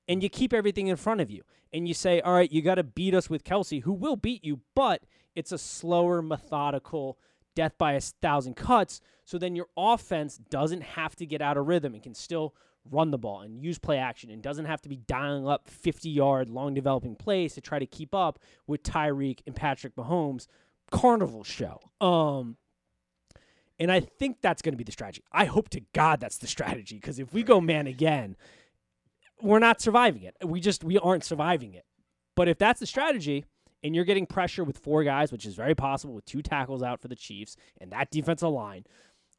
And 0.09 0.23
you 0.23 0.29
keep 0.29 0.53
everything 0.53 0.87
in 0.87 0.97
front 0.97 1.21
of 1.21 1.31
you. 1.31 1.43
And 1.73 1.89
you 1.89 1.95
say, 1.95 2.21
all 2.21 2.33
right, 2.33 2.51
you 2.51 2.63
got 2.63 2.77
to 2.77 2.85
beat 2.85 3.15
us 3.15 3.29
with 3.29 3.45
Kelce, 3.45 3.83
who 3.83 3.93
will 3.93 4.17
beat 4.17 4.45
you, 4.45 4.61
but 4.75 5.03
it's 5.35 5.53
a 5.53 5.59
slower, 5.59 6.23
methodical 6.23 7.19
death 7.57 7.77
by 7.77 7.95
a 7.95 8.01
thousand 8.01 8.55
cuts. 8.55 9.01
So 9.25 9.39
then 9.39 9.57
your 9.57 9.67
offense 9.77 10.37
doesn't 10.37 10.83
have 10.83 11.17
to 11.17 11.27
get 11.27 11.43
out 11.43 11.57
of 11.57 11.67
rhythm 11.67 11.95
and 11.95 12.03
can 12.03 12.15
still 12.15 12.55
run 12.89 13.11
the 13.11 13.19
ball 13.19 13.41
and 13.41 13.61
use 13.61 13.79
play 13.79 13.99
action 13.99 14.31
and 14.31 14.41
doesn't 14.41 14.67
have 14.67 14.81
to 14.83 14.89
be 14.89 14.97
dialing 14.97 15.49
up 15.49 15.69
50 15.69 16.09
yard 16.09 16.49
long 16.49 16.75
developing 16.75 17.17
plays 17.17 17.55
to 17.55 17.61
try 17.61 17.81
to 17.81 17.87
keep 17.87 18.15
up 18.15 18.39
with 18.69 18.85
Tyreek 18.85 19.41
and 19.45 19.57
Patrick 19.57 19.97
Mahomes 19.97 20.47
carnival 20.93 21.43
show. 21.43 21.81
Um 22.01 22.57
and 23.79 23.91
I 23.93 24.01
think 24.01 24.39
that's 24.41 24.63
going 24.63 24.73
to 24.73 24.79
be 24.79 24.85
the 24.85 24.93
strategy. 24.93 25.23
I 25.33 25.45
hope 25.45 25.69
to 25.71 25.83
God 25.93 26.21
that's 26.21 26.39
the 26.39 26.47
strategy 26.47 26.97
because 26.97 27.19
if 27.19 27.33
we 27.35 27.43
go 27.43 27.61
man 27.61 27.87
again, 27.87 28.37
we're 29.43 29.59
not 29.59 29.81
surviving 29.81 30.23
it. 30.23 30.37
We 30.45 30.61
just 30.61 30.85
we 30.85 30.97
aren't 30.99 31.25
surviving 31.25 31.75
it. 31.75 31.85
But 32.37 32.49
if 32.49 32.59
that's 32.59 32.81
the 32.81 32.87
strategy, 32.87 33.45
and 33.87 33.95
you're 33.95 34.05
getting 34.05 34.26
pressure 34.26 34.64
with 34.64 34.78
four 34.78 35.05
guys, 35.05 35.33
which 35.33 35.47
is 35.47 35.55
very 35.55 35.75
possible 35.75 36.14
with 36.14 36.25
two 36.26 36.43
tackles 36.43 36.83
out 36.83 37.00
for 37.00 37.09
the 37.09 37.14
Chiefs 37.16 37.57
and 37.81 37.90
that 37.93 38.11
defensive 38.11 38.50
line, 38.50 38.85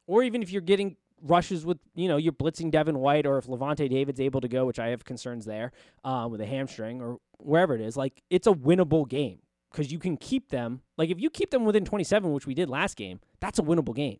or 0.06 0.22
even 0.22 0.42
if 0.42 0.50
you're 0.50 0.62
getting 0.62 0.96
rushes 1.22 1.66
with, 1.66 1.78
you 1.94 2.08
know, 2.08 2.16
you're 2.16 2.32
blitzing 2.32 2.70
Devin 2.70 2.98
White, 2.98 3.26
or 3.26 3.38
if 3.38 3.46
Lavonte 3.46 3.88
David's 3.90 4.20
able 4.20 4.40
to 4.40 4.48
go, 4.48 4.64
which 4.66 4.78
I 4.78 4.88
have 4.88 5.04
concerns 5.04 5.44
there 5.44 5.72
um, 6.04 6.30
with 6.32 6.40
a 6.40 6.46
hamstring 6.46 7.00
or 7.02 7.18
wherever 7.38 7.74
it 7.74 7.80
is, 7.80 7.96
like 7.96 8.22
it's 8.30 8.46
a 8.46 8.52
winnable 8.52 9.08
game 9.08 9.40
because 9.70 9.92
you 9.92 9.98
can 9.98 10.16
keep 10.16 10.48
them. 10.50 10.80
Like 10.96 11.10
if 11.10 11.20
you 11.20 11.28
keep 11.30 11.50
them 11.50 11.64
within 11.64 11.84
27, 11.84 12.32
which 12.32 12.46
we 12.46 12.54
did 12.54 12.70
last 12.70 12.96
game, 12.96 13.20
that's 13.40 13.58
a 13.58 13.62
winnable 13.62 13.94
game. 13.94 14.18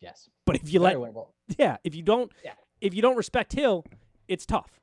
Yes. 0.00 0.28
But 0.46 0.56
if 0.56 0.72
you 0.72 0.80
Very 0.80 0.96
let, 0.96 1.12
winnable. 1.14 1.28
yeah, 1.58 1.76
if 1.84 1.94
you 1.94 2.02
don't, 2.02 2.30
Yeah. 2.44 2.52
if 2.80 2.94
you 2.94 3.02
don't 3.02 3.16
respect 3.16 3.52
Hill, 3.52 3.84
it's 4.28 4.46
tough. 4.46 4.80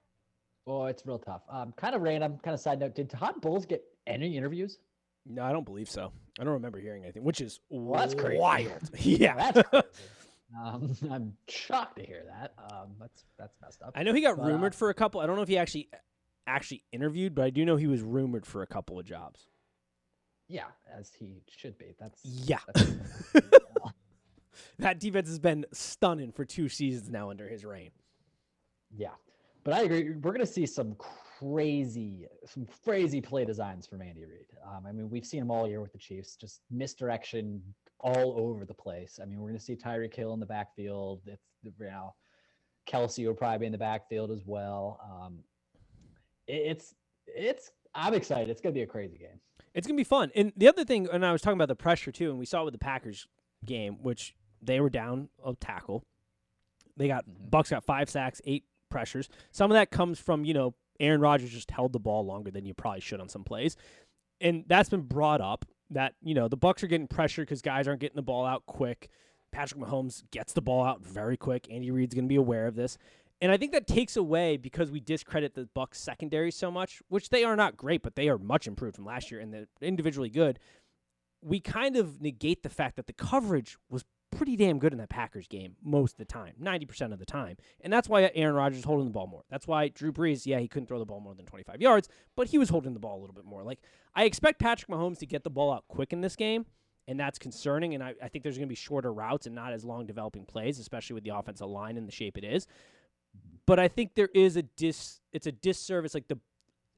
Oh, 0.68 0.86
it's 0.86 1.06
real 1.06 1.18
tough. 1.18 1.44
Um, 1.50 1.74
kind 1.78 1.96
of 1.96 2.02
random. 2.02 2.38
Kind 2.44 2.54
of 2.54 2.60
side 2.60 2.80
note. 2.80 2.94
Did 2.94 3.10
Todd 3.10 3.40
Bowles 3.42 3.66
get 3.66 3.84
any 4.06 4.36
interviews? 4.38 4.80
No, 5.26 5.44
I 5.44 5.52
don't 5.54 5.66
believe 5.66 5.90
so. 5.90 6.12
I 6.40 6.44
don't 6.44 6.54
remember 6.54 6.80
hearing 6.80 7.04
anything, 7.04 7.24
which 7.24 7.42
is 7.42 7.60
Well, 7.70 8.00
that's 8.00 8.14
crazy. 8.14 8.38
wild. 8.40 8.90
yeah, 9.00 9.36
That's 9.52 9.68
crazy. 9.70 9.88
um, 10.62 10.96
I'm 11.12 11.34
shocked 11.48 11.98
to 12.00 12.06
hear 12.06 12.24
that. 12.28 12.54
Um, 12.72 12.90
that's 13.00 13.24
that's 13.40 13.56
messed 13.62 13.82
up. 13.82 13.94
I 13.96 14.04
know 14.04 14.14
he 14.14 14.22
got 14.22 14.38
But, 14.38 14.44
uh, 14.44 14.48
rumored 14.48 14.76
for 14.76 14.90
a 14.90 14.94
couple. 14.94 15.20
I 15.22 15.26
don't 15.26 15.36
know 15.38 15.42
if 15.42 15.48
he 15.50 15.58
actually 15.58 15.90
actually 16.46 16.84
interviewed, 16.92 17.34
but 17.36 17.46
I 17.46 17.50
do 17.50 17.66
know 17.66 17.76
he 17.76 17.88
was 17.88 18.02
rumored 18.02 18.46
for 18.46 18.62
a 18.62 18.68
couple 18.68 19.00
of 19.00 19.06
jobs. 19.06 19.48
Yeah, 20.50 20.66
as 20.98 21.12
he 21.18 21.42
should 21.50 21.78
be. 21.78 21.94
That's 22.00 22.22
Yeah. 22.24 22.60
that's- 22.74 22.94
That 24.80 25.00
defense 25.00 25.28
has 25.28 25.40
been 25.40 25.66
stunning 25.74 26.32
for 26.32 26.46
two 26.46 26.70
seasons 26.70 27.10
now 27.10 27.30
under 27.32 27.48
his 27.48 27.66
reign. 27.66 27.92
yeah. 28.96 29.10
But 29.68 29.76
I 29.76 29.82
agree. 29.82 30.12
We're 30.12 30.32
gonna 30.32 30.46
see 30.46 30.66
some 30.66 30.96
crazy, 30.96 32.26
some 32.46 32.66
crazy 32.86 33.20
play 33.20 33.44
designs 33.44 33.86
from 33.86 34.02
Andy 34.02 34.24
Reid. 34.24 34.46
Um, 34.66 34.86
I 34.88 34.94
mean, 34.94 35.10
we've 35.10 35.26
seen 35.26 35.42
him 35.42 35.52
all 35.52 35.68
year 35.68 35.82
with 35.82 35.92
the 35.92 35.98
Chiefs, 35.98 36.38
just 36.38 36.62
misdirection 36.72 37.62
all 38.00 38.36
over 38.40 38.64
the 38.64 38.74
place. 38.74 39.20
I 39.22 39.26
mean, 39.26 39.42
we're 39.42 39.50
gonna 39.50 39.60
see 39.60 39.76
Tyreek 39.76 40.16
Hill 40.16 40.34
in 40.34 40.40
the 40.40 40.46
backfield. 40.46 41.20
It's 41.28 41.44
you 41.64 41.74
know, 41.82 42.16
Kelce 42.88 43.28
will 43.28 43.34
probably 43.34 43.58
be 43.58 43.66
in 43.66 43.74
the 43.74 43.78
backfield 43.78 44.32
as 44.32 44.46
well. 44.46 45.02
Um, 45.04 45.44
it- 46.48 46.54
it's 46.72 46.96
it's. 47.26 47.72
I'm 47.94 48.14
excited. 48.14 48.50
It's 48.50 48.62
gonna 48.62 48.72
be 48.72 48.84
a 48.84 48.88
crazy 48.88 49.18
game. 49.18 49.42
It's 49.74 49.86
gonna 49.86 49.98
be 49.98 50.06
fun. 50.06 50.32
And 50.34 50.54
the 50.56 50.70
other 50.70 50.86
thing, 50.86 51.10
and 51.12 51.26
I 51.26 51.34
was 51.34 51.42
talking 51.42 51.58
about 51.58 51.68
the 51.68 51.76
pressure 51.76 52.14
too, 52.14 52.30
and 52.30 52.40
we 52.40 52.46
saw 52.46 52.62
it 52.62 52.66
with 52.66 52.74
the 52.74 52.78
Packers 52.80 53.28
game, 53.66 54.02
which 54.02 54.34
they 54.62 54.80
were 54.80 54.90
down 54.90 55.28
a 55.46 55.56
tackle. 55.56 56.06
They 56.96 57.10
got 57.10 57.26
Mhm. 57.26 57.50
Bucks 57.50 57.70
got 57.72 57.84
five 57.84 58.10
sacks, 58.10 58.42
eight 58.46 58.64
pressures. 58.90 59.30
Some 59.52 59.72
of 59.72 59.76
that 59.76 59.92
comes 59.92 60.20
from 60.20 60.46
you 60.46 60.54
know 60.54 60.76
Aaron 61.00 61.22
Rodgers 61.22 61.52
just 61.52 61.72
held 61.72 61.94
the 61.94 62.00
ball 62.00 62.26
longer 62.26 62.52
than 62.52 62.66
you 62.66 62.74
probably 62.74 63.02
should 63.02 63.22
on 63.22 63.30
some 63.30 63.44
plays, 63.44 63.76
and 64.42 64.64
that's 64.68 64.90
been 64.90 65.02
brought 65.02 65.42
up 65.42 65.66
that 65.90 66.16
you 66.22 66.34
know 66.34 66.48
the 66.48 66.58
Bucks 66.58 66.84
are 66.84 66.88
getting 66.88 67.08
pressure 67.08 67.44
because 67.44 67.62
guys 67.62 67.88
aren't 67.88 68.02
getting 68.02 68.16
the 68.16 68.22
ball 68.22 68.46
out 68.46 68.66
quick. 68.66 69.10
Patrick 69.52 69.82
Mahomes 69.82 70.24
gets 70.32 70.54
the 70.54 70.62
ball 70.62 70.84
out 70.84 71.06
very 71.06 71.38
quick. 71.38 71.68
Andy 71.72 71.90
Reid's 71.90 72.14
going 72.14 72.26
to 72.26 72.30
be 72.30 72.36
aware 72.36 72.68
of 72.68 72.76
this. 72.76 72.98
And 73.40 73.52
I 73.52 73.58
think 73.58 73.72
that 73.74 73.86
takes 73.86 74.18
away 74.18 74.58
because 74.58 74.90
we 74.90 75.00
discredit 75.00 75.54
the 75.54 75.70
Bucks 75.74 76.00
secondary 76.00 76.52
so 76.52 76.72
much, 76.72 77.02
which 77.08 77.30
they 77.30 77.44
are 77.44 77.56
not 77.56 77.78
great, 77.78 78.02
but 78.02 78.16
they 78.16 78.30
are 78.30 78.38
much 78.38 78.68
improved 78.68 78.96
from 78.96 79.06
last 79.06 79.30
year 79.30 79.40
and 79.40 79.54
they're 79.54 79.68
individually 79.82 80.30
good. 80.30 80.60
We 81.44 81.60
kind 81.60 81.96
of 81.96 82.20
negate 82.20 82.64
the 82.64 82.70
fact 82.70 82.96
that 82.96 83.06
the 83.06 83.14
coverage 83.14 83.78
was 83.90 84.06
pretty 84.32 84.56
damn 84.56 84.80
good 84.80 84.92
in 84.92 85.00
that 85.00 85.10
Packers 85.10 85.48
game 85.48 85.76
most 85.84 86.14
of 86.14 86.18
the 86.18 86.26
time, 86.26 86.54
90% 86.62 87.14
of 87.14 87.20
the 87.20 87.26
time. 87.26 87.58
And 87.82 87.92
that's 87.92 88.10
why 88.10 88.32
Aaron 88.36 88.56
Rodgers 88.56 88.80
is 88.80 88.86
holding 88.86 89.06
the 89.06 89.12
ball 89.12 89.28
more. 89.28 89.44
That's 89.50 89.68
why 89.68 89.90
Drew 89.90 90.12
Brees, 90.12 90.46
yeah, 90.46 90.60
he 90.60 90.68
couldn't 90.68 90.88
throw 90.88 91.00
the 91.00 91.06
ball 91.06 91.20
more 91.20 91.34
than 91.34 91.46
25 91.46 91.82
yards, 91.82 92.10
but 92.36 92.48
he 92.48 92.58
was 92.58 92.70
holding 92.70 92.94
the 92.94 93.00
ball 93.00 93.18
a 93.18 93.22
little 93.22 93.36
bit 93.36 93.46
more. 93.46 93.64
Like, 93.64 93.80
I 94.16 94.26
expect 94.26 94.60
Patrick 94.60 94.90
Mahomes 94.90 95.20
to 95.20 95.26
get 95.26 95.44
the 95.44 95.50
ball 95.50 95.72
out 95.72 95.86
quick 95.88 96.14
in 96.14 96.22
this 96.22 96.36
game, 96.36 96.66
and 97.08 97.20
that's 97.20 97.40
concerning. 97.40 97.94
And 97.94 98.04
I, 98.04 98.14
I 98.22 98.28
think 98.28 98.44
there's 98.44 98.58
going 98.58 98.68
to 98.68 98.72
be 98.72 98.76
shorter 98.76 99.14
routes 99.14 99.46
and 99.46 99.56
not 99.56 99.74
as 99.74 99.84
long 99.84 100.06
developing 100.06 100.46
plays, 100.46 100.80
especially 100.80 101.16
with 101.16 101.24
the 101.24 101.36
offensive 101.36 101.68
line 101.68 101.98
and 101.98 102.08
the 102.08 102.12
shape 102.12 102.38
it 102.38 102.44
is. 102.44 102.68
But 103.66 103.80
I 103.80 103.88
think 103.88 104.16
there 104.16 104.30
is 104.34 104.56
a 104.56 104.62
dis, 104.62 105.20
it's 105.34 105.48
a 105.48 105.52
disservice. 105.52 106.14
Like, 106.14 106.28
the 106.28 106.40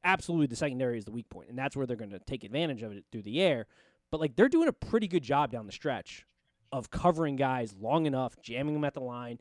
absolutely 0.03 0.47
the 0.47 0.55
secondary 0.55 0.97
is 0.97 1.05
the 1.05 1.11
weak 1.11 1.29
point, 1.29 1.49
and 1.49 1.57
that's 1.57 1.75
where 1.75 1.85
they're 1.85 1.97
going 1.97 2.11
to 2.11 2.19
take 2.19 2.43
advantage 2.43 2.81
of 2.83 2.91
it 2.91 3.05
through 3.11 3.23
the 3.23 3.41
air. 3.41 3.67
But 4.11 4.19
like 4.19 4.35
they're 4.35 4.49
doing 4.49 4.67
a 4.67 4.73
pretty 4.73 5.07
good 5.07 5.23
job 5.23 5.51
down 5.51 5.65
the 5.65 5.71
stretch 5.71 6.25
of 6.71 6.89
covering 6.91 7.35
guys 7.35 7.73
long 7.79 8.05
enough, 8.05 8.35
jamming 8.41 8.73
them 8.73 8.83
at 8.83 8.93
the 8.93 9.01
line 9.01 9.39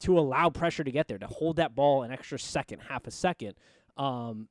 to 0.00 0.18
allow 0.18 0.48
pressure 0.50 0.84
to 0.84 0.92
get 0.92 1.08
there, 1.08 1.18
to 1.18 1.26
hold 1.26 1.56
that 1.56 1.74
ball 1.74 2.02
an 2.02 2.12
extra 2.12 2.38
second, 2.38 2.80
half 2.88 3.06
a 3.06 3.10
second. 3.10 3.54
Um, 3.96 4.48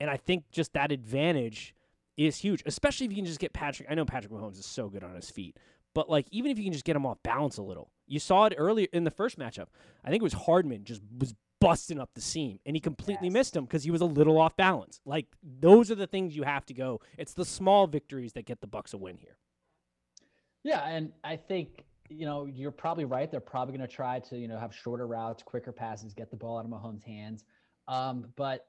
and 0.00 0.10
I 0.10 0.16
think 0.16 0.44
just 0.52 0.74
that 0.74 0.92
advantage 0.92 1.74
is 2.16 2.36
huge, 2.36 2.62
especially 2.66 3.06
if 3.06 3.12
you 3.12 3.16
can 3.16 3.24
just 3.24 3.40
get 3.40 3.52
Patrick. 3.52 3.88
I 3.90 3.94
know 3.94 4.04
Patrick 4.04 4.32
Mahomes 4.32 4.58
is 4.58 4.66
so 4.66 4.88
good 4.88 5.02
on 5.02 5.14
his 5.14 5.30
feet, 5.30 5.56
but 5.94 6.10
like 6.10 6.26
even 6.30 6.50
if 6.50 6.58
you 6.58 6.64
can 6.64 6.72
just 6.72 6.84
get 6.84 6.96
him 6.96 7.06
off 7.06 7.18
balance 7.22 7.56
a 7.56 7.62
little, 7.62 7.90
you 8.06 8.18
saw 8.18 8.44
it 8.44 8.54
earlier 8.58 8.88
in 8.92 9.04
the 9.04 9.10
first 9.10 9.38
matchup. 9.38 9.66
I 10.04 10.10
think 10.10 10.20
it 10.20 10.24
was 10.24 10.32
Hardman 10.34 10.84
just 10.84 11.00
was 11.18 11.34
busting 11.60 11.98
up 11.98 12.10
the 12.14 12.20
seam, 12.20 12.60
and 12.66 12.76
he 12.76 12.80
completely 12.80 13.26
Yes. 13.28 13.32
missed 13.34 13.56
him 13.56 13.64
because 13.64 13.82
he 13.84 13.90
was 13.90 14.00
a 14.00 14.04
little 14.06 14.38
off 14.38 14.56
balance. 14.56 15.00
Like 15.04 15.26
those 15.42 15.90
are 15.90 15.94
the 15.96 16.06
things 16.06 16.36
you 16.36 16.42
have 16.44 16.66
to 16.66 16.74
go. 16.74 17.00
It's 17.16 17.34
the 17.34 17.44
small 17.44 17.86
victories 17.86 18.34
that 18.34 18.44
get 18.44 18.60
the 18.60 18.66
Bucks 18.66 18.92
a 18.92 18.98
win 18.98 19.16
here. 19.16 19.38
Yeah, 20.64 20.86
and 20.86 21.12
I 21.24 21.36
think 21.36 21.84
you 22.10 22.26
know 22.26 22.46
you're 22.46 22.72
probably 22.72 23.04
right. 23.04 23.30
They're 23.30 23.40
probably 23.40 23.76
going 23.76 23.88
to 23.88 23.94
try 23.94 24.20
to 24.20 24.36
you 24.36 24.48
know 24.48 24.58
have 24.58 24.74
shorter 24.74 25.06
routes, 25.06 25.42
quicker 25.42 25.72
passes, 25.72 26.14
get 26.14 26.30
the 26.30 26.36
ball 26.36 26.58
out 26.58 26.64
of 26.64 26.70
Mahomes' 26.70 27.04
hands. 27.04 27.44
Um, 27.86 28.32
but 28.36 28.66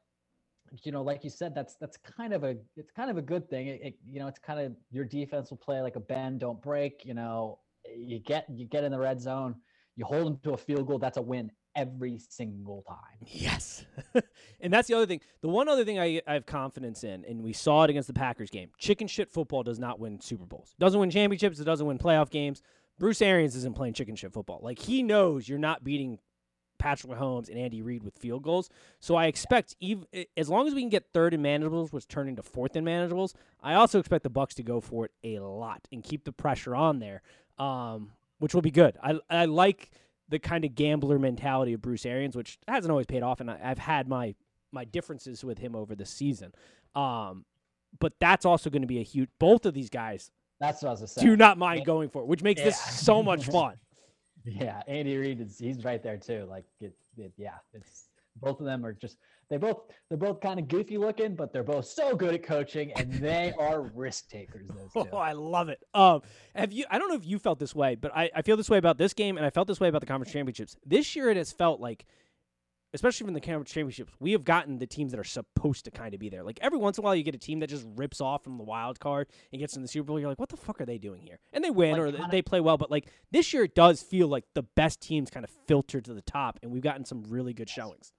you 0.84 0.92
know, 0.92 1.02
like 1.02 1.24
you 1.24 1.30
said, 1.30 1.56
that's 1.56 1.76
that's 1.76 1.98
kind 1.98 2.34
of 2.34 2.44
a 2.44 2.58
it's 2.76 2.92
kind 2.92 3.10
of 3.10 3.18
a 3.18 3.22
good 3.22 3.50
thing. 3.50 3.68
It, 3.68 3.82
it, 3.82 4.00
you 4.06 4.20
know, 4.20 4.28
it's 4.28 4.40
kind 4.40 4.60
of 4.60 4.76
your 4.92 5.06
defense 5.06 5.50
will 5.50 5.58
play 5.58 5.82
like 5.82 5.96
a 5.96 6.00
bend, 6.02 6.42
don't 6.42 6.62
break. 6.62 7.06
You 7.06 7.14
know, 7.14 7.60
you 7.86 8.20
get 8.20 8.46
you 8.50 8.68
get 8.68 8.84
in 8.84 8.92
the 8.92 9.00
red 9.00 9.20
zone, 9.20 9.56
you 9.96 10.06
hold 10.06 10.26
them 10.28 10.40
to 10.44 10.54
a 10.54 10.58
field 10.58 10.88
goal. 10.88 11.00
That's 11.00 11.18
a 11.18 11.22
win 11.22 11.52
every 11.76 12.20
single 12.30 12.84
time. 12.88 13.28
Yes. 13.28 13.86
and 14.62 14.72
that's 14.74 14.88
the 14.88 14.94
other 14.94 15.06
thing. 15.06 15.22
The 15.42 15.48
one 15.50 15.70
other 15.70 15.86
thing 15.86 16.00
I, 16.00 16.22
I 16.28 16.34
have 16.34 16.46
confidence 16.46 17.04
in, 17.04 17.26
and 17.26 17.44
we 17.44 17.54
saw 17.54 17.84
it 17.84 17.90
against 17.90 18.08
the 18.08 18.14
Packers 18.14 18.50
game. 18.50 18.70
Chicken 18.78 19.08
shit 19.08 19.32
football 19.32 19.64
does 19.64 19.80
not 19.80 20.00
win 20.00 20.20
Super 20.22 20.46
Bowls. 20.46 20.76
Doesn't 20.80 21.00
win 21.00 21.10
championships. 21.10 21.60
It 21.60 21.66
doesn't 21.66 21.86
win 21.86 21.98
playoff 21.98 22.30
games. 22.30 22.62
Bruce 23.00 23.22
Arians 23.22 23.56
isn't 23.56 23.76
playing 23.76 23.94
chicken 23.94 24.16
shit 24.16 24.34
football. 24.34 24.60
Like 24.62 24.80
he 24.80 25.04
knows 25.04 25.48
you're 25.48 25.58
not 25.58 25.84
beating 25.84 26.20
Patrick 26.80 27.12
Mahomes 27.14 27.50
and 27.50 27.58
Andy 27.58 27.82
Reid 27.82 28.04
with 28.04 28.18
field 28.18 28.44
goals. 28.44 28.70
So 29.00 29.16
I 29.16 29.28
expect 29.28 29.76
even 29.80 30.06
as 30.36 30.50
long 30.50 30.68
as 30.68 30.74
we 30.74 30.82
can 30.82 30.90
get 30.90 31.06
third 31.14 31.34
and 31.34 31.44
manageables, 31.44 31.94
which 31.94 32.08
turn 32.08 32.28
into 32.28 32.44
fourth 32.44 32.76
and 32.76 32.88
manageables, 32.88 33.34
I 33.62 33.76
also 33.76 34.00
expect 34.00 34.24
the 34.24 34.30
Bucks 34.30 34.56
to 34.56 34.64
go 34.64 34.80
for 34.80 35.06
it 35.06 35.12
a 35.24 35.40
lot 35.40 35.88
and 35.92 36.04
keep 36.04 36.24
the 36.24 36.32
pressure 36.32 36.76
on 36.76 37.00
there, 37.00 37.22
um, 37.58 38.12
which 38.40 38.54
will 38.54 38.62
be 38.62 38.72
good. 38.72 38.98
I 39.04 39.20
I 39.30 39.46
like 39.46 39.92
the 40.30 40.40
kind 40.40 40.64
of 40.64 40.76
gambler 40.76 41.20
mentality 41.20 41.74
of 41.74 41.82
Bruce 41.82 42.06
Arians, 42.06 42.36
which 42.36 42.58
hasn't 42.68 42.92
always 42.92 43.06
paid 43.06 43.24
off, 43.24 43.40
and 43.40 43.50
I, 43.50 43.60
I've 43.64 43.80
had 43.80 44.08
my 44.08 44.36
my 44.72 44.86
differences 44.86 45.44
with 45.44 45.58
him 45.58 45.76
over 45.76 45.96
the 45.96 46.06
season. 46.06 46.54
Um, 46.96 47.46
but 48.00 48.14
that's 48.20 48.46
also 48.46 48.70
going 48.70 48.84
to 48.84 48.88
be 48.88 49.00
a 49.00 49.04
huge. 49.04 49.30
Both 49.40 49.66
of 49.66 49.74
these 49.74 49.90
guys 49.90 50.32
That's 50.60 50.84
what 50.84 50.90
I 50.90 50.92
was 50.92 51.14
gonna 51.14 51.28
do 51.28 51.36
not 51.36 51.58
mind 51.58 51.86
going 51.86 52.10
for 52.10 52.22
it, 52.22 52.28
which 52.28 52.44
makes 52.44 52.62
this 52.62 52.80
so 52.80 53.24
much 53.24 53.46
fun. 53.52 53.76
Yeah, 54.46 54.82
Andy 54.88 55.18
Reid 55.18 55.42
is 55.42 55.58
he's 55.58 55.84
right 55.84 56.02
there 56.02 56.18
too. 56.18 56.46
Like 56.50 56.66
it, 56.80 56.94
it 57.18 57.34
yeah, 57.38 57.56
it's 57.74 58.10
both 58.38 58.60
of 58.60 58.66
them 58.66 58.86
are 58.86 58.94
just 58.94 59.18
they 59.50 59.58
both 59.58 59.82
they're 60.10 60.18
both 60.18 60.42
kind 60.42 60.60
of 60.60 60.68
goofy 60.68 60.98
looking, 60.98 61.36
but 61.36 61.52
they're 61.52 61.64
both 61.64 61.86
so 61.86 62.16
good 62.16 62.34
at 62.34 62.44
coaching 62.44 62.92
and 62.94 63.12
they 63.14 63.54
are 63.60 63.82
risk 63.82 64.30
takers. 64.30 64.68
Those 64.68 65.06
two. 65.06 65.10
Oh, 65.12 65.18
I 65.18 65.34
love 65.34 65.70
it. 65.70 65.84
Um, 65.94 66.22
have 66.56 66.72
you? 66.72 66.86
I 66.90 67.00
don't 67.00 67.10
know 67.10 67.16
if 67.16 67.26
you 67.26 67.40
felt 67.40 67.60
this 67.60 67.74
way, 67.76 67.96
but 67.96 68.16
I, 68.16 68.30
I 68.36 68.42
feel 68.44 68.58
this 68.58 68.70
way 68.70 68.78
about 68.78 68.98
this 68.98 69.14
game, 69.14 69.38
and 69.38 69.46
I 69.46 69.50
felt 69.50 69.68
this 69.68 69.80
way 69.80 69.88
about 69.90 70.02
the 70.02 70.08
conference 70.08 70.32
championships. 70.32 70.76
This 70.86 71.16
year, 71.16 71.30
it 71.30 71.38
has 71.38 71.52
felt 71.52 71.80
like, 71.80 72.06
especially 72.94 73.26
from 73.26 73.34
the 73.34 73.42
conference 73.42 73.72
championships, 73.72 74.12
we 74.20 74.32
have 74.34 74.44
gotten 74.44 74.78
the 74.80 74.88
teams 74.88 75.12
that 75.12 75.20
are 75.20 75.24
supposed 75.24 75.86
to 75.86 75.92
kind 75.92 76.14
of 76.14 76.20
be 76.20 76.30
there. 76.30 76.44
Like 76.44 76.60
every 76.62 76.78
once 76.80 76.98
in 76.98 77.04
a 77.04 77.06
while, 77.06 77.16
you 77.16 77.24
get 77.24 77.36
a 77.36 77.40
team 77.40 77.60
that 77.60 77.70
just 77.70 77.86
rips 77.96 78.22
off 78.22 78.44
from 78.44 78.58
the 78.58 78.64
wild 78.64 79.00
card 79.00 79.28
and 79.52 79.60
gets 79.60 79.76
in 79.76 79.82
the 79.82 79.88
Super 79.88 80.06
Bowl. 80.08 80.20
You're 80.20 80.30
like, 80.30 80.40
what 80.40 80.50
the 80.50 80.58
fuck 80.58 80.80
are 80.82 80.86
they 80.86 80.98
doing 80.98 81.22
here? 81.22 81.40
And 81.54 81.64
they 81.64 81.70
win 81.72 81.94
Like, 81.94 82.02
or 82.02 82.28
they- 82.32 82.42
play 82.42 82.60
well, 82.60 82.78
but 82.78 82.90
like 82.92 83.08
this 83.32 83.54
year, 83.54 83.64
it 83.64 83.76
does 83.76 84.02
feel 84.02 84.28
like 84.28 84.46
the 84.56 84.64
best 84.64 85.02
teams 85.02 85.30
kind 85.30 85.44
of 85.44 85.52
filter 85.68 86.02
to 86.02 86.14
the 86.14 86.22
top, 86.22 86.60
and 86.64 86.72
we've 86.72 86.82
gotten 86.84 87.06
some 87.06 87.24
really 87.28 87.54
good 87.54 87.70
showings. 87.70 88.12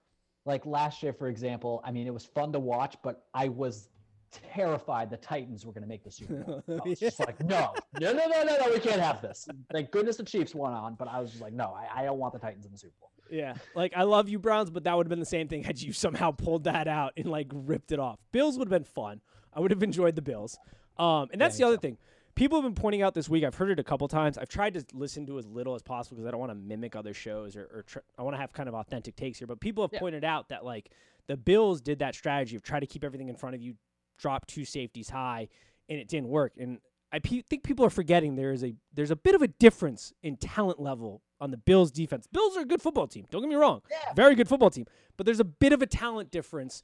Like 0.44 0.64
last 0.66 1.02
year, 1.02 1.12
for 1.12 1.28
example, 1.28 1.82
I 1.84 1.90
mean, 1.90 2.06
it 2.06 2.14
was 2.14 2.24
fun 2.24 2.52
to 2.52 2.58
watch, 2.60 2.96
but 3.02 3.24
I 3.34 3.48
was 3.48 3.88
terrified 4.30 5.10
the 5.10 5.16
Titans 5.16 5.66
were 5.66 5.72
going 5.72 5.82
to 5.82 5.88
make 5.88 6.04
the 6.04 6.10
Super 6.10 6.36
Bowl. 6.36 6.62
I 6.68 6.88
was 6.88 6.98
just 6.98 7.18
like, 7.26 7.42
no, 7.44 7.74
no, 8.00 8.12
no, 8.12 8.26
no, 8.26 8.42
no, 8.44 8.56
no, 8.56 8.70
we 8.72 8.78
can't 8.78 9.00
have 9.00 9.20
this. 9.20 9.48
Thank 9.72 9.90
goodness 9.90 10.16
the 10.16 10.24
Chiefs 10.24 10.54
won 10.54 10.72
on, 10.72 10.94
but 10.94 11.08
I 11.08 11.20
was 11.20 11.30
just 11.30 11.42
like, 11.42 11.52
no, 11.52 11.76
I, 11.76 12.00
I 12.00 12.04
don't 12.04 12.18
want 12.18 12.32
the 12.32 12.38
Titans 12.38 12.64
in 12.64 12.72
the 12.72 12.78
Super 12.78 12.94
Bowl. 13.00 13.10
Yeah, 13.30 13.54
like 13.76 13.92
I 13.94 14.02
love 14.02 14.28
you 14.28 14.38
Browns, 14.40 14.70
but 14.70 14.84
that 14.84 14.96
would 14.96 15.06
have 15.06 15.10
been 15.10 15.20
the 15.20 15.26
same 15.26 15.46
thing 15.46 15.62
had 15.62 15.80
you 15.80 15.92
somehow 15.92 16.32
pulled 16.32 16.64
that 16.64 16.88
out 16.88 17.12
and 17.16 17.26
like 17.26 17.46
ripped 17.52 17.92
it 17.92 18.00
off. 18.00 18.18
Bills 18.32 18.58
would 18.58 18.66
have 18.66 18.76
been 18.76 18.84
fun. 18.84 19.20
I 19.54 19.60
would 19.60 19.70
have 19.70 19.82
enjoyed 19.82 20.16
the 20.16 20.22
Bills. 20.22 20.58
Um, 20.98 21.28
and 21.32 21.40
that's 21.40 21.56
me 21.56 21.64
the 21.64 21.68
other 21.68 21.76
thing. 21.78 21.96
People 22.40 22.62
have 22.62 22.64
been 22.74 22.80
pointing 22.80 23.02
out 23.02 23.12
this 23.12 23.28
week. 23.28 23.44
I've 23.44 23.54
heard 23.56 23.70
it 23.70 23.78
a 23.78 23.84
couple 23.84 24.08
times. 24.08 24.38
I've 24.38 24.48
tried 24.48 24.72
to 24.72 24.82
listen 24.94 25.26
to 25.26 25.38
as 25.38 25.46
little 25.46 25.74
as 25.74 25.82
possible 25.82 26.16
because 26.16 26.26
I 26.26 26.30
don't 26.30 26.40
want 26.40 26.48
to 26.50 26.54
mimic 26.54 26.96
other 26.96 27.12
shows 27.12 27.54
or, 27.54 27.68
or 27.70 27.82
tr- 27.82 27.98
I 28.18 28.22
want 28.22 28.34
to 28.34 28.40
have 28.40 28.50
kind 28.54 28.66
of 28.66 28.74
authentic 28.74 29.14
takes 29.14 29.36
here. 29.36 29.46
But 29.46 29.60
people 29.60 29.84
have 29.84 29.92
Yeah. 29.92 29.98
pointed 29.98 30.24
out 30.24 30.48
that 30.48 30.64
like 30.64 30.90
the 31.26 31.36
Bills 31.36 31.82
did 31.82 31.98
that 31.98 32.14
strategy 32.14 32.56
of 32.56 32.62
try 32.62 32.80
to 32.80 32.86
keep 32.86 33.04
everything 33.04 33.28
in 33.28 33.36
front 33.36 33.56
of 33.56 33.60
you, 33.60 33.74
drop 34.16 34.46
two 34.46 34.64
safeties 34.64 35.10
high, 35.10 35.48
and 35.90 35.98
it 35.98 36.08
didn't 36.08 36.28
work. 36.28 36.54
And 36.58 36.78
I 37.12 37.18
pe- 37.18 37.42
think 37.42 37.62
people 37.62 37.84
are 37.84 37.90
forgetting 37.90 38.36
there 38.36 38.52
is 38.52 38.64
a 38.64 38.74
there's 38.94 39.10
a 39.10 39.16
bit 39.16 39.34
of 39.34 39.42
a 39.42 39.48
difference 39.48 40.14
in 40.22 40.38
talent 40.38 40.80
level 40.80 41.20
on 41.42 41.50
the 41.50 41.58
Bills 41.58 41.90
defense. 41.90 42.26
Bills 42.26 42.56
are 42.56 42.62
a 42.62 42.64
good 42.64 42.80
football 42.80 43.06
team. 43.06 43.26
Don't 43.30 43.42
get 43.42 43.50
me 43.50 43.54
wrong, 43.56 43.82
Yeah. 43.90 44.14
very 44.14 44.34
good 44.34 44.48
football 44.48 44.70
team. 44.70 44.86
But 45.18 45.26
there's 45.26 45.40
a 45.40 45.44
bit 45.44 45.74
of 45.74 45.82
a 45.82 45.86
talent 45.86 46.30
difference 46.30 46.82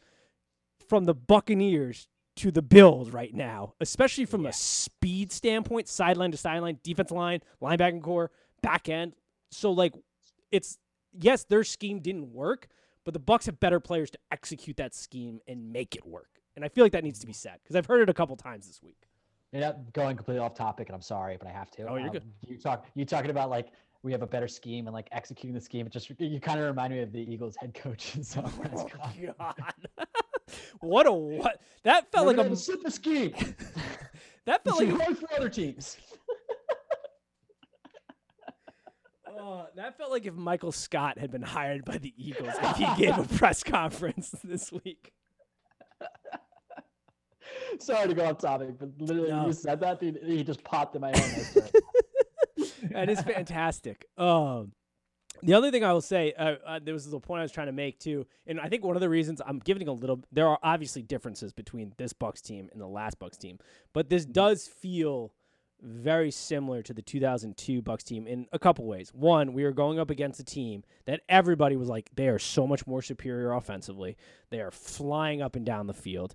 from 0.86 1.04
the 1.04 1.14
Buccaneers 1.14 2.08
to 2.36 2.50
the 2.50 2.62
Bills 2.62 3.10
right 3.10 3.34
now, 3.34 3.74
especially 3.80 4.24
from 4.24 4.42
Yeah. 4.42 4.50
a 4.50 4.52
speed 4.52 5.32
standpoint, 5.32 5.88
sideline 5.88 6.30
to 6.30 6.36
sideline, 6.36 6.78
defensive 6.82 7.16
line, 7.16 7.40
linebacking 7.60 8.02
core, 8.02 8.30
back 8.62 8.88
end. 8.88 9.14
So 9.50 9.72
like, 9.72 9.94
it's 10.50 10.78
yes, 11.12 11.44
their 11.44 11.64
scheme 11.64 12.00
didn't 12.00 12.32
work, 12.32 12.68
but 13.04 13.14
the 13.14 13.20
Bucks 13.20 13.46
have 13.46 13.58
better 13.58 13.80
players 13.80 14.10
to 14.10 14.18
execute 14.30 14.76
that 14.76 14.94
scheme 14.94 15.40
and 15.46 15.72
make 15.72 15.96
it 15.96 16.06
work. 16.06 16.28
And 16.54 16.64
I 16.64 16.68
feel 16.68 16.84
like 16.84 16.92
that 16.92 17.04
needs 17.04 17.18
to 17.20 17.26
be 17.26 17.32
said 17.32 17.58
because 17.62 17.76
I've 17.76 17.86
heard 17.86 18.02
it 18.02 18.08
a 18.08 18.14
couple 18.14 18.36
times 18.36 18.66
this 18.66 18.82
week. 18.82 19.08
Know, 19.52 19.74
going 19.94 20.16
completely 20.16 20.40
off 20.40 20.54
topic, 20.54 20.88
and 20.88 20.94
I'm 20.94 21.00
sorry, 21.00 21.36
but 21.38 21.48
I 21.48 21.52
have 21.52 21.70
to. 21.72 21.86
Oh, 21.86 21.96
you're 21.96 22.08
um, 22.08 22.12
good. 22.12 22.24
You 22.46 22.58
talk, 22.58 22.86
you 22.94 23.06
talking 23.06 23.30
about 23.30 23.48
like 23.48 23.68
we 24.02 24.12
have 24.12 24.22
a 24.22 24.26
better 24.26 24.48
scheme 24.48 24.86
and 24.86 24.92
like 24.94 25.08
executing 25.12 25.54
the 25.54 25.60
scheme. 25.60 25.86
It 25.86 25.92
just 25.92 26.10
you 26.18 26.40
kind 26.40 26.60
of 26.60 26.66
remind 26.66 26.92
me 26.92 27.00
of 27.00 27.12
the 27.12 27.20
Eagles 27.20 27.56
head 27.56 27.72
coach. 27.72 28.16
So 28.22 28.44
Oh, 28.74 28.88
God. 29.38 29.74
what 30.80 31.06
a 31.06 31.12
what 31.12 31.60
that 31.82 32.10
felt 32.10 32.26
like 32.26 32.38
a 32.38 32.56
super 32.56 32.90
ski. 32.90 33.34
that 34.46 34.64
felt 34.64 34.78
like 34.78 34.88
a 34.88 34.96
hard 34.96 35.18
for 35.18 35.32
other 35.34 35.48
teams. 35.48 35.96
Uh, 39.38 39.66
that 39.76 39.96
felt 39.96 40.10
like 40.10 40.26
if 40.26 40.34
Michael 40.34 40.72
Scott 40.72 41.18
had 41.18 41.30
been 41.30 41.42
hired 41.42 41.84
by 41.84 41.98
the 41.98 42.12
Eagles 42.16 42.54
if 42.62 42.76
he 42.76 42.86
gave 42.96 43.18
a 43.18 43.24
press 43.36 43.62
conference 43.62 44.34
this 44.44 44.72
week. 44.72 45.12
Sorry 47.78 48.08
to 48.08 48.14
go 48.14 48.26
off 48.26 48.38
topic, 48.38 48.78
but 48.78 48.90
literally 48.98 49.30
No. 49.30 49.46
you 49.46 49.52
said 49.52 49.80
that, 49.80 50.00
dude, 50.00 50.18
he 50.24 50.42
just 50.44 50.62
popped 50.64 50.94
in 50.94 51.02
my 51.02 51.16
head. 51.16 51.70
That 52.90 53.08
is 53.10 53.20
fantastic. 53.20 54.06
Um, 54.16 54.72
the 55.42 55.54
other 55.54 55.70
thing 55.70 55.84
I 55.84 55.92
will 55.92 56.00
say, 56.00 56.32
uh, 56.32 56.54
uh, 56.66 56.80
there 56.82 56.94
was 56.94 57.12
a 57.12 57.20
point 57.20 57.40
I 57.40 57.42
was 57.42 57.52
trying 57.52 57.66
to 57.66 57.72
make 57.72 57.98
too, 57.98 58.26
and 58.46 58.60
I 58.60 58.68
think 58.68 58.84
one 58.84 58.96
of 58.96 59.00
the 59.00 59.08
reasons 59.08 59.40
I'm 59.46 59.58
giving 59.58 59.88
a 59.88 59.92
little, 59.92 60.22
there 60.32 60.48
are 60.48 60.58
obviously 60.62 61.02
differences 61.02 61.52
between 61.52 61.92
this 61.96 62.12
Bucks 62.12 62.40
team 62.40 62.68
and 62.72 62.80
the 62.80 62.86
last 62.86 63.18
Bucks 63.18 63.36
team, 63.36 63.58
but 63.92 64.08
this 64.08 64.24
does 64.24 64.66
feel 64.66 65.32
very 65.82 66.30
similar 66.30 66.82
to 66.82 66.94
the 66.94 67.02
2002 67.02 67.82
Bucks 67.82 68.04
team 68.04 68.26
in 68.26 68.46
a 68.52 68.58
couple 68.58 68.86
ways. 68.86 69.10
One, 69.12 69.52
we 69.52 69.64
are 69.64 69.72
going 69.72 69.98
up 69.98 70.10
against 70.10 70.40
a 70.40 70.44
team 70.44 70.84
that 71.04 71.20
everybody 71.28 71.76
was 71.76 71.88
like, 71.88 72.10
they 72.14 72.28
are 72.28 72.38
so 72.38 72.66
much 72.66 72.86
more 72.86 73.02
superior 73.02 73.52
offensively. 73.52 74.16
They 74.50 74.60
are 74.60 74.70
flying 74.70 75.42
up 75.42 75.54
and 75.54 75.66
down 75.66 75.86
the 75.86 75.94
field. 75.94 76.34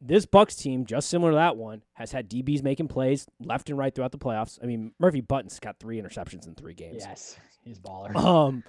This 0.00 0.24
Bucks 0.24 0.56
team, 0.56 0.86
just 0.86 1.10
similar 1.10 1.32
to 1.32 1.36
that 1.36 1.56
one, 1.56 1.82
has 1.94 2.12
had 2.12 2.30
DBs 2.30 2.62
making 2.62 2.88
plays 2.88 3.26
left 3.38 3.68
and 3.68 3.78
right 3.78 3.94
throughout 3.94 4.12
the 4.12 4.18
playoffs. 4.18 4.58
I 4.62 4.66
mean, 4.66 4.92
Murphy-Bunting's 4.98 5.60
got 5.60 5.78
three 5.78 6.00
interceptions 6.00 6.46
in 6.46 6.54
three 6.54 6.72
games. 6.74 6.96
yes, 7.06 7.36
he's 7.62 7.78
baller. 7.78 8.14
Um, 8.16 8.64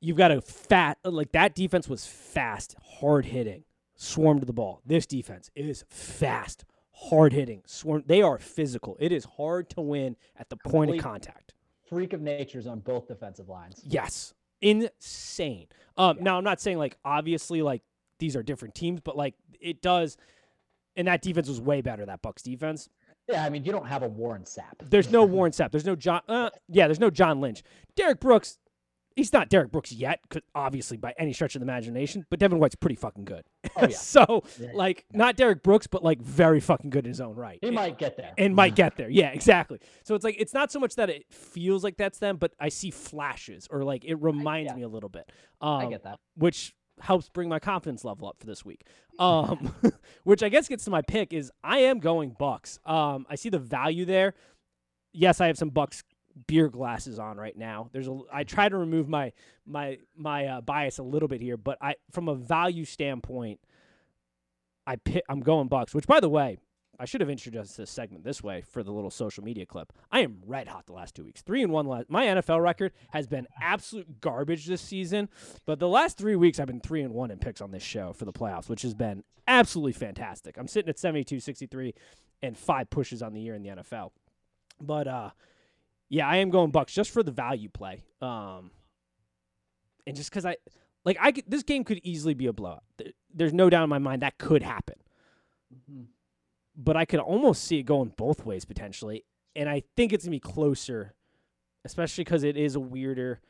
you've 0.00 0.16
got 0.16 0.30
a 0.32 0.40
fat 0.40 0.98
like 1.04 1.32
that 1.32 1.54
defense 1.54 1.88
was 1.88 2.06
fast, 2.06 2.74
hard 3.00 3.26
hitting, 3.26 3.64
swarm 3.94 4.40
to 4.40 4.46
the 4.46 4.52
ball. 4.52 4.80
This 4.84 5.06
defense 5.06 5.50
is 5.54 5.84
fast, 5.88 6.64
hard 6.92 7.32
hitting, 7.32 7.62
swarm. 7.66 8.02
They 8.06 8.22
are 8.22 8.38
physical. 8.38 8.96
It 8.98 9.12
is 9.12 9.24
hard 9.36 9.70
to 9.70 9.80
win 9.80 10.16
at 10.36 10.48
the 10.48 10.56
point 10.56 10.90
of 10.90 10.98
contact. 10.98 11.54
Freak 11.88 12.12
of 12.12 12.20
natures 12.20 12.66
on 12.66 12.80
both 12.80 13.06
defensive 13.06 13.48
lines. 13.48 13.80
Yes, 13.84 14.34
insane. 14.60 15.66
Um, 15.96 16.18
now 16.20 16.36
I'm 16.38 16.44
not 16.44 16.60
saying 16.60 16.78
like 16.78 16.96
obviously 17.04 17.62
like 17.62 17.82
these 18.18 18.34
are 18.34 18.42
different 18.42 18.74
teams, 18.74 19.00
but 19.00 19.16
like 19.16 19.34
it 19.60 19.80
does. 19.80 20.16
And 20.96 21.08
that 21.08 21.22
defense 21.22 21.48
was 21.48 21.60
way 21.60 21.82
better. 21.82 22.06
That 22.06 22.22
Bucks 22.22 22.42
defense. 22.42 22.88
Yeah, 23.28 23.44
I 23.44 23.50
mean, 23.50 23.64
you 23.64 23.72
don't 23.72 23.86
have 23.86 24.02
a 24.02 24.08
Warren 24.08 24.42
Sapp. 24.42 24.88
There's 24.88 25.10
no 25.10 25.24
Warren 25.26 25.52
Sapp. 25.52 25.72
There's 25.72 25.84
no 25.84 25.96
John. 25.96 26.22
Uh, 26.28 26.50
yeah, 26.68 26.86
there's 26.86 27.00
no 27.00 27.10
John 27.10 27.40
Lynch. 27.40 27.62
Derrick 27.96 28.20
Brooks. 28.20 28.58
He's 29.16 29.32
not 29.32 29.48
Derrick 29.48 29.72
Brooks 29.72 29.92
yet, 29.92 30.20
obviously 30.54 30.98
by 30.98 31.14
any 31.18 31.32
stretch 31.32 31.54
of 31.54 31.60
the 31.60 31.64
imagination. 31.64 32.26
But 32.28 32.38
Devin 32.38 32.58
White's 32.58 32.74
pretty 32.74 32.96
fucking 32.96 33.24
good. 33.24 33.44
Oh, 33.74 33.86
yeah. 33.86 33.88
so 33.96 34.44
Yeah, 34.58 34.66
yeah, 34.66 34.72
like 34.74 35.06
not 35.10 35.36
Derrick 35.36 35.62
Brooks, 35.62 35.86
but 35.86 36.04
like 36.04 36.20
very 36.20 36.60
fucking 36.60 36.90
good 36.90 37.06
in 37.06 37.08
his 37.08 37.20
own 37.22 37.34
right. 37.34 37.58
He 37.62 37.70
might 37.70 37.96
get 37.96 38.18
there. 38.18 38.34
and 38.36 38.54
might 38.54 38.74
get 38.76 38.96
there. 38.98 39.08
Yeah, 39.08 39.30
exactly. 39.30 39.80
So 40.04 40.14
it's 40.14 40.22
like 40.22 40.36
it's 40.38 40.52
not 40.52 40.70
so 40.70 40.78
much 40.78 40.96
that 40.96 41.08
it 41.08 41.24
feels 41.30 41.82
like 41.82 41.96
that's 41.96 42.18
them, 42.18 42.36
but 42.36 42.52
I 42.60 42.68
see 42.68 42.90
flashes 42.90 43.66
or 43.70 43.84
like 43.84 44.04
it 44.04 44.16
reminds 44.16 44.72
yeah. 44.72 44.76
me 44.76 44.82
a 44.82 44.88
little 44.88 45.08
bit. 45.08 45.32
Um, 45.62 45.86
I 45.86 45.86
get 45.86 46.04
that. 46.04 46.20
which 46.36 46.74
helps 47.00 47.28
bring 47.28 47.48
my 47.48 47.58
confidence 47.58 48.04
level 48.04 48.28
up 48.28 48.36
for 48.38 48.46
this 48.46 48.64
week. 48.64 48.86
Um, 49.18 49.74
which 50.24 50.42
I 50.42 50.48
guess 50.48 50.68
gets 50.68 50.84
to 50.84 50.90
my 50.90 51.02
pick 51.02 51.32
is 51.32 51.50
I 51.62 51.78
am 51.78 51.98
going 51.98 52.36
Bucks. 52.38 52.78
Um, 52.84 53.26
I 53.28 53.34
see 53.34 53.48
the 53.48 53.58
value 53.58 54.04
there. 54.04 54.34
Yes, 55.12 55.40
I 55.40 55.46
have 55.46 55.58
some 55.58 55.70
Bucks 55.70 56.04
beer 56.46 56.68
glasses 56.68 57.18
on 57.18 57.36
right 57.36 57.56
now. 57.56 57.88
There's 57.92 58.08
a 58.08 58.18
I 58.32 58.44
try 58.44 58.68
to 58.68 58.76
remove 58.76 59.08
my 59.08 59.32
my 59.66 59.98
my 60.16 60.46
uh, 60.46 60.60
bias 60.60 60.98
a 60.98 61.02
little 61.02 61.28
bit 61.28 61.40
here, 61.40 61.56
but 61.56 61.78
I 61.80 61.94
from 62.12 62.28
a 62.28 62.34
value 62.34 62.84
standpoint, 62.84 63.60
I 64.86 64.96
pick, 64.96 65.24
I'm 65.28 65.40
going 65.40 65.68
Bucks. 65.68 65.94
Which 65.94 66.06
by 66.06 66.20
the 66.20 66.28
way, 66.28 66.58
I 66.98 67.04
should 67.04 67.20
have 67.20 67.30
introduced 67.30 67.76
this 67.76 67.90
segment 67.90 68.24
this 68.24 68.42
way 68.42 68.62
for 68.62 68.82
the 68.82 68.90
little 68.90 69.10
social 69.10 69.44
media 69.44 69.66
clip. 69.66 69.92
I 70.10 70.20
am 70.20 70.38
red 70.46 70.68
hot 70.68 70.86
the 70.86 70.92
last 70.92 71.14
two 71.14 71.24
weeks. 71.24 71.42
Three 71.42 71.62
and 71.62 71.72
one. 71.72 71.86
Last, 71.86 72.08
my 72.08 72.26
NFL 72.26 72.62
record 72.62 72.92
has 73.10 73.26
been 73.26 73.46
absolute 73.60 74.20
garbage 74.20 74.66
this 74.66 74.80
season, 74.80 75.28
but 75.66 75.78
the 75.78 75.88
last 75.88 76.16
three 76.18 76.36
weeks 76.36 76.58
I've 76.58 76.66
been 76.66 76.80
three 76.80 77.02
and 77.02 77.12
one 77.12 77.30
in 77.30 77.38
picks 77.38 77.60
on 77.60 77.70
this 77.70 77.82
show 77.82 78.12
for 78.12 78.24
the 78.24 78.32
playoffs, 78.32 78.68
which 78.68 78.82
has 78.82 78.94
been 78.94 79.24
absolutely 79.46 79.92
fantastic. 79.92 80.56
I'm 80.58 80.68
sitting 80.68 80.88
at 80.88 80.98
72, 80.98 81.40
63, 81.40 81.94
and 82.42 82.56
five 82.56 82.90
pushes 82.90 83.22
on 83.22 83.32
the 83.32 83.40
year 83.40 83.54
in 83.54 83.62
the 83.62 83.68
NFL. 83.70 84.10
But 84.80 85.06
uh, 85.06 85.30
yeah, 86.08 86.28
I 86.28 86.36
am 86.36 86.50
going 86.50 86.70
Bucks 86.70 86.94
just 86.94 87.10
for 87.10 87.22
the 87.22 87.30
value 87.32 87.68
play. 87.68 88.04
Um, 88.22 88.70
and 90.06 90.16
just 90.16 90.30
because 90.30 90.46
I 90.46 90.56
Like 91.04 91.18
I 91.20 91.32
could, 91.32 91.44
this 91.46 91.62
game 91.62 91.84
could 91.84 92.00
easily 92.02 92.34
be 92.34 92.46
a 92.46 92.52
blowout. 92.52 92.84
There's 93.34 93.52
no 93.52 93.68
doubt 93.68 93.84
in 93.84 93.90
my 93.90 93.98
mind 93.98 94.22
that 94.22 94.38
could 94.38 94.62
happen. 94.62 94.96
Mm-hmm. 95.74 96.02
But 96.76 96.96
I 96.96 97.04
could 97.04 97.20
almost 97.20 97.64
see 97.64 97.78
it 97.78 97.84
going 97.84 98.12
both 98.16 98.44
ways 98.44 98.64
potentially, 98.64 99.24
and 99.54 99.68
I 99.68 99.82
think 99.96 100.12
it's 100.12 100.24
gonna 100.24 100.36
be 100.36 100.40
closer, 100.40 101.14
especially 101.84 102.24
because 102.24 102.42
it 102.44 102.56
is 102.56 102.74
a 102.74 102.80
weirder. 102.80 103.40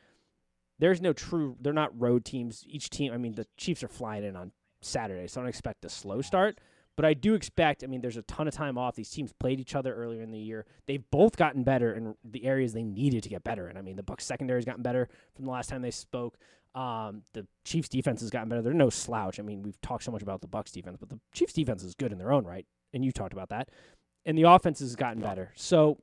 There's 0.79 1.01
no 1.01 1.11
true. 1.11 1.57
They're 1.59 1.73
not 1.73 1.99
road 1.99 2.23
teams. 2.23 2.63
Each 2.67 2.89
team. 2.89 3.11
I 3.11 3.17
mean, 3.17 3.33
the 3.33 3.47
Chiefs 3.57 3.83
are 3.83 3.89
flying 3.89 4.23
in 4.23 4.35
on 4.35 4.51
Saturday, 4.81 5.27
so 5.27 5.41
I 5.41 5.43
don't 5.43 5.49
expect 5.49 5.83
a 5.85 5.89
slow 5.89 6.21
start. 6.21 6.59
But 6.97 7.05
I 7.05 7.13
do 7.13 7.35
expect, 7.35 7.83
I 7.83 7.87
mean, 7.87 8.01
there's 8.01 8.17
a 8.17 8.23
ton 8.23 8.47
of 8.47 8.55
time 8.55 8.75
off. 8.75 8.95
These 8.95 9.11
teams 9.11 9.31
played 9.31 9.59
each 9.59 9.75
other 9.75 9.93
earlier 9.93 10.23
in 10.23 10.31
the 10.31 10.39
year. 10.39 10.65
They've 10.87 11.03
both 11.11 11.37
gotten 11.37 11.63
better 11.63 11.93
in 11.93 12.15
the 12.23 12.43
areas 12.43 12.73
they 12.73 12.83
needed 12.83 13.21
to 13.21 13.29
get 13.29 13.43
better. 13.43 13.67
And 13.67 13.77
I 13.77 13.83
mean, 13.83 13.97
the 13.97 14.03
Bucs 14.03 14.21
secondary's 14.21 14.65
gotten 14.65 14.81
better 14.81 15.07
from 15.35 15.45
the 15.45 15.51
last 15.51 15.69
time 15.69 15.83
they 15.83 15.91
spoke. 15.91 16.37
Um, 16.73 17.21
the 17.33 17.45
Chiefs 17.65 17.87
defense 17.87 18.21
has 18.21 18.31
gotten 18.31 18.49
better. 18.49 18.63
They're 18.63 18.73
no 18.73 18.89
slouch. 18.89 19.39
I 19.39 19.43
mean, 19.43 19.61
we've 19.61 19.79
talked 19.81 20.05
so 20.05 20.11
much 20.11 20.23
about 20.23 20.41
the 20.41 20.47
Bucs 20.47 20.71
defense, 20.71 20.97
but 20.99 21.09
the 21.09 21.19
Chiefs 21.33 21.53
defense 21.53 21.83
is 21.83 21.93
good 21.93 22.11
in 22.11 22.17
their 22.17 22.31
own 22.31 22.45
right. 22.45 22.65
And 22.93 23.03
you 23.03 23.11
talked 23.11 23.33
about 23.33 23.49
that. 23.49 23.69
And 24.25 24.37
the 24.37 24.43
offense 24.43 24.79
has 24.79 24.95
gotten 24.95 25.21
better. 25.21 25.51
So 25.55 25.99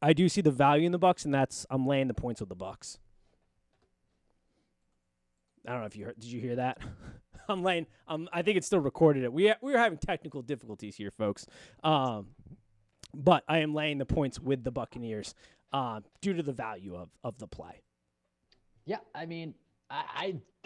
I 0.00 0.12
do 0.12 0.28
see 0.28 0.40
the 0.40 0.50
value 0.50 0.86
in 0.86 0.92
the 0.92 0.98
Bucks, 0.98 1.24
and 1.24 1.34
that's 1.34 1.66
I'm 1.70 1.86
laying 1.86 2.08
the 2.08 2.14
points 2.14 2.40
with 2.40 2.48
the 2.48 2.54
Bucks. 2.54 2.98
I 5.66 5.72
don't 5.72 5.80
know 5.80 5.86
if 5.86 5.96
you 5.96 6.06
heard. 6.06 6.18
Did 6.18 6.30
you 6.30 6.40
hear 6.40 6.56
that? 6.56 6.78
I'm 7.48 7.62
laying. 7.62 7.86
Um, 8.06 8.28
I 8.32 8.42
think 8.42 8.56
it's 8.56 8.66
still 8.66 8.80
recorded. 8.80 9.24
It. 9.24 9.32
We 9.32 9.52
we 9.60 9.74
are 9.74 9.78
having 9.78 9.98
technical 9.98 10.42
difficulties 10.42 10.96
here, 10.96 11.10
folks. 11.10 11.46
Um, 11.82 12.28
but 13.14 13.44
I 13.48 13.58
am 13.58 13.74
laying 13.74 13.98
the 13.98 14.06
points 14.06 14.38
with 14.38 14.64
the 14.64 14.70
Buccaneers, 14.70 15.34
uh, 15.72 16.00
due 16.20 16.34
to 16.34 16.42
the 16.42 16.52
value 16.52 16.94
of 16.94 17.10
of 17.24 17.38
the 17.38 17.46
play. 17.46 17.82
Yeah, 18.84 18.98
I 19.14 19.26
mean, 19.26 19.54
I, 19.90 20.04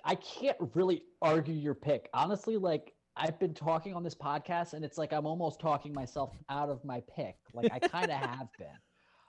I 0.04 0.12
I 0.12 0.14
can't 0.16 0.56
really 0.74 1.02
argue 1.20 1.54
your 1.54 1.74
pick. 1.74 2.08
Honestly, 2.12 2.56
like 2.56 2.92
I've 3.16 3.38
been 3.38 3.54
talking 3.54 3.94
on 3.94 4.02
this 4.02 4.14
podcast, 4.14 4.72
and 4.72 4.84
it's 4.84 4.96
like 4.96 5.12
I'm 5.12 5.26
almost 5.26 5.60
talking 5.60 5.92
myself 5.92 6.30
out 6.48 6.70
of 6.70 6.84
my 6.84 7.02
pick. 7.14 7.36
Like 7.52 7.70
I 7.72 7.78
kind 7.78 8.10
of 8.10 8.16
have 8.18 8.48
been. 8.58 8.68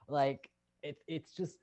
Like 0.08 0.50
it, 0.82 0.98
it's 1.08 1.36
just 1.36 1.58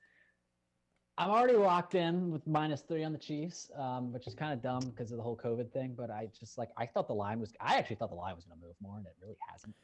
I'm 1.17 1.29
already 1.29 1.57
locked 1.57 1.95
in 1.95 2.31
with 2.31 2.45
minus 2.47 2.81
three 2.81 3.03
on 3.03 3.11
the 3.11 3.17
Chiefs, 3.17 3.69
um, 3.77 4.11
which 4.13 4.27
is 4.27 4.33
kind 4.33 4.53
of 4.53 4.61
dumb 4.61 4.81
because 4.81 5.11
of 5.11 5.17
the 5.17 5.23
whole 5.23 5.37
COVID 5.37 5.71
thing. 5.71 5.93
But 5.97 6.09
I 6.09 6.29
just 6.39 6.57
like 6.57 6.69
I 6.77 6.85
thought 6.85 7.07
the 7.07 7.13
line 7.13 7.39
was. 7.39 7.53
I 7.59 7.77
actually 7.77 7.97
thought 7.97 8.09
the 8.09 8.15
line 8.15 8.35
was 8.35 8.45
going 8.45 8.59
to 8.59 8.65
move 8.65 8.75
more, 8.81 8.97
and 8.97 9.05
it 9.05 9.13
really 9.21 9.37
hasn't. 9.51 9.75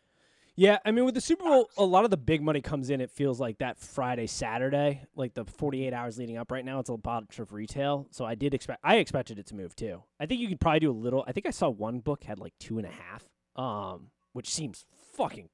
Yeah, 0.60 0.80
I 0.84 0.90
mean, 0.90 1.06
with 1.06 1.14
the 1.14 1.22
Super 1.22 1.44
Bowl, 1.44 1.70
a 1.78 1.84
lot 1.84 2.04
of 2.04 2.10
the 2.10 2.18
big 2.18 2.42
money 2.42 2.62
comes 2.62 2.90
in. 2.90 3.00
It 3.00 3.12
feels 3.12 3.40
like 3.40 3.60
that 3.60 3.78
Friday, 3.78 4.26
Saturday, 4.26 5.04
like 5.16 5.36
the 5.36 5.46
48 5.46 5.94
hours 5.94 6.18
leading 6.18 6.36
up. 6.36 6.52
Right 6.52 6.66
now, 6.66 6.80
it's 6.80 6.90
a 6.90 6.98
bunch 6.98 7.38
of 7.38 7.54
retail, 7.54 8.08
so 8.10 8.26
I 8.26 8.34
did 8.34 8.56
expect. 8.56 8.80
I 8.84 8.96
expected 8.96 9.38
it 9.38 9.46
to 9.48 9.56
move 9.56 9.76
too. 9.76 10.02
I 10.20 10.26
think 10.26 10.42
you 10.42 10.48
could 10.48 10.60
probably 10.60 10.80
do 10.80 10.90
a 10.90 10.94
little. 10.94 11.24
I 11.28 11.32
think 11.32 11.46
I 11.46 11.52
saw 11.52 11.70
one 11.70 12.00
book 12.00 12.24
had 12.24 12.40
like 12.40 12.54
two 12.60 12.80
and 12.80 12.88
a 12.88 12.90
half, 12.90 13.30
um, 13.56 14.08
which 14.34 14.50
seems 14.50 14.88
fucking 15.14 15.50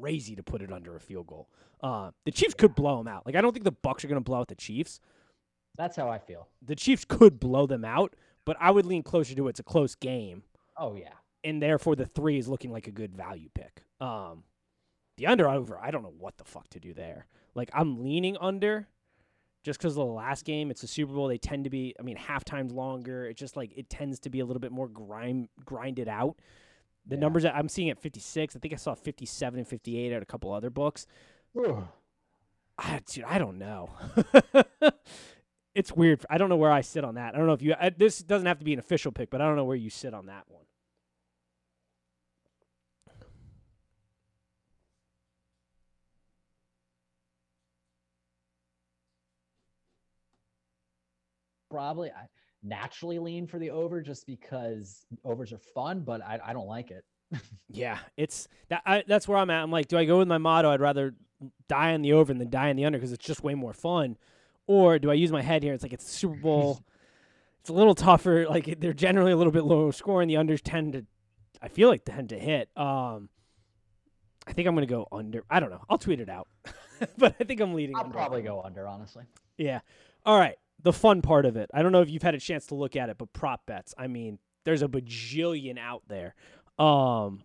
crazy 0.00 0.34
to 0.34 0.42
put 0.42 0.60
it 0.60 0.72
under 0.72 0.96
a 0.96 1.00
field 1.00 1.28
goal. 1.28 1.48
Uh, 1.80 2.10
the 2.24 2.32
Chiefs 2.32 2.54
could 2.54 2.74
blow 2.74 2.98
them 2.98 3.06
out. 3.06 3.24
Like 3.24 3.36
I 3.36 3.42
don't 3.42 3.52
think 3.52 3.64
the 3.64 3.70
Bucks 3.70 4.04
are 4.04 4.08
going 4.08 4.20
to 4.20 4.24
blow 4.24 4.40
out 4.40 4.48
the 4.48 4.56
Chiefs. 4.56 4.98
That's 5.76 5.96
how 5.96 6.08
I 6.08 6.18
feel. 6.18 6.48
The 6.60 6.74
Chiefs 6.74 7.04
could 7.04 7.38
blow 7.38 7.66
them 7.68 7.84
out, 7.84 8.16
but 8.44 8.56
I 8.58 8.72
would 8.72 8.86
lean 8.86 9.04
closer 9.04 9.36
to 9.36 9.46
it's 9.46 9.60
a 9.60 9.64
close 9.64 9.94
game. 9.94 10.42
Oh 10.76 10.96
yeah. 10.96 11.14
And 11.44 11.62
therefore 11.62 11.96
the 11.96 12.06
3 12.06 12.38
is 12.38 12.48
looking 12.48 12.72
like 12.72 12.86
a 12.86 12.92
good 12.92 13.14
value 13.14 13.48
pick. 13.54 13.84
Um 14.00 14.44
the 15.18 15.26
under 15.26 15.48
over, 15.48 15.78
I 15.78 15.90
don't 15.90 16.02
know 16.02 16.14
what 16.18 16.38
the 16.38 16.44
fuck 16.44 16.68
to 16.70 16.80
do 16.80 16.94
there. 16.94 17.26
Like 17.54 17.70
I'm 17.74 18.02
leaning 18.02 18.36
under 18.40 18.88
just 19.62 19.78
because 19.78 19.92
of 19.92 20.06
the 20.06 20.12
last 20.12 20.44
game, 20.44 20.70
it's 20.70 20.82
a 20.82 20.88
Super 20.88 21.12
Bowl. 21.12 21.28
They 21.28 21.38
tend 21.38 21.64
to 21.64 21.70
be, 21.70 21.94
I 21.98 22.02
mean, 22.02 22.16
half 22.16 22.44
times 22.44 22.72
longer. 22.72 23.26
It's 23.26 23.38
just 23.38 23.56
like 23.56 23.72
it 23.76 23.88
tends 23.88 24.18
to 24.20 24.30
be 24.30 24.40
a 24.40 24.44
little 24.44 24.60
bit 24.60 24.72
more 24.72 24.88
grind 24.88 25.48
grinded 25.64 26.08
out. 26.08 26.36
The 27.06 27.16
yeah. 27.16 27.20
numbers 27.20 27.42
that 27.44 27.54
I'm 27.54 27.68
seeing 27.68 27.90
at 27.90 27.98
56, 27.98 28.56
I 28.56 28.58
think 28.58 28.74
I 28.74 28.76
saw 28.76 28.94
57 28.94 29.58
and 29.58 29.68
58 29.68 30.12
at 30.12 30.22
a 30.22 30.26
couple 30.26 30.52
other 30.52 30.70
books. 30.70 31.06
I, 32.78 33.00
dude, 33.06 33.24
I 33.24 33.38
don't 33.38 33.58
know. 33.58 33.90
it's 35.74 35.92
weird. 35.92 36.24
I 36.30 36.38
don't 36.38 36.48
know 36.48 36.56
where 36.56 36.72
I 36.72 36.80
sit 36.80 37.04
on 37.04 37.16
that. 37.16 37.34
I 37.34 37.38
don't 37.38 37.46
know 37.46 37.52
if 37.52 37.62
you. 37.62 37.74
I, 37.78 37.90
this 37.90 38.18
doesn't 38.18 38.46
have 38.46 38.58
to 38.58 38.64
be 38.64 38.72
an 38.72 38.78
official 38.78 39.12
pick, 39.12 39.30
but 39.30 39.40
I 39.40 39.46
don't 39.46 39.56
know 39.56 39.64
where 39.64 39.76
you 39.76 39.90
sit 39.90 40.14
on 40.14 40.26
that 40.26 40.44
one. 40.48 40.64
Probably, 51.72 52.10
I 52.10 52.26
naturally 52.62 53.18
lean 53.18 53.46
for 53.46 53.58
the 53.58 53.70
over 53.70 54.00
just 54.00 54.26
because 54.26 55.06
overs 55.24 55.52
are 55.52 55.58
fun, 55.58 56.00
but 56.00 56.22
I, 56.22 56.38
I 56.44 56.52
don't 56.52 56.68
like 56.68 56.90
it. 56.90 57.04
yeah, 57.68 57.98
it's 58.16 58.48
that. 58.68 58.82
I, 58.84 59.04
that's 59.06 59.26
where 59.26 59.38
I'm 59.38 59.50
at. 59.50 59.62
I'm 59.62 59.70
like, 59.70 59.88
do 59.88 59.96
I 59.96 60.04
go 60.04 60.18
with 60.18 60.28
my 60.28 60.38
motto? 60.38 60.70
I'd 60.70 60.80
rather 60.80 61.14
die 61.68 61.94
on 61.94 62.02
the 62.02 62.12
over 62.12 62.32
than 62.34 62.50
die 62.50 62.70
on 62.70 62.76
the 62.76 62.84
under 62.84 62.98
because 62.98 63.12
it's 63.12 63.24
just 63.24 63.42
way 63.42 63.54
more 63.54 63.72
fun. 63.72 64.16
Or 64.66 64.98
do 64.98 65.10
I 65.10 65.14
use 65.14 65.32
my 65.32 65.42
head 65.42 65.62
here? 65.62 65.74
It's 65.74 65.82
like 65.82 65.92
it's 65.92 66.08
Super 66.08 66.36
Bowl. 66.36 66.80
it's 67.60 67.70
a 67.70 67.72
little 67.72 67.94
tougher. 67.94 68.46
Like 68.48 68.80
they're 68.80 68.92
generally 68.92 69.32
a 69.32 69.36
little 69.36 69.52
bit 69.52 69.64
lower 69.64 69.92
scoring. 69.92 70.28
The 70.28 70.34
unders 70.34 70.60
tend 70.62 70.92
to, 70.92 71.06
I 71.60 71.68
feel 71.68 71.88
like 71.88 72.04
tend 72.04 72.28
to 72.30 72.38
hit. 72.38 72.68
Um, 72.76 73.28
I 74.46 74.52
think 74.52 74.68
I'm 74.68 74.74
gonna 74.74 74.86
go 74.86 75.06
under. 75.10 75.44
I 75.48 75.60
don't 75.60 75.70
know. 75.70 75.82
I'll 75.88 75.98
tweet 75.98 76.20
it 76.20 76.28
out, 76.28 76.48
but 77.16 77.34
I 77.40 77.44
think 77.44 77.60
I'm 77.60 77.74
leading. 77.74 77.96
I'll 77.96 78.02
under. 78.02 78.14
probably 78.14 78.42
go 78.42 78.60
under, 78.60 78.86
honestly. 78.86 79.24
Yeah. 79.56 79.80
All 80.24 80.38
right. 80.38 80.56
The 80.82 80.92
fun 80.92 81.22
part 81.22 81.46
of 81.46 81.56
it. 81.56 81.70
I 81.72 81.82
don't 81.82 81.92
know 81.92 82.02
if 82.02 82.10
you've 82.10 82.22
had 82.22 82.34
a 82.34 82.40
chance 82.40 82.66
to 82.66 82.74
look 82.74 82.96
at 82.96 83.08
it, 83.08 83.18
but 83.18 83.32
prop 83.32 83.66
bets. 83.66 83.94
I 83.96 84.08
mean, 84.08 84.38
there's 84.64 84.82
a 84.82 84.88
bajillion 84.88 85.78
out 85.78 86.02
there. 86.08 86.34
Um, 86.78 87.42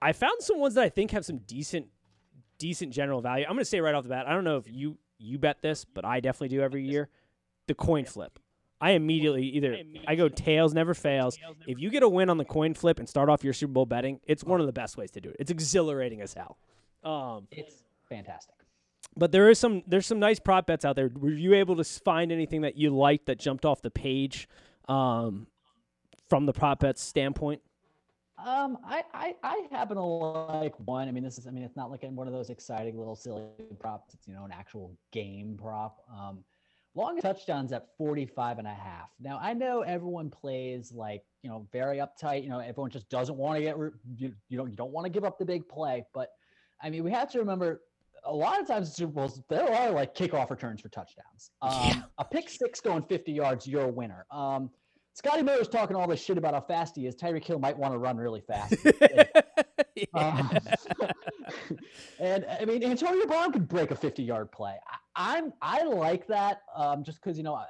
I 0.00 0.12
found 0.12 0.40
some 0.40 0.58
ones 0.58 0.74
that 0.74 0.84
I 0.84 0.88
think 0.88 1.12
have 1.12 1.24
some 1.24 1.38
decent, 1.38 1.86
decent 2.58 2.92
general 2.92 3.20
value. 3.22 3.46
I'm 3.46 3.52
gonna 3.52 3.64
say 3.64 3.80
right 3.80 3.94
off 3.94 4.02
the 4.02 4.10
bat. 4.10 4.26
I 4.26 4.32
don't 4.32 4.44
know 4.44 4.56
if 4.56 4.66
you 4.68 4.98
you 5.18 5.38
bet 5.38 5.62
this, 5.62 5.84
but 5.84 6.04
I 6.04 6.20
definitely 6.20 6.48
do 6.48 6.60
every 6.60 6.84
year. 6.84 7.08
The 7.68 7.74
coin 7.74 8.04
flip. 8.04 8.38
I 8.80 8.90
immediately 8.90 9.44
either 9.44 9.78
I 10.08 10.16
go 10.16 10.28
tails 10.28 10.74
never 10.74 10.92
fails. 10.92 11.38
If 11.68 11.78
you 11.78 11.88
get 11.88 12.02
a 12.02 12.08
win 12.08 12.28
on 12.28 12.36
the 12.36 12.44
coin 12.44 12.74
flip 12.74 12.98
and 12.98 13.08
start 13.08 13.28
off 13.28 13.44
your 13.44 13.52
Super 13.52 13.72
Bowl 13.72 13.86
betting, 13.86 14.18
it's 14.26 14.42
one 14.42 14.60
of 14.60 14.66
the 14.66 14.72
best 14.72 14.96
ways 14.96 15.12
to 15.12 15.20
do 15.20 15.28
it. 15.30 15.36
It's 15.38 15.52
exhilarating 15.52 16.20
as 16.20 16.34
hell. 16.34 16.58
Um, 17.04 17.46
it's 17.52 17.84
fantastic. 18.08 18.56
But 19.16 19.32
there 19.32 19.50
is 19.50 19.58
some 19.58 19.82
there's 19.86 20.06
some 20.06 20.18
nice 20.18 20.38
prop 20.38 20.66
bets 20.66 20.84
out 20.84 20.96
there. 20.96 21.10
Were 21.14 21.30
you 21.30 21.54
able 21.54 21.76
to 21.76 21.84
find 21.84 22.32
anything 22.32 22.62
that 22.62 22.76
you 22.76 22.90
liked 22.90 23.26
that 23.26 23.38
jumped 23.38 23.64
off 23.64 23.82
the 23.82 23.90
page 23.90 24.48
um, 24.88 25.46
from 26.28 26.46
the 26.46 26.52
prop 26.52 26.80
bets 26.80 27.02
standpoint? 27.02 27.60
Um, 28.44 28.78
I, 28.84 29.04
I, 29.14 29.34
I 29.44 29.66
happen 29.70 29.96
to 29.96 30.02
like 30.02 30.74
one. 30.80 31.06
I 31.06 31.12
mean, 31.12 31.22
this 31.22 31.38
is, 31.38 31.46
I 31.46 31.50
mean, 31.50 31.62
it's 31.62 31.76
not 31.76 31.90
like 31.90 32.02
one 32.02 32.26
of 32.26 32.32
those 32.32 32.50
exciting 32.50 32.98
little 32.98 33.14
silly 33.14 33.44
props. 33.78 34.14
It's, 34.14 34.26
you 34.26 34.34
know, 34.34 34.44
an 34.44 34.50
actual 34.50 34.96
game 35.12 35.56
prop. 35.60 36.02
Um, 36.12 36.42
longest 36.94 37.22
touchdowns 37.22 37.72
at 37.72 37.86
45 37.98 38.58
and 38.58 38.66
a 38.66 38.74
half. 38.74 39.10
Now, 39.20 39.38
I 39.40 39.54
know 39.54 39.82
everyone 39.82 40.28
plays 40.28 40.92
like, 40.92 41.22
you 41.42 41.50
know, 41.50 41.66
very 41.72 41.98
uptight. 41.98 42.42
You 42.42 42.48
know, 42.48 42.58
everyone 42.58 42.90
just 42.90 43.08
doesn't 43.10 43.36
want 43.36 43.58
to 43.58 43.62
get, 43.62 43.76
you, 44.16 44.32
you 44.48 44.58
know, 44.58 44.66
you 44.66 44.76
don't 44.76 44.90
want 44.90 45.04
to 45.04 45.10
give 45.10 45.24
up 45.24 45.38
the 45.38 45.44
big 45.44 45.68
play. 45.68 46.04
But 46.12 46.32
I 46.82 46.90
mean, 46.90 47.04
we 47.04 47.12
have 47.12 47.30
to 47.32 47.38
remember 47.38 47.82
a 48.24 48.34
lot 48.34 48.60
of 48.60 48.66
times 48.66 48.88
in 48.88 48.94
Super 48.94 49.12
Bowls, 49.12 49.42
there 49.48 49.70
are 49.70 49.90
like 49.90 50.14
kickoff 50.14 50.50
returns 50.50 50.80
for 50.80 50.88
touchdowns. 50.88 51.50
Um, 51.60 51.72
yeah. 51.84 52.02
A 52.18 52.24
pick 52.24 52.48
six 52.48 52.80
going 52.80 53.02
50 53.02 53.32
yards, 53.32 53.66
you're 53.66 53.84
a 53.84 53.92
winner. 53.92 54.26
Um, 54.30 54.70
Scotty 55.14 55.42
Miller's 55.42 55.68
talking 55.68 55.94
all 55.94 56.08
this 56.08 56.22
shit 56.22 56.38
about 56.38 56.54
how 56.54 56.60
fast 56.60 56.96
he 56.96 57.06
is. 57.06 57.14
Tyreek 57.14 57.44
Hill 57.44 57.58
might 57.58 57.76
want 57.76 57.92
to 57.92 57.98
run 57.98 58.16
really 58.16 58.40
fast. 58.40 58.74
um, 60.14 60.50
and 62.18 62.46
I 62.48 62.64
mean, 62.64 62.82
Antonio 62.82 63.26
Brown 63.26 63.52
could 63.52 63.68
break 63.68 63.90
a 63.90 63.96
50 63.96 64.22
yard 64.22 64.50
play. 64.50 64.76
I, 65.14 65.38
am 65.38 65.52
I 65.60 65.82
like 65.82 66.26
that 66.28 66.62
um, 66.74 67.04
just 67.04 67.22
because 67.22 67.36
you 67.36 67.44
know 67.44 67.60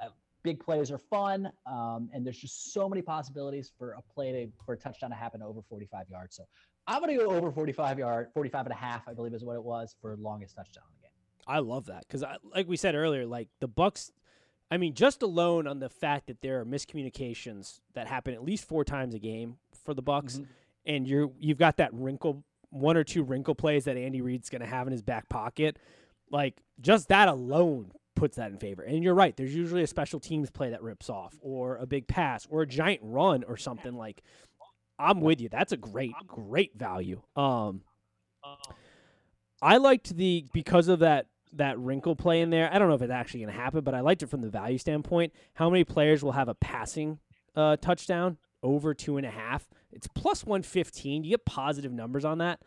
big 0.43 0.59
plays 0.59 0.91
are 0.91 0.97
fun, 0.97 1.51
um, 1.65 2.09
and 2.13 2.25
there's 2.25 2.37
just 2.37 2.73
so 2.73 2.87
many 2.87 3.01
possibilities 3.01 3.71
for 3.77 3.91
a 3.91 4.01
play 4.13 4.31
to 4.31 4.51
for 4.65 4.73
a 4.73 4.77
touchdown 4.77 5.09
to 5.09 5.15
happen 5.15 5.41
over 5.41 5.61
45 5.61 6.09
yards. 6.09 6.35
So 6.35 6.43
I'm 6.87 6.99
gonna 6.99 7.15
go 7.15 7.31
over 7.31 7.51
45 7.51 7.99
yard, 7.99 8.29
45 8.33 8.65
and 8.65 8.73
a 8.73 8.77
half, 8.77 9.07
I 9.07 9.13
believe 9.13 9.33
is 9.33 9.43
what 9.43 9.55
it 9.55 9.63
was 9.63 9.95
for 10.01 10.15
longest 10.17 10.55
touchdown 10.55 10.83
in 10.89 11.01
the 11.01 11.07
game. 11.07 11.11
I 11.47 11.59
love 11.59 11.85
that 11.87 12.05
because, 12.07 12.23
like 12.53 12.67
we 12.67 12.77
said 12.77 12.95
earlier, 12.95 13.25
like 13.25 13.49
the 13.59 13.67
Bucks. 13.67 14.11
I 14.71 14.77
mean, 14.77 14.95
just 14.95 15.21
alone 15.21 15.67
on 15.67 15.79
the 15.79 15.89
fact 15.89 16.27
that 16.27 16.41
there 16.41 16.59
are 16.59 16.65
miscommunications 16.65 17.81
that 17.93 18.07
happen 18.07 18.33
at 18.33 18.43
least 18.43 18.67
four 18.67 18.83
times 18.83 19.13
a 19.13 19.19
game 19.19 19.57
for 19.85 19.93
the 19.93 20.01
Bucks, 20.01 20.35
mm-hmm. 20.35 20.43
and 20.85 21.07
you're 21.07 21.31
you've 21.37 21.59
got 21.59 21.77
that 21.77 21.93
wrinkle, 21.93 22.43
one 22.69 22.97
or 22.97 23.03
two 23.03 23.23
wrinkle 23.23 23.55
plays 23.55 23.85
that 23.85 23.97
Andy 23.97 24.21
Reid's 24.21 24.49
going 24.49 24.61
to 24.61 24.67
have 24.67 24.87
in 24.87 24.91
his 24.91 25.01
back 25.01 25.29
pocket. 25.29 25.77
Like 26.31 26.63
just 26.81 27.09
that 27.09 27.27
alone 27.27 27.91
puts 28.15 28.37
that 28.37 28.51
in 28.51 28.57
favor. 28.57 28.81
And 28.81 29.03
you're 29.03 29.13
right. 29.13 29.35
There's 29.35 29.55
usually 29.55 29.83
a 29.83 29.87
special 29.87 30.19
teams 30.19 30.49
play 30.49 30.69
that 30.69 30.81
rips 30.81 31.09
off, 31.09 31.35
or 31.41 31.77
a 31.77 31.85
big 31.85 32.07
pass, 32.07 32.47
or 32.49 32.61
a 32.63 32.67
giant 32.67 33.01
run, 33.03 33.43
or 33.43 33.57
something 33.57 33.93
like. 33.95 34.23
I'm 35.03 35.21
with 35.21 35.41
you. 35.41 35.49
That's 35.49 35.71
a 35.71 35.77
great, 35.77 36.13
great 36.27 36.75
value. 36.75 37.21
Um, 37.35 37.81
I 39.61 39.77
liked 39.77 40.15
the 40.15 40.45
because 40.53 40.87
of 40.87 40.99
that 40.99 41.27
that 41.53 41.77
wrinkle 41.79 42.15
play 42.15 42.41
in 42.41 42.49
there. 42.49 42.69
I 42.73 42.79
don't 42.79 42.89
know 42.89 42.95
if 42.95 43.01
it's 43.01 43.11
actually 43.11 43.41
going 43.41 43.53
to 43.53 43.59
happen, 43.59 43.83
but 43.83 43.93
I 43.93 43.99
liked 43.99 44.23
it 44.23 44.29
from 44.29 44.41
the 44.41 44.49
value 44.49 44.77
standpoint. 44.77 45.33
How 45.53 45.69
many 45.69 45.83
players 45.83 46.23
will 46.23 46.31
have 46.31 46.47
a 46.47 46.55
passing 46.55 47.19
uh, 47.55 47.77
touchdown 47.77 48.37
over 48.63 48.93
two 48.93 49.17
and 49.17 49.25
a 49.25 49.29
half? 49.29 49.67
It's 49.91 50.07
plus 50.07 50.45
115. 50.45 51.23
You 51.23 51.31
get 51.31 51.45
positive 51.45 51.91
numbers 51.91 52.25
on 52.25 52.39
that. 52.39 52.59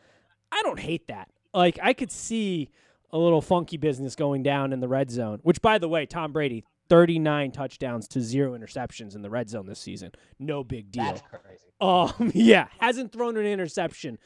I 0.53 0.63
don't 0.63 0.79
hate 0.79 1.09
that. 1.09 1.29
Like, 1.53 1.79
I 1.83 1.93
could 1.93 2.13
see 2.13 2.71
a 3.11 3.19
little 3.19 3.43
funky 3.43 3.77
business 3.77 4.15
going 4.15 4.43
down 4.43 4.73
in 4.73 4.81
the 4.81 4.89
red 4.89 5.11
zone, 5.11 5.41
which, 5.43 5.61
by 5.61 5.79
the 5.79 5.89
way, 5.89 6.07
Tom 6.07 6.33
Brady, 6.33 6.65
39 6.89 7.53
touchdowns 7.53 8.09
to 8.09 8.21
zero 8.21 8.57
interceptions 8.57 9.15
in 9.15 9.23
the 9.23 9.31
red 9.31 9.49
zone 9.49 9.67
this 9.67 9.81
season. 9.81 10.13
No 10.39 10.65
big 10.65 10.91
deal. 10.91 11.05
That's 11.05 11.23
crazy. 11.23 11.67
Um, 11.81 12.33
yeah, 12.35 12.69
hasn't 12.79 13.13
thrown 13.13 13.37
an 13.37 13.47
interception 13.47 14.19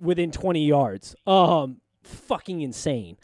within 0.00 0.30
20 0.30 0.66
yards. 0.66 1.14
Um, 1.26 1.80
fucking 2.02 2.60
insane. 2.60 3.16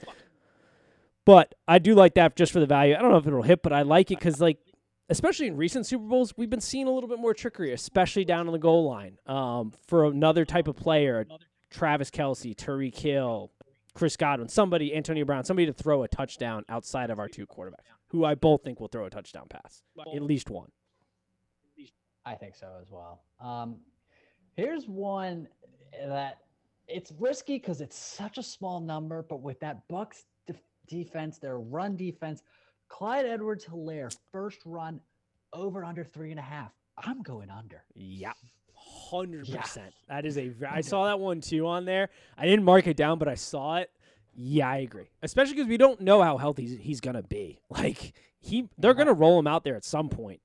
But 1.25 1.55
I 1.67 1.79
do 1.79 1.95
like 1.95 2.15
that 2.15 2.37
just 2.37 2.53
for 2.53 2.61
the 2.61 2.67
value. 2.67 2.95
I 2.95 3.01
don't 3.01 3.11
know 3.11 3.17
if 3.17 3.27
it'll 3.27 3.43
hit, 3.43 3.63
but 3.63 3.73
I 3.73 3.83
like 3.83 4.11
it 4.11 4.19
because, 4.19 4.41
like, 4.41 4.59
especially 5.09 5.47
in 5.47 5.57
recent 5.57 5.87
Super 5.87 6.05
Bowls, 6.05 6.35
we've 6.37 6.51
been 6.51 6.61
seeing 6.61 6.87
a 6.87 6.91
little 6.91 7.09
bit 7.09 7.19
more 7.19 7.33
trickery, 7.33 7.73
especially 7.73 8.25
down 8.25 8.47
on 8.47 8.53
the 8.53 8.59
goal 8.59 8.89
line. 8.89 9.19
Um, 9.27 9.73
for 9.87 10.05
another 10.05 10.45
type 10.45 10.69
of 10.69 10.77
player, 10.77 11.27
Travis 11.71 12.11
Kelce, 12.11 12.55
Tyreek 12.55 12.99
Hill, 12.99 13.51
Chris 13.95 14.17
Godwin, 14.17 14.49
somebody, 14.49 14.95
Antonio 14.95 15.25
Brown, 15.25 15.45
somebody 15.45 15.67
to 15.67 15.73
throw 15.73 16.03
a 16.03 16.09
touchdown 16.09 16.65
outside 16.69 17.11
of 17.11 17.19
our 17.19 17.29
two 17.29 17.47
quarterbacks, 17.47 17.87
who 18.09 18.25
I 18.25 18.35
both 18.35 18.63
think 18.63 18.81
will 18.81 18.89
throw 18.89 19.07
a 19.07 19.11
touchdown 19.11 19.47
pass, 19.49 19.83
at 20.15 20.23
least 20.23 20.51
one. 20.51 20.71
I 22.27 22.35
think 22.35 22.55
so 22.55 22.69
as 22.81 22.87
well. 22.91 23.23
Um, 23.41 23.77
here's 24.57 24.87
one 24.89 25.49
that 26.07 26.39
it's 26.89 27.13
risky 27.19 27.59
because 27.59 27.81
it's 27.81 27.99
such 27.99 28.39
a 28.39 28.43
small 28.43 28.81
number, 28.81 29.23
but 29.29 29.41
with 29.43 29.61
that 29.61 29.87
Bucks 29.89 30.25
def- 30.47 30.63
defense, 30.87 31.39
their 31.39 31.59
run 31.59 31.97
defense, 31.97 32.43
Clyde 32.89 33.27
Edwards 33.27 33.65
Helaire 33.65 34.15
first 34.33 34.61
run 34.65 35.01
over 35.53 35.85
under 35.85 36.05
three 36.05 36.31
and 36.31 36.41
a 36.41 36.43
half. 36.45 36.73
I'm 36.99 37.23
going 37.23 37.51
under. 37.51 37.83
Yeah. 37.95 38.33
Hundred 38.75 39.49
percent. 39.49 39.93
That 40.09 40.27
is 40.27 40.37
a. 40.39 40.53
I 40.69 40.81
saw 40.81 41.07
that 41.07 41.19
one 41.19 41.41
too 41.41 41.67
on 41.67 41.85
there. 41.85 42.11
I 42.37 42.47
didn't 42.47 42.65
mark 42.65 42.87
it 42.87 42.97
down, 42.97 43.19
but 43.19 43.29
I 43.29 43.35
saw 43.35 43.77
it. 43.77 43.91
Yeah, 44.37 44.69
I 44.69 44.79
agree. 44.79 45.09
Especially 45.23 45.55
because 45.55 45.69
we 45.69 45.77
don't 45.77 46.01
know 46.01 46.23
how 46.23 46.37
healthy 46.39 46.63
he's, 46.63 46.79
he's 46.81 47.01
gonna 47.01 47.23
be. 47.23 47.59
Like 47.71 48.13
he, 48.41 48.69
they're 48.79 48.95
gonna 48.95 49.13
roll 49.13 49.39
him 49.39 49.47
out 49.47 49.65
there 49.65 49.77
at 49.77 49.85
some 49.85 50.09
point. 50.09 50.41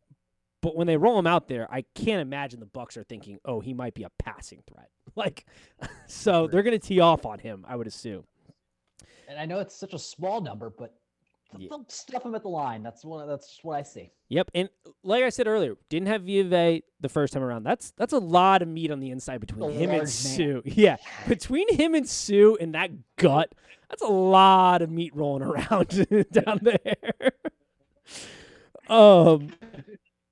But 0.61 0.75
when 0.75 0.87
they 0.87 0.97
roll 0.97 1.17
him 1.17 1.27
out 1.27 1.47
there, 1.47 1.71
I 1.71 1.85
can't 1.95 2.21
imagine 2.21 2.59
the 2.59 2.65
Bucks 2.65 2.97
are 2.97 3.03
thinking, 3.03 3.39
"Oh, 3.45 3.59
he 3.61 3.73
might 3.73 3.93
be 3.93 4.03
a 4.03 4.09
passing 4.19 4.63
threat." 4.67 4.89
Like, 5.15 5.45
so 6.07 6.47
they're 6.47 6.63
gonna 6.63 6.79
tee 6.79 6.99
off 6.99 7.25
on 7.25 7.39
him. 7.39 7.65
I 7.67 7.75
would 7.75 7.87
assume. 7.87 8.25
And 9.27 9.39
I 9.39 9.45
know 9.45 9.59
it's 9.59 9.75
such 9.75 9.93
a 9.93 9.99
small 9.99 10.39
number, 10.39 10.69
but 10.69 10.93
Yeah. 11.57 11.67
they'll 11.69 11.85
stuff 11.87 12.25
him 12.25 12.35
at 12.35 12.43
the 12.43 12.49
line. 12.49 12.83
That's 12.83 13.03
what 13.03 13.27
that's 13.27 13.59
what 13.63 13.77
I 13.77 13.81
see. 13.83 14.11
Yep, 14.29 14.51
and 14.53 14.69
like 15.03 15.23
I 15.23 15.29
said 15.29 15.47
earlier, 15.47 15.75
didn't 15.89 16.07
have 16.07 16.23
Vea 16.23 16.83
the 16.99 17.09
first 17.09 17.33
time 17.33 17.41
around. 17.43 17.63
That's 17.63 17.91
that's 17.91 18.13
a 18.13 18.19
lot 18.19 18.61
of 18.61 18.67
meat 18.67 18.91
on 18.91 18.99
the 18.99 19.09
inside 19.09 19.39
between 19.39 19.63
A 19.69 19.73
him 19.73 19.89
and 19.89 19.99
man. 19.99 20.07
Suh. 20.07 20.61
Yeah, 20.65 20.97
between 21.27 21.73
him 21.75 21.95
and 21.95 22.07
Suh 22.07 22.55
and 22.59 22.75
that 22.75 22.91
gut, 23.15 23.53
that's 23.89 24.03
a 24.03 24.07
lot 24.07 24.81
of 24.81 24.91
meat 24.91 25.15
rolling 25.15 25.43
around 25.43 26.07
down 26.31 26.59
there. 26.61 27.31
um, 28.89 29.53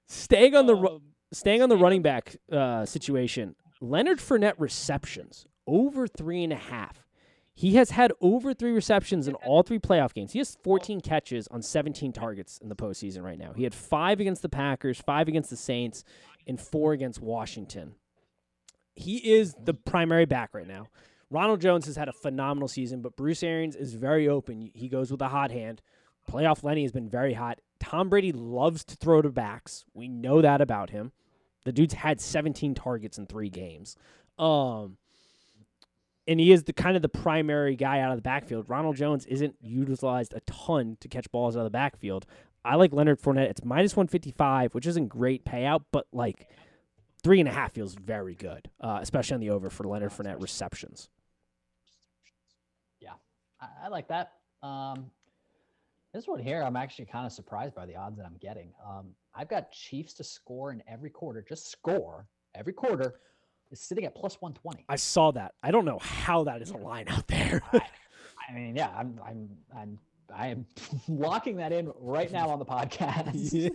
staying 0.07 0.55
on 0.55 0.67
the 0.67 0.75
ru- 0.75 1.01
staying 1.31 1.61
on 1.61 1.69
the 1.69 1.77
running 1.77 2.01
back 2.03 2.35
uh, 2.51 2.85
situation, 2.85 3.55
Leonard 3.81 4.19
Fournette 4.19 4.55
receptions 4.57 5.47
over 5.65 6.07
three 6.07 6.43
and 6.43 6.53
a 6.53 6.57
half. 6.57 7.06
He 7.57 7.73
has 7.73 7.89
had 7.89 8.13
over 8.21 8.53
three 8.53 8.69
receptions 8.69 9.27
in 9.27 9.33
all 9.33 9.63
three 9.63 9.79
playoff 9.79 10.13
games. 10.13 10.31
He 10.31 10.37
has 10.37 10.55
14 10.63 11.01
catches 11.01 11.47
on 11.47 11.63
17 11.63 12.13
targets 12.13 12.59
in 12.59 12.69
the 12.69 12.75
postseason 12.75 13.23
right 13.23 13.39
now. 13.39 13.53
He 13.53 13.63
had 13.63 13.73
five 13.73 14.19
against 14.19 14.43
the 14.43 14.47
Packers, 14.47 15.01
five 15.01 15.27
against 15.27 15.49
the 15.49 15.57
Saints, 15.57 16.03
and 16.45 16.61
four 16.61 16.93
against 16.93 17.19
Washington. 17.19 17.95
He 18.95 19.33
is 19.33 19.55
the 19.59 19.73
primary 19.73 20.25
back 20.25 20.53
right 20.53 20.67
now. 20.67 20.89
Ronald 21.31 21.59
Jones 21.59 21.87
has 21.87 21.95
had 21.95 22.07
a 22.07 22.13
phenomenal 22.13 22.67
season, 22.67 23.01
but 23.01 23.15
Bruce 23.15 23.41
Arians 23.41 23.75
is 23.75 23.95
very 23.95 24.29
open. 24.29 24.69
He 24.75 24.87
goes 24.87 25.09
with 25.09 25.23
a 25.23 25.29
hot 25.29 25.49
hand. 25.49 25.81
Playoff 26.31 26.63
Lenny 26.63 26.83
has 26.83 26.91
been 26.91 27.09
very 27.09 27.33
hot. 27.33 27.59
Tom 27.79 28.07
Brady 28.07 28.31
loves 28.31 28.83
to 28.83 28.95
throw 28.95 29.23
to 29.23 29.29
backs. 29.31 29.83
We 29.95 30.07
know 30.07 30.43
that 30.43 30.61
about 30.61 30.91
him. 30.91 31.11
The 31.65 31.71
dude's 31.71 31.95
had 31.95 32.21
17 32.21 32.75
targets 32.75 33.17
in 33.17 33.25
three 33.25 33.49
games. 33.49 33.97
Um, 34.37 34.97
and 36.27 36.39
he 36.39 36.51
is 36.51 36.63
the 36.63 36.73
kind 36.73 36.95
of 36.95 37.01
the 37.01 37.09
primary 37.09 37.75
guy 37.75 37.99
out 37.99 38.11
of 38.11 38.17
the 38.17 38.21
backfield. 38.21 38.69
Ronald 38.69 38.95
Jones 38.95 39.25
isn't 39.25 39.55
utilized 39.61 40.33
a 40.33 40.41
ton 40.41 40.97
to 40.99 41.07
catch 41.07 41.31
balls 41.31 41.55
out 41.55 41.61
of 41.61 41.65
the 41.65 41.69
backfield. 41.71 42.25
I 42.65 42.75
like 42.75 42.91
Leonard 42.91 43.21
Fournette. 43.21 43.49
It's 43.49 43.63
minus 43.63 43.95
155, 43.95 44.75
which 44.75 44.85
isn't 44.87 45.07
great 45.07 45.45
payout, 45.45 45.83
but 45.91 46.07
like 46.11 46.49
three 47.23 47.39
and 47.39 47.47
a 47.47 47.51
half 47.53 47.73
feels 47.73 47.93
very 47.95 48.35
good, 48.35 48.69
uh, 48.81 48.99
especially 49.01 49.35
on 49.35 49.41
the 49.41 49.49
over 49.51 49.69
for 49.69 49.85
Leonard 49.85 50.11
Fournette 50.11 50.41
receptions. 50.41 51.09
I, 53.59 53.67
I 53.85 53.87
like 53.87 54.07
that. 54.09 54.33
Um, 54.63 55.09
this 56.13 56.27
one 56.27 56.39
here, 56.39 56.63
I'm 56.63 56.75
actually 56.75 57.05
kind 57.05 57.25
of 57.25 57.31
surprised 57.31 57.75
by 57.75 57.85
the 57.85 57.95
odds 57.95 58.17
that 58.17 58.25
I'm 58.25 58.37
getting. 58.41 58.71
Um, 58.85 59.09
I've 59.35 59.49
got 59.49 59.71
Chiefs 59.71 60.13
to 60.15 60.23
score 60.23 60.71
in 60.71 60.81
every 60.87 61.09
quarter, 61.09 61.45
just 61.47 61.69
score 61.69 62.27
every 62.55 62.73
quarter, 62.73 63.19
is 63.71 63.79
sitting 63.79 64.05
at 64.05 64.15
plus 64.15 64.41
120. 64.41 64.85
I 64.89 64.95
saw 64.95 65.31
that. 65.31 65.53
I 65.63 65.71
don't 65.71 65.85
know 65.85 65.99
how 65.99 66.43
that 66.45 66.61
is 66.61 66.71
a 66.71 66.77
line 66.77 67.07
out 67.07 67.27
there. 67.27 67.61
I 67.73 68.53
mean, 68.53 68.75
yeah, 68.75 68.91
I'm, 68.95 69.19
I'm, 69.25 69.49
I'm, 69.75 69.99
I 70.33 70.47
am 70.47 70.65
locking 71.07 71.57
that 71.57 71.71
in 71.71 71.91
right 71.99 72.31
now 72.31 72.49
on 72.49 72.59
the 72.59 72.65
podcast. 72.65 73.71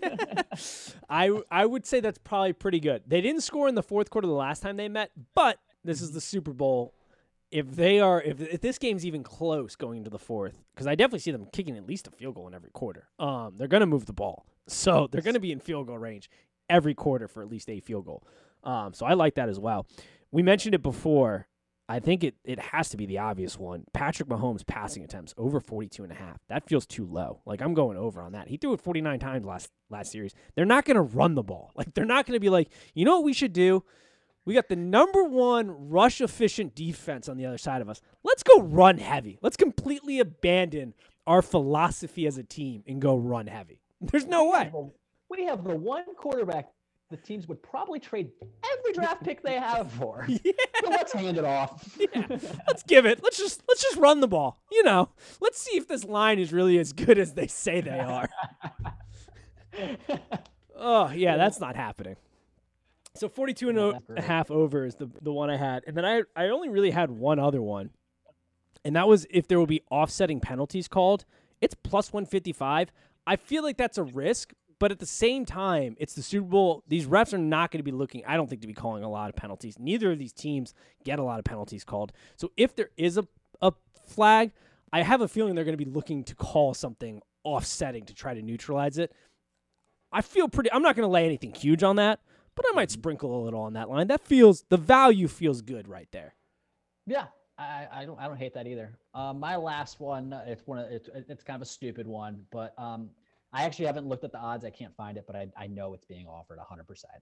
I 1.11 1.41
I 1.51 1.67
would 1.67 1.87
say 1.87 2.01
that's 2.01 2.19
probably 2.19 2.53
pretty 2.53 2.81
good. 2.81 3.03
They 3.07 3.21
didn't 3.21 3.43
score 3.43 3.69
in 3.69 3.75
the 3.75 3.83
fourth 3.83 4.11
quarter 4.11 4.27
the 4.27 4.35
last 4.35 4.63
time 4.63 4.77
they 4.77 4.89
met, 4.89 5.11
but 5.35 5.59
this 5.85 6.01
is 6.01 6.13
the 6.13 6.21
Super 6.21 6.53
Bowl. 6.53 6.95
If 7.51 7.77
they 7.77 8.01
are, 8.01 8.23
if, 8.23 8.41
if 8.41 8.61
this 8.63 8.79
game's 8.79 9.05
even 9.05 9.23
close 9.23 9.77
going 9.77 9.99
into 9.99 10.11
the 10.11 10.19
fourth, 10.19 10.59
because 10.75 10.87
I 10.87 10.95
definitely 10.95 11.19
see 11.19 11.33
them 11.33 11.47
kicking 11.53 11.77
at 11.77 11.87
least 11.87 12.07
a 12.07 12.11
field 12.11 12.35
goal 12.35 12.49
in 12.49 12.55
every 12.55 12.71
quarter. 12.71 13.09
Um, 13.19 13.55
they're 13.59 13.69
gonna 13.69 13.87
move 13.87 14.07
the 14.07 14.15
ball, 14.15 14.47
so 14.67 15.07
they're 15.11 15.21
gonna 15.21 15.41
be 15.41 15.53
in 15.53 15.61
field 15.61 15.87
goal 15.87 15.99
range 15.99 16.31
every 16.71 16.95
quarter 16.95 17.29
for 17.29 17.43
at 17.43 17.51
least 17.51 17.69
a 17.69 17.81
field 17.81 18.07
goal. 18.07 18.27
Um, 18.65 18.95
so 18.95 19.07
I 19.07 19.15
like 19.15 19.35
that 19.35 19.49
as 19.49 19.59
well. 19.59 19.87
We 20.31 20.43
mentioned 20.43 20.75
it 20.75 20.83
before. 20.83 21.49
I 21.89 22.01
think 22.01 22.25
it, 22.25 22.37
it 22.45 22.59
has 22.59 22.89
to 22.91 22.97
be 22.97 23.07
the 23.07 23.19
obvious 23.19 23.59
one. 23.59 23.85
Patrick 23.93 24.29
Mahomes 24.29 24.67
passing 24.67 25.05
attempts 25.05 25.35
over 25.37 25.61
42 25.61 26.05
and 26.05 26.13
a 26.13 26.15
half. 26.15 26.39
That 26.49 26.67
feels 26.67 26.87
too 26.87 27.05
low. 27.05 27.43
Like 27.45 27.61
I'm 27.61 27.75
going 27.75 27.99
over 27.99 28.23
on 28.23 28.33
that. 28.33 28.49
He 28.49 28.57
threw 28.57 28.73
it 28.73 28.81
49 28.81 29.19
times 29.19 29.45
last 29.45 29.71
last 29.91 30.11
series. 30.11 30.33
They're 30.55 30.65
not 30.65 30.85
going 30.85 30.95
to 30.95 31.03
run 31.03 31.35
the 31.35 31.43
ball. 31.43 31.71
Like 31.77 31.93
they're 31.95 32.05
not 32.05 32.27
going 32.27 32.37
to 32.37 32.41
be 32.41 32.49
like, 32.49 32.71
"You 32.95 33.05
know 33.05 33.17
what 33.17 33.25
we 33.25 33.33
should 33.33 33.53
do? 33.53 33.85
We 34.45 34.55
got 34.55 34.69
the 34.69 34.77
number 34.77 35.25
1 35.25 35.91
rush 35.91 36.21
efficient 36.21 36.75
defense 36.75 37.29
on 37.29 37.37
the 37.37 37.47
other 37.47 37.59
side 37.59 37.83
of 37.83 37.89
us. 37.89 38.01
Let's 38.25 38.43
go 38.43 38.61
run 38.61 38.99
heavy. 38.99 39.39
Let's 39.43 39.57
completely 39.57 40.19
abandon 40.21 40.95
our 41.27 41.43
philosophy 41.43 42.27
as 42.27 42.39
a 42.39 42.43
team 42.43 42.85
and 42.87 43.03
go 43.03 43.17
run 43.17 43.49
heavy." 43.49 43.83
There's 44.01 44.27
no 44.27 44.51
way. 44.51 44.73
We 45.29 45.45
have 45.47 45.65
the 45.65 45.75
one 45.75 46.05
quarterback 46.17 46.71
the 47.13 47.17
teams 47.19 47.47
would 47.47 47.63
probably 47.63 48.01
trade 48.01 48.31
every 48.43 48.93
draft 48.93 49.23
pick 49.23 49.43
they 49.43 49.55
have 49.59 49.91
for. 49.93 50.27
Yeah. 50.45 50.53
So 50.83 50.91
let's 50.91 51.13
hand 51.13 51.39
it 51.39 51.45
off. 51.45 51.97
Yeah. 52.01 52.27
let's 52.67 52.83
give 52.83 53.07
it. 53.07 53.23
Let's 53.23 53.37
just 53.37 53.63
let's 53.69 53.83
just 53.83 53.97
run 53.97 54.21
the 54.21 54.27
ball. 54.27 54.61
You 54.73 54.83
know, 54.83 55.11
let's 55.41 55.59
see 55.61 55.77
if 55.77 55.87
this 55.87 56.05
line 56.05 56.39
is 56.41 56.53
really 56.53 56.79
as 56.79 56.93
good 56.93 57.19
as 57.19 57.35
they 57.35 57.47
say 57.47 57.81
they 57.81 58.01
are. 58.01 58.29
oh 60.77 61.11
yeah, 61.11 61.37
that's 61.37 61.61
not 61.61 61.77
happening. 61.77 62.17
So 63.15 63.29
42 63.29 63.69
and 63.69 63.79
a 63.79 63.93
that's 63.93 64.05
a 64.09 64.13
great. 64.15 64.25
half 64.25 64.51
over 64.51 64.85
is 64.85 64.97
the 64.97 65.09
the 65.21 65.33
one 65.33 65.51
I 65.51 65.57
had, 65.57 65.85
and 65.87 65.97
then 65.97 66.05
I 66.05 66.23
I 66.35 66.49
only 66.49 66.69
really 66.69 66.91
had 66.91 67.11
one 67.11 67.39
other 67.39 67.63
one, 67.63 67.91
and 68.85 68.97
that 68.97 69.07
was 69.07 69.27
if 69.31 69.47
there 69.47 69.59
will 69.59 69.67
be 69.67 69.83
offsetting 69.91 70.41
penalties 70.41 70.89
called. 70.89 71.25
It's 71.61 71.77
plus 71.77 72.13
155. 72.13 72.91
I 73.25 73.37
feel 73.37 73.63
like 73.63 73.77
that's 73.77 73.99
a 73.99 74.03
risk, 74.03 74.53
but 74.83 74.91
at 74.91 74.99
the 74.99 75.07
same 75.07 75.45
time, 75.45 75.95
it's 76.01 76.15
the 76.15 76.23
Super 76.25 76.49
Bowl. 76.49 76.83
These 76.89 77.07
refs 77.07 77.33
are 77.33 77.39
not 77.39 77.71
going 77.71 77.79
to 77.79 77.85
be 77.85 77.93
looking, 77.93 78.25
I 78.27 78.37
don't 78.37 78.51
think, 78.51 78.63
to 78.63 78.67
be 78.67 78.75
calling 78.75 79.05
a 79.05 79.09
lot 79.09 79.29
of 79.29 79.37
penalties. 79.37 79.79
Neither 79.79 80.11
of 80.11 80.19
these 80.19 80.33
teams 80.33 80.75
get 81.05 81.21
a 81.21 81.23
lot 81.23 81.39
of 81.39 81.45
penalties 81.45 81.85
called. 81.85 82.13
So 82.35 82.51
if 82.57 82.75
there 82.75 82.91
is 82.97 83.17
a, 83.17 83.25
a 83.61 83.73
flag, 84.09 84.51
I 84.93 85.03
have 85.03 85.21
a 85.21 85.29
feeling 85.29 85.55
they're 85.55 85.63
going 85.63 85.79
to 85.79 85.85
be 85.85 85.89
looking 85.89 86.25
to 86.25 86.35
call 86.35 86.75
something 86.75 87.23
offsetting 87.45 88.07
to 88.07 88.13
try 88.13 88.35
to 88.35 88.43
neutralize 88.43 88.99
it. 88.99 89.13
I 90.11 90.21
feel 90.21 90.49
pretty, 90.49 90.73
I'm 90.73 90.83
not 90.83 90.97
going 90.97 91.07
to 91.07 91.13
lay 91.13 91.27
anything 91.27 91.55
huge 91.55 91.85
on 91.85 91.95
that, 91.95 92.19
but 92.57 92.67
I 92.69 92.75
might 92.75 92.91
sprinkle 92.91 93.41
a 93.41 93.45
little 93.45 93.61
on 93.61 93.75
that 93.75 93.89
line. 93.89 94.09
That 94.09 94.23
feels, 94.23 94.65
the 94.69 94.79
value 94.79 95.29
feels 95.29 95.63
good 95.63 95.87
right 95.87 96.09
there. 96.11 96.35
Yeah, 97.07 97.27
I, 97.57 97.87
I 97.93 98.05
don't 98.05 98.19
I 98.19 98.27
don't 98.27 98.37
hate 98.37 98.55
that 98.55 98.67
either. 98.67 98.99
Um, 99.15 99.39
my 99.39 99.55
last 99.55 100.01
one, 100.01 100.33
uh, 100.33 100.43
it's 100.45 100.67
one 100.67 100.79
of 100.79 100.91
it's 100.91 101.09
it's 101.15 101.45
kind 101.45 101.55
of 101.55 101.63
a 101.63 101.71
stupid 101.71 102.07
one, 102.07 102.45
but 102.51 102.75
um, 102.79 103.11
I 103.53 103.65
actually 103.65 103.87
haven't 103.87 104.07
looked 104.09 104.25
at 104.25 104.33
the 104.33 104.39
odds. 104.39 104.65
I 104.65 104.71
can't 104.71 104.95
find 104.97 105.17
it, 105.19 105.25
but 105.27 105.37
I, 105.37 105.49
I 105.57 105.67
know 105.67 105.93
it's 105.95 106.05
being 106.07 106.27
offered 106.27 106.59
100. 106.59 106.87
percent 106.87 107.13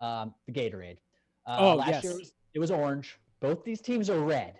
Um, 0.00 0.34
the 0.46 0.52
Gatorade. 0.52 0.98
Uh, 1.46 1.56
Oh, 1.58 1.74
last 1.76 1.88
yes. 1.90 2.04
year 2.04 2.12
it 2.12 2.18
was, 2.18 2.32
it 2.54 2.58
was 2.58 2.70
orange. 2.70 3.18
Both 3.40 3.64
these 3.64 3.80
teams 3.80 4.08
are 4.10 4.20
red. 4.20 4.58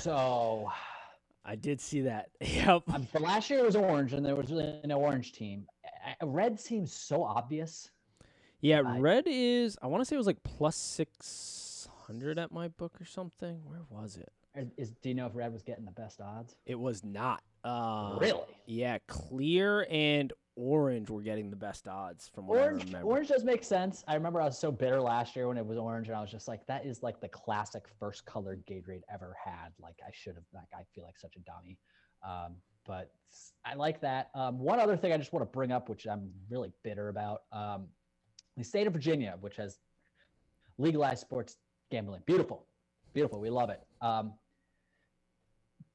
So 0.00 0.70
I 1.44 1.54
did 1.56 1.80
see 1.80 2.00
that. 2.02 2.30
Yep. 2.40 2.82
Um, 2.92 3.06
but 3.12 3.22
last 3.22 3.50
year 3.50 3.60
it 3.60 3.64
was 3.66 3.76
orange, 3.76 4.12
and 4.12 4.24
there 4.24 4.34
was 4.36 4.50
really 4.50 4.80
no 4.84 4.98
orange 5.00 5.32
team. 5.32 5.66
Red 6.22 6.58
seems 6.60 6.92
so 6.92 7.22
obvious. 7.22 7.90
Yeah, 8.60 8.82
I- 8.84 8.98
red 8.98 9.24
is. 9.26 9.76
I 9.82 9.86
want 9.86 10.00
to 10.00 10.04
say 10.04 10.14
it 10.16 10.18
was 10.18 10.26
like 10.26 10.42
plus 10.42 10.76
six 10.76 11.88
hundred 12.06 12.38
at 12.38 12.50
my 12.52 12.68
book 12.68 13.00
or 13.00 13.04
something. 13.04 13.60
Where 13.64 13.82
was 13.90 14.16
it? 14.16 14.32
Is- 14.76 14.90
do 15.02 15.08
you 15.10 15.14
know 15.14 15.26
if 15.26 15.34
red 15.34 15.52
was 15.52 15.62
getting 15.62 15.84
the 15.84 15.90
best 15.92 16.20
odds? 16.20 16.56
It 16.64 16.78
was 16.78 17.04
not. 17.04 17.42
Uh, 17.66 18.16
really? 18.20 18.40
Yeah, 18.66 18.98
clear 19.08 19.86
and 19.90 20.32
orange 20.54 21.10
were 21.10 21.20
getting 21.20 21.50
the 21.50 21.56
best 21.56 21.86
odds 21.88 22.30
from 22.34 22.46
what 22.46 22.58
I 22.58 22.62
Orange, 22.62 22.84
remember. 22.86 23.06
orange 23.08 23.28
does 23.28 23.44
make 23.44 23.64
sense. 23.64 24.04
I 24.08 24.14
remember 24.14 24.40
I 24.40 24.44
was 24.44 24.58
so 24.58 24.70
bitter 24.72 25.00
last 25.00 25.34
year 25.36 25.48
when 25.48 25.58
it 25.58 25.66
was 25.66 25.76
orange, 25.76 26.08
and 26.08 26.16
I 26.16 26.20
was 26.20 26.30
just 26.30 26.48
like, 26.48 26.64
"That 26.66 26.86
is 26.86 27.02
like 27.02 27.20
the 27.20 27.28
classic 27.28 27.84
first 27.98 28.24
colored 28.24 28.64
Gatorade 28.66 29.02
ever 29.12 29.36
had." 29.42 29.72
Like 29.80 29.96
I 30.06 30.10
should 30.12 30.36
have. 30.36 30.44
Like 30.54 30.68
I 30.74 30.82
feel 30.94 31.04
like 31.04 31.18
such 31.18 31.34
a 31.36 31.40
dummy. 31.40 31.76
Um, 32.26 32.56
but 32.86 33.10
I 33.64 33.74
like 33.74 34.00
that. 34.02 34.30
Um, 34.34 34.58
one 34.60 34.78
other 34.78 34.96
thing 34.96 35.12
I 35.12 35.16
just 35.18 35.32
want 35.32 35.42
to 35.42 35.50
bring 35.50 35.72
up, 35.72 35.88
which 35.88 36.06
I'm 36.06 36.30
really 36.48 36.70
bitter 36.84 37.08
about, 37.08 37.42
um, 37.52 37.88
the 38.56 38.62
state 38.64 38.86
of 38.86 38.92
Virginia, 38.92 39.36
which 39.40 39.56
has 39.56 39.78
legalized 40.78 41.20
sports 41.20 41.56
gambling. 41.90 42.22
Beautiful, 42.26 42.64
beautiful. 43.12 43.40
We 43.40 43.50
love 43.50 43.70
it. 43.70 43.80
Um, 44.00 44.32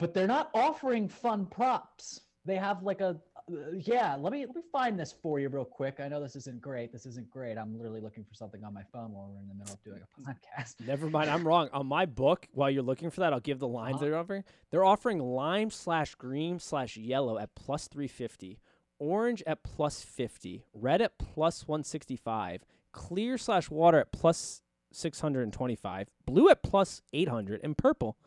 but 0.02 0.14
they're 0.14 0.28
not 0.28 0.49
offering 0.54 1.08
fun 1.08 1.45
props. 1.45 2.20
They 2.43 2.56
have 2.58 2.82
like 2.84 2.99
a 3.02 3.18
uh, 3.52 3.56
yeah. 3.78 4.16
Let 4.20 4.34
me 4.34 4.45
let 4.47 4.56
me 4.56 4.62
find 4.72 4.99
this 4.99 5.14
for 5.22 5.39
you 5.39 5.47
real 5.49 5.64
quick. 5.66 5.99
I 5.99 6.08
know 6.08 6.20
this 6.22 6.36
isn't 6.36 6.60
great. 6.62 6.91
This 6.91 7.06
isn't 7.06 7.30
great. 7.30 7.58
I'm 7.58 7.76
literally 7.78 8.02
looking 8.02 8.24
for 8.24 8.34
something 8.34 8.64
on 8.64 8.74
my 8.74 8.82
phone 8.91 9.12
while 9.14 9.30
we're 9.34 9.41
in 9.41 9.47
the 9.47 9.54
middle 9.54 9.74
of 9.76 9.84
doing 9.84 10.02
a 10.02 10.22
podcast. 10.30 10.86
Never 10.86 11.08
mind, 11.10 11.30
I'm 11.30 11.47
wrong. 11.47 11.70
On 11.72 11.86
my 11.86 12.06
book, 12.06 12.47
while 12.54 12.70
you're 12.70 12.82
looking 12.84 13.10
for 13.12 13.20
that, 13.22 13.32
I'll 13.32 13.39
give 13.39 13.60
the 13.60 13.68
lines 13.68 13.95
Uh-huh. 13.95 14.06
they're 14.06 14.18
offering. 14.18 14.43
They're 14.72 14.84
offering 14.86 15.20
lime 15.20 15.70
slash 15.70 16.16
green 16.16 16.60
slash 16.60 16.97
yellow 16.97 17.38
at 17.38 17.54
plus 17.56 17.88
350, 17.88 18.60
orange 18.99 19.43
at 19.45 19.64
plus 19.64 20.02
50, 20.04 20.64
red 20.74 21.02
at 21.02 21.18
plus 21.20 21.68
165, 21.68 22.64
clear 22.91 23.38
slash 23.38 23.70
water 23.70 23.99
at 23.99 24.12
plus 24.12 24.62
625, 24.91 26.10
blue 26.26 26.49
at 26.49 26.64
plus 26.64 27.02
800, 27.14 27.60
and 27.64 27.78
purple 27.78 28.18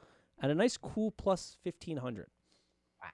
at 0.42 0.50
a 0.50 0.54
nice 0.54 0.76
cool 0.76 1.10
plus 1.12 1.56
1500. 1.62 2.26
Wow, 3.00 3.08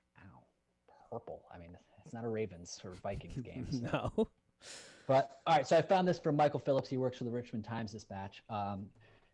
purple. 1.10 1.42
I 1.54 1.58
mean, 1.58 1.76
it's 2.04 2.14
not 2.14 2.24
a 2.24 2.28
Ravens 2.28 2.80
or 2.84 2.94
Vikings 3.02 3.38
game. 3.44 3.66
so- 3.70 4.10
no. 4.16 4.28
But 5.06 5.40
all 5.46 5.56
right, 5.56 5.66
so 5.66 5.76
I 5.76 5.82
found 5.82 6.06
this 6.06 6.18
from 6.20 6.36
Michael 6.36 6.60
Phillips. 6.60 6.88
He 6.88 6.96
works 6.96 7.18
for 7.18 7.24
the 7.24 7.30
Richmond 7.30 7.64
Times 7.64 7.90
Dispatch. 7.92 8.42
Um, 8.48 8.86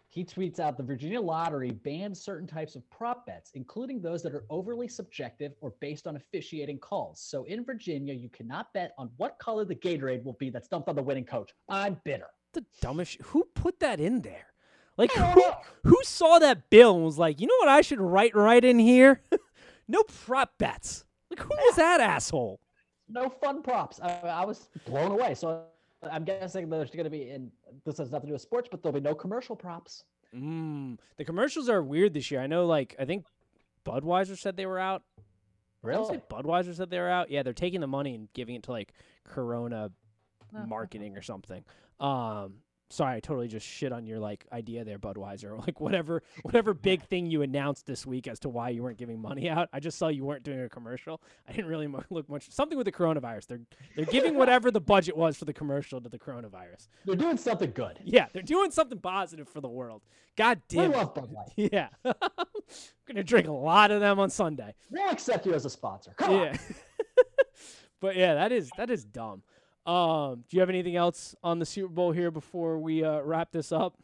he 0.08 0.24
tweets 0.24 0.58
out 0.60 0.78
the 0.78 0.82
Virginia 0.82 1.20
Lottery 1.20 1.72
bans 1.72 2.18
certain 2.18 2.46
types 2.46 2.76
of 2.76 2.88
prop 2.90 3.26
bets, 3.26 3.50
including 3.54 4.00
those 4.00 4.22
that 4.22 4.32
are 4.34 4.44
overly 4.48 4.88
subjective 4.88 5.52
or 5.60 5.74
based 5.80 6.06
on 6.06 6.16
officiating 6.16 6.78
calls. 6.78 7.20
So 7.20 7.44
in 7.44 7.62
Virginia, 7.64 8.14
you 8.14 8.30
cannot 8.30 8.72
bet 8.72 8.94
on 8.96 9.10
what 9.18 9.38
color 9.38 9.66
the 9.66 9.74
Gatorade 9.74 10.24
will 10.24 10.34
be 10.34 10.48
that's 10.48 10.68
dumped 10.68 10.88
on 10.88 10.94
the 10.96 11.02
winning 11.02 11.26
coach. 11.26 11.52
I'm 11.68 12.00
bitter. 12.04 12.28
The 12.54 12.64
dumbest. 12.80 13.20
Who 13.24 13.44
put 13.54 13.78
that 13.80 14.00
in 14.00 14.22
there? 14.22 14.46
Like 14.96 15.12
who, 15.12 15.42
who 15.84 15.98
saw 16.04 16.38
that 16.38 16.70
bill 16.70 16.96
and 16.96 17.04
was 17.04 17.18
like, 17.18 17.40
you 17.40 17.46
know 17.46 17.56
what 17.58 17.68
I 17.68 17.82
should 17.82 18.00
write 18.00 18.34
right 18.34 18.64
in 18.64 18.78
here? 18.78 19.20
no 19.88 20.02
prop 20.02 20.56
bets. 20.58 21.04
Like 21.30 21.40
who 21.40 21.50
was 21.50 21.76
that 21.76 22.00
asshole? 22.00 22.60
No 23.08 23.28
fun 23.28 23.62
props. 23.62 24.00
I, 24.00 24.20
I 24.24 24.44
was 24.44 24.68
blown 24.86 25.12
away. 25.12 25.34
So 25.34 25.64
I'm 26.10 26.24
guessing 26.24 26.68
there's 26.70 26.90
going 26.90 27.04
to 27.04 27.10
be, 27.10 27.30
and 27.30 27.50
this 27.84 27.98
has 27.98 28.10
nothing 28.10 28.26
to 28.26 28.30
do 28.30 28.32
with 28.34 28.42
sports, 28.42 28.68
but 28.70 28.82
there'll 28.82 28.94
be 28.94 29.00
no 29.00 29.14
commercial 29.14 29.54
props. 29.54 30.04
Mm, 30.34 30.98
the 31.16 31.24
commercials 31.24 31.68
are 31.68 31.82
weird 31.82 32.14
this 32.14 32.30
year. 32.30 32.40
I 32.40 32.46
know, 32.46 32.66
like 32.66 32.96
I 32.98 33.04
think 33.04 33.26
Budweiser 33.84 34.36
said 34.36 34.56
they 34.56 34.66
were 34.66 34.78
out. 34.78 35.02
I 35.16 35.92
say 35.92 35.98
Really? 35.98 36.18
Budweiser 36.30 36.74
said 36.74 36.90
they 36.90 36.98
were 36.98 37.08
out. 37.08 37.30
Yeah, 37.30 37.42
they're 37.42 37.52
taking 37.52 37.80
the 37.80 37.86
money 37.86 38.14
and 38.14 38.28
giving 38.32 38.56
it 38.56 38.64
to 38.64 38.72
like 38.72 38.92
Corona 39.24 39.90
marketing 40.66 41.16
or 41.16 41.22
something. 41.22 41.64
Um, 42.00 42.54
sorry, 42.88 43.16
I 43.16 43.20
totally 43.20 43.48
just 43.48 43.66
shit 43.66 43.92
on 43.92 44.06
your 44.06 44.18
like 44.18 44.46
idea 44.52 44.84
there, 44.84 44.98
Budweiser. 44.98 45.56
Like 45.66 45.80
whatever, 45.80 46.22
whatever 46.42 46.74
big 46.74 47.02
thing 47.08 47.26
you 47.26 47.42
announced 47.42 47.86
this 47.86 48.06
week 48.06 48.28
as 48.28 48.38
to 48.40 48.48
why 48.48 48.68
you 48.68 48.82
weren't 48.82 48.98
giving 48.98 49.20
money 49.20 49.48
out. 49.48 49.68
I 49.72 49.80
just 49.80 49.98
saw 49.98 50.08
you 50.08 50.24
weren't 50.24 50.42
doing 50.44 50.60
a 50.60 50.68
commercial. 50.68 51.20
I 51.48 51.52
didn't 51.52 51.66
really 51.66 51.86
mo- 51.88 52.04
look 52.10 52.28
much. 52.28 52.50
Something 52.50 52.76
with 52.78 52.84
the 52.84 52.92
coronavirus. 52.92 53.46
They're 53.46 53.60
they're 53.96 54.04
giving 54.04 54.34
whatever 54.38 54.70
the 54.70 54.80
budget 54.80 55.16
was 55.16 55.36
for 55.36 55.44
the 55.44 55.52
commercial 55.52 56.00
to 56.00 56.08
the 56.08 56.18
coronavirus. 56.18 56.88
They're 57.04 57.16
doing 57.16 57.36
something 57.36 57.72
good. 57.72 57.98
Yeah, 58.04 58.26
they're 58.32 58.42
doing 58.42 58.70
something 58.70 58.98
positive 58.98 59.48
for 59.48 59.60
the 59.60 59.68
world. 59.68 60.02
God 60.36 60.60
damn 60.68 60.92
it. 60.92 60.96
love 60.96 61.14
Bud 61.14 61.32
Light. 61.32 61.52
Yeah. 61.56 61.88
I'm 62.04 62.14
gonna 63.08 63.24
drink 63.24 63.48
a 63.48 63.52
lot 63.52 63.90
of 63.90 64.00
them 64.00 64.20
on 64.20 64.30
Sunday. 64.30 64.74
We'll 64.90 65.10
accept 65.10 65.46
you 65.46 65.54
as 65.54 65.64
a 65.64 65.70
sponsor. 65.70 66.12
Come 66.16 66.34
on. 66.34 66.42
Yeah. 66.42 66.56
but 68.00 68.16
yeah, 68.16 68.34
that 68.34 68.52
is 68.52 68.70
that 68.76 68.90
is 68.90 69.04
dumb. 69.04 69.42
Um, 69.86 70.44
do 70.48 70.56
you 70.56 70.60
have 70.60 70.68
anything 70.68 70.96
else 70.96 71.34
on 71.44 71.58
the 71.58 71.66
Super 71.66 71.88
Bowl 71.88 72.10
here 72.12 72.30
before 72.30 72.78
we 72.78 73.04
uh, 73.04 73.20
wrap 73.20 73.52
this 73.52 73.72
up? 73.72 73.94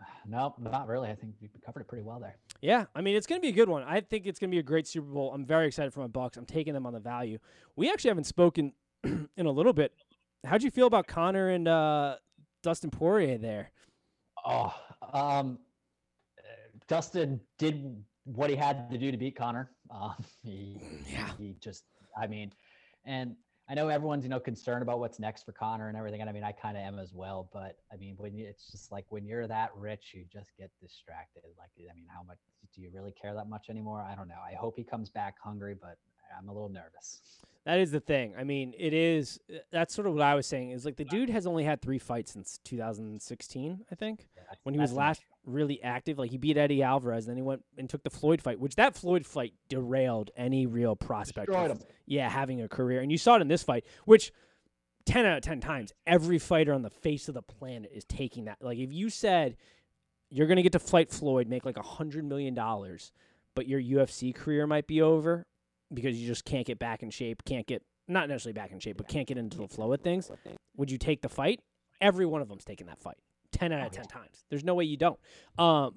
No, 0.24 0.54
not 0.58 0.86
really. 0.86 1.08
I 1.10 1.16
think 1.16 1.34
we 1.40 1.48
covered 1.66 1.80
it 1.80 1.88
pretty 1.88 2.04
well 2.04 2.20
there. 2.20 2.36
Yeah, 2.60 2.84
I 2.94 3.00
mean 3.00 3.16
it's 3.16 3.26
gonna 3.26 3.40
be 3.40 3.48
a 3.48 3.52
good 3.52 3.68
one. 3.68 3.82
I 3.82 4.00
think 4.00 4.26
it's 4.26 4.38
gonna 4.38 4.52
be 4.52 4.60
a 4.60 4.62
great 4.62 4.86
Super 4.86 5.08
Bowl. 5.08 5.32
I'm 5.34 5.44
very 5.44 5.66
excited 5.66 5.92
for 5.92 5.98
my 5.98 6.06
Bucks. 6.06 6.36
I'm 6.36 6.46
taking 6.46 6.74
them 6.74 6.86
on 6.86 6.92
the 6.92 7.00
value. 7.00 7.38
We 7.74 7.90
actually 7.90 8.10
haven't 8.10 8.24
spoken 8.24 8.72
in 9.04 9.46
a 9.46 9.50
little 9.50 9.72
bit. 9.72 9.92
How'd 10.44 10.62
you 10.62 10.70
feel 10.70 10.86
about 10.86 11.08
Conor 11.08 11.48
and 11.48 11.66
uh, 11.66 12.16
Dustin 12.62 12.90
Poirier 12.90 13.36
there? 13.38 13.72
Oh, 14.44 14.72
um, 15.12 15.58
Dustin 16.88 17.40
did 17.58 18.02
what 18.24 18.48
he 18.50 18.56
had 18.56 18.90
to 18.90 18.98
do 18.98 19.10
to 19.10 19.16
beat 19.16 19.34
Conor. 19.36 19.70
Um, 19.90 20.14
he, 20.44 20.78
Yeah. 21.12 21.30
he 21.38 21.56
just, 21.60 21.82
I 22.16 22.26
mean, 22.28 22.52
and 23.04 23.34
I 23.72 23.74
know 23.74 23.88
everyone's 23.88 24.22
you 24.22 24.28
know 24.28 24.38
concerned 24.38 24.82
about 24.82 24.98
what's 24.98 25.18
next 25.18 25.44
for 25.46 25.52
Conor 25.52 25.88
and 25.88 25.96
everything, 25.96 26.20
and 26.20 26.28
I 26.28 26.32
mean 26.34 26.44
I 26.44 26.52
kind 26.52 26.76
of 26.76 26.82
am 26.82 26.98
as 26.98 27.14
well. 27.14 27.48
But 27.54 27.78
I 27.90 27.96
mean, 27.96 28.16
when 28.18 28.36
you, 28.36 28.44
it's 28.46 28.70
just 28.70 28.92
like 28.92 29.06
when 29.08 29.24
you're 29.24 29.46
that 29.46 29.70
rich, 29.74 30.12
you 30.12 30.26
just 30.30 30.50
get 30.58 30.70
distracted. 30.78 31.44
Like, 31.58 31.70
I 31.90 31.94
mean, 31.94 32.04
how 32.14 32.22
much 32.22 32.36
do 32.74 32.82
you 32.82 32.90
really 32.92 33.12
care 33.12 33.32
that 33.32 33.48
much 33.48 33.70
anymore? 33.70 34.02
I 34.06 34.14
don't 34.14 34.28
know. 34.28 34.34
I 34.46 34.54
hope 34.54 34.74
he 34.76 34.84
comes 34.84 35.08
back 35.08 35.36
hungry, 35.42 35.74
but 35.80 35.96
I'm 36.38 36.50
a 36.50 36.52
little 36.52 36.68
nervous. 36.68 37.22
That 37.64 37.78
is 37.78 37.90
the 37.92 38.00
thing. 38.00 38.34
I 38.38 38.44
mean, 38.44 38.74
it 38.76 38.92
is. 38.92 39.40
uh, 39.50 39.58
That's 39.70 39.94
sort 39.94 40.06
of 40.06 40.12
what 40.12 40.22
I 40.22 40.34
was 40.34 40.46
saying. 40.46 40.72
Is 40.72 40.84
like 40.84 40.96
the 40.96 41.04
dude 41.06 41.30
has 41.30 41.46
only 41.46 41.64
had 41.64 41.80
three 41.80 41.98
fights 41.98 42.32
since 42.32 42.58
2016, 42.64 43.86
I 43.90 43.94
think, 43.94 44.28
Yeah, 44.36 44.42
when 44.64 44.74
he 44.74 44.80
was 44.80 44.92
last 44.92 45.22
really 45.46 45.82
active. 45.82 46.18
Like 46.18 46.30
he 46.30 46.38
beat 46.38 46.56
Eddie 46.56 46.82
Alvarez, 46.82 47.26
then 47.26 47.36
he 47.36 47.42
went 47.42 47.64
and 47.76 47.88
took 47.88 48.02
the 48.02 48.10
Floyd 48.10 48.42
fight, 48.42 48.60
which 48.60 48.76
that 48.76 48.94
Floyd 48.94 49.26
fight 49.26 49.54
derailed 49.68 50.30
any 50.36 50.66
real 50.66 50.96
prospect. 50.96 51.50
Of, 51.50 51.70
him. 51.72 51.80
Yeah, 52.06 52.28
having 52.28 52.60
a 52.60 52.68
career, 52.68 53.00
and 53.00 53.10
you 53.10 53.18
saw 53.18 53.36
it 53.36 53.42
in 53.42 53.48
this 53.48 53.62
fight, 53.62 53.84
which. 54.04 54.32
10 55.04 55.26
out 55.26 55.36
of 55.36 55.42
10 55.42 55.58
times 55.58 55.92
every 56.06 56.38
fighter 56.38 56.72
on 56.72 56.82
the 56.82 56.88
face 56.88 57.26
of 57.26 57.34
the 57.34 57.42
planet 57.42 57.90
is 57.92 58.04
taking 58.04 58.44
that 58.44 58.56
like 58.60 58.78
if 58.78 58.92
you 58.92 59.10
said 59.10 59.56
you're 60.30 60.46
going 60.46 60.58
to 60.58 60.62
get 60.62 60.70
to 60.70 60.78
fight 60.78 61.10
floyd 61.10 61.48
make 61.48 61.64
like 61.64 61.76
a 61.76 61.82
hundred 61.82 62.24
million 62.24 62.54
dollars 62.54 63.10
but 63.56 63.66
your 63.66 63.82
ufc 63.82 64.32
career 64.32 64.64
might 64.64 64.86
be 64.86 65.02
over 65.02 65.44
because 65.92 66.16
you 66.20 66.24
just 66.24 66.44
can't 66.44 66.68
get 66.68 66.78
back 66.78 67.02
in 67.02 67.10
shape 67.10 67.42
can't 67.44 67.66
get 67.66 67.82
not 68.06 68.28
necessarily 68.28 68.52
back 68.52 68.70
in 68.70 68.78
shape 68.78 68.96
but 68.96 69.08
can't 69.08 69.26
get 69.26 69.36
into 69.36 69.56
the 69.56 69.66
flow 69.66 69.92
of 69.92 70.00
things 70.02 70.30
would 70.76 70.88
you 70.88 70.98
take 70.98 71.20
the 71.20 71.28
fight 71.28 71.58
every 72.00 72.24
one 72.24 72.40
of 72.40 72.48
them's 72.48 72.64
taking 72.64 72.86
that 72.86 73.00
fight 73.00 73.18
10 73.52 73.72
out 73.72 73.86
of 73.86 73.92
10 73.92 74.04
times 74.06 74.44
there's 74.50 74.64
no 74.64 74.74
way 74.74 74.84
you 74.84 74.96
don't 74.96 75.18
um 75.58 75.94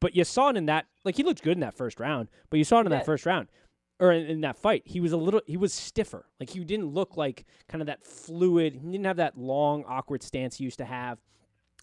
but 0.00 0.14
you 0.16 0.24
saw 0.24 0.48
it 0.50 0.56
in 0.56 0.66
that 0.66 0.86
like 1.04 1.16
he 1.16 1.22
looked 1.22 1.42
good 1.42 1.52
in 1.56 1.60
that 1.60 1.74
first 1.74 1.98
round 2.00 2.28
but 2.50 2.58
you 2.58 2.64
saw 2.64 2.78
it 2.78 2.86
in 2.86 2.92
Yeah. 2.92 2.98
that 2.98 3.06
first 3.06 3.26
round 3.26 3.48
or 4.00 4.10
in, 4.10 4.26
in 4.26 4.40
that 4.40 4.56
fight, 4.56 4.82
he 4.84 4.98
was 4.98 5.12
a 5.12 5.16
little 5.16 5.42
he 5.46 5.56
was 5.56 5.72
stiffer. 5.72 6.26
Like 6.40 6.50
he 6.50 6.64
didn't 6.64 6.86
look 6.86 7.16
like 7.16 7.44
kind 7.68 7.80
of 7.80 7.86
that 7.86 8.02
fluid. 8.04 8.72
He 8.74 8.80
didn't 8.90 9.04
have 9.06 9.18
that 9.18 9.38
long 9.38 9.84
awkward 9.86 10.24
stance 10.24 10.56
he 10.56 10.64
used 10.64 10.78
to 10.78 10.84
have 10.84 11.20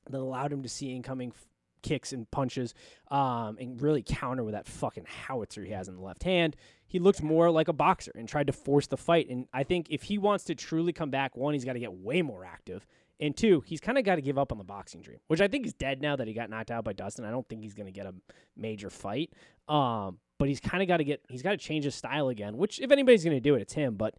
that 0.10 0.18
allowed 0.20 0.52
him 0.52 0.62
to 0.64 0.68
see 0.68 0.94
incoming 0.94 1.30
f- 1.34 1.46
kicks 1.82 2.12
and 2.12 2.30
punches 2.30 2.74
um, 3.10 3.56
and 3.58 3.82
really 3.82 4.04
counter 4.06 4.44
with 4.44 4.54
that 4.54 4.68
fucking 4.68 5.06
howitzer 5.06 5.64
he 5.64 5.72
has 5.72 5.88
in 5.88 5.96
the 5.96 6.02
left 6.02 6.24
hand. 6.24 6.58
He 6.86 7.00
looked 7.00 7.24
more 7.24 7.50
like 7.52 7.70
a 7.70 7.74
boxer 7.74 8.12
and 8.16 8.28
tried 8.28 8.48
to 8.48 8.54
force 8.54 8.88
the 8.88 8.98
fight. 8.98 9.30
And 9.30 9.46
I 9.54 9.64
think 9.64 9.88
if 9.90 10.04
he 10.04 10.18
wants 10.18 10.44
to 10.46 10.56
truly 10.56 10.92
come 10.92 11.12
back, 11.12 11.38
one, 11.38 11.54
he's 11.54 11.64
got 11.64 11.74
to 11.74 11.80
get 11.80 11.94
way 11.94 12.22
more 12.22 12.44
active. 12.44 12.86
And 13.22 13.36
two, 13.36 13.62
he's 13.66 13.82
kind 13.82 13.98
of 13.98 14.06
got 14.06 14.16
to 14.16 14.22
give 14.22 14.38
up 14.38 14.52
on 14.54 14.58
the 14.58 14.64
boxing 14.64 15.02
dream, 15.02 15.20
which 15.28 15.42
I 15.42 15.48
think 15.50 15.66
is 15.66 15.74
dead 15.74 16.02
now 16.02 16.16
that 16.16 16.26
he 16.28 16.34
got 16.34 16.50
knocked 16.50 16.72
out 16.72 16.86
by 16.86 16.94
Dustin. 16.94 17.26
I 17.26 17.32
don't 17.32 17.48
think 17.50 17.62
he's 17.64 17.74
going 17.74 17.88
to 17.88 17.92
get 17.92 18.06
a 18.06 18.14
major 18.56 18.90
fight. 18.90 19.32
Um, 19.68 20.20
but 20.38 20.48
he's 20.48 20.62
kind 20.62 20.82
of 20.82 20.88
got 20.88 20.98
to 20.98 21.04
get, 21.04 21.22
he's 21.28 21.42
got 21.42 21.52
to 21.52 21.58
change 21.58 21.84
his 21.84 21.96
style 21.96 22.30
again, 22.30 22.56
which 22.58 22.80
if 22.80 22.92
anybody's 22.92 23.26
going 23.26 23.36
to 23.36 23.42
do 23.42 23.56
it, 23.56 23.62
it's 23.62 23.74
him. 23.74 23.96
But 23.96 24.16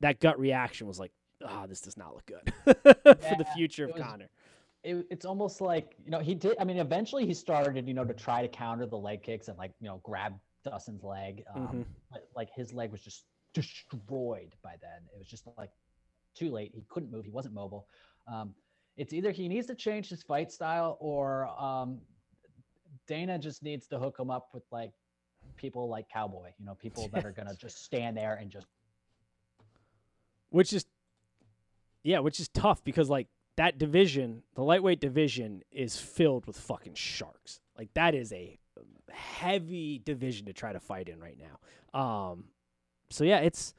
that 0.00 0.20
gut 0.20 0.38
reaction 0.38 0.86
was 0.86 1.00
like, 1.00 1.10
ah, 1.44 1.66
this 1.66 1.80
does 1.80 1.96
not 1.96 2.14
look 2.14 2.24
good 2.26 2.52
for 2.64 3.34
the 3.36 3.46
future 3.56 3.86
of 3.86 3.94
was- 3.94 4.02
Conor. 4.02 4.28
it, 4.84 5.04
it's 5.10 5.24
almost 5.26 5.60
like 5.60 5.96
you 6.04 6.10
know 6.12 6.20
he 6.20 6.34
did. 6.36 6.56
I 6.60 6.64
mean, 6.64 6.76
eventually 6.78 7.26
he 7.26 7.34
started 7.34 7.88
you 7.88 7.94
know 7.94 8.04
to 8.04 8.14
try 8.14 8.42
to 8.42 8.48
counter 8.48 8.86
the 8.86 8.96
leg 8.98 9.22
kicks 9.24 9.48
and 9.48 9.58
like 9.58 9.72
you 9.80 9.88
know 9.88 10.00
grab 10.04 10.34
Dustin's 10.64 11.02
leg. 11.02 11.42
Um, 11.52 11.66
Mhm. 11.68 11.84
but 12.12 12.28
like 12.36 12.50
his 12.54 12.72
leg 12.72 12.92
was 12.92 13.02
just 13.02 13.24
destroyed 13.54 14.54
by 14.62 14.76
then. 14.80 15.02
It 15.12 15.18
was 15.18 15.26
just 15.26 15.46
like 15.58 15.70
too 16.34 16.50
late. 16.50 16.72
He 16.74 16.84
couldn't 16.88 17.10
move. 17.10 17.24
He 17.24 17.30
wasn't 17.30 17.54
mobile. 17.54 17.86
Um, 18.32 18.54
it's 18.96 19.12
either 19.12 19.30
he 19.30 19.48
needs 19.48 19.66
to 19.66 19.74
change 19.74 20.08
his 20.08 20.22
fight 20.22 20.52
style 20.52 20.96
or 21.00 21.48
um, 21.60 22.00
Dana 23.06 23.38
just 23.38 23.62
needs 23.62 23.86
to 23.88 23.98
hook 23.98 24.16
him 24.18 24.30
up 24.30 24.48
with 24.52 24.62
like 24.70 24.92
people 25.56 25.88
like 25.88 26.08
Cowboy. 26.08 26.50
You 26.58 26.66
know, 26.66 26.74
people 26.74 27.08
that 27.12 27.24
are 27.24 27.32
gonna 27.32 27.54
just 27.60 27.84
stand 27.84 28.16
there 28.16 28.34
and 28.34 28.50
just 28.50 28.66
which 30.50 30.72
is 30.72 30.86
yeah, 32.02 32.20
which 32.20 32.38
is 32.38 32.48
tough 32.48 32.84
because 32.84 33.10
like 33.10 33.28
that 33.56 33.78
division, 33.78 34.42
the 34.54 34.62
lightweight 34.62 35.00
division 35.00 35.62
is 35.72 35.98
filled 35.98 36.46
with 36.46 36.56
fucking 36.56 36.94
sharks. 36.94 37.60
Like 37.76 37.92
that 37.94 38.14
is 38.14 38.32
a 38.32 38.58
heavy 39.10 40.00
division 40.04 40.46
to 40.46 40.52
try 40.52 40.72
to 40.72 40.80
fight 40.80 41.08
in 41.08 41.18
right 41.18 41.38
now. 41.38 41.98
Um 41.98 42.44
so 43.10 43.24
yeah, 43.24 43.38
it's 43.38 43.74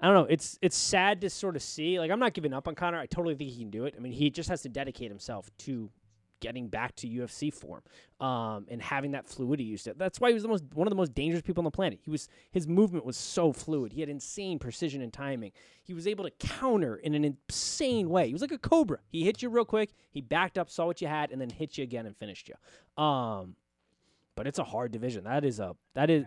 I 0.00 0.06
don't 0.06 0.14
know. 0.14 0.26
It's 0.28 0.58
it's 0.60 0.76
sad 0.76 1.20
to 1.22 1.30
sort 1.30 1.56
of 1.56 1.62
see. 1.62 1.98
Like 1.98 2.10
I'm 2.10 2.18
not 2.18 2.34
giving 2.34 2.52
up 2.52 2.68
on 2.68 2.74
Conor. 2.74 2.98
I 2.98 3.06
totally 3.06 3.34
think 3.34 3.50
he 3.50 3.60
can 3.60 3.70
do 3.70 3.86
it. 3.86 3.94
I 3.96 4.00
mean, 4.00 4.12
he 4.12 4.30
just 4.30 4.48
has 4.48 4.62
to 4.62 4.68
dedicate 4.68 5.10
himself 5.10 5.50
to 5.58 5.90
getting 6.40 6.68
back 6.68 6.94
to 6.96 7.08
UFC 7.08 7.52
form 7.52 7.82
um, 8.20 8.66
and 8.68 8.80
having 8.82 9.12
that 9.12 9.26
fluidity 9.26 9.64
used. 9.64 9.84
To, 9.84 9.94
that's 9.94 10.20
why 10.20 10.28
he 10.28 10.34
was 10.34 10.42
the 10.42 10.48
most 10.48 10.64
one 10.74 10.86
of 10.86 10.90
the 10.90 10.96
most 10.96 11.14
dangerous 11.14 11.42
people 11.42 11.62
on 11.62 11.64
the 11.64 11.70
planet. 11.70 11.98
He 12.02 12.10
was 12.10 12.28
his 12.50 12.66
movement 12.66 13.04
was 13.04 13.16
so 13.16 13.52
fluid. 13.52 13.92
He 13.92 14.00
had 14.00 14.10
insane 14.10 14.58
precision 14.58 15.02
and 15.02 15.12
timing. 15.12 15.52
He 15.82 15.94
was 15.94 16.06
able 16.06 16.24
to 16.24 16.30
counter 16.30 16.96
in 16.96 17.14
an 17.14 17.24
insane 17.24 18.10
way. 18.10 18.26
He 18.26 18.32
was 18.32 18.42
like 18.42 18.52
a 18.52 18.58
cobra. 18.58 18.98
He 19.08 19.24
hit 19.24 19.42
you 19.42 19.48
real 19.48 19.64
quick. 19.64 19.94
He 20.10 20.20
backed 20.20 20.58
up, 20.58 20.70
saw 20.70 20.86
what 20.86 21.00
you 21.00 21.08
had, 21.08 21.30
and 21.30 21.40
then 21.40 21.50
hit 21.50 21.78
you 21.78 21.84
again 21.84 22.06
and 22.06 22.16
finished 22.16 22.50
you. 22.50 23.02
Um, 23.02 23.56
but 24.34 24.46
it's 24.46 24.58
a 24.58 24.64
hard 24.64 24.92
division. 24.92 25.24
That 25.24 25.44
is 25.44 25.58
a 25.58 25.74
that 25.94 26.10
is 26.10 26.24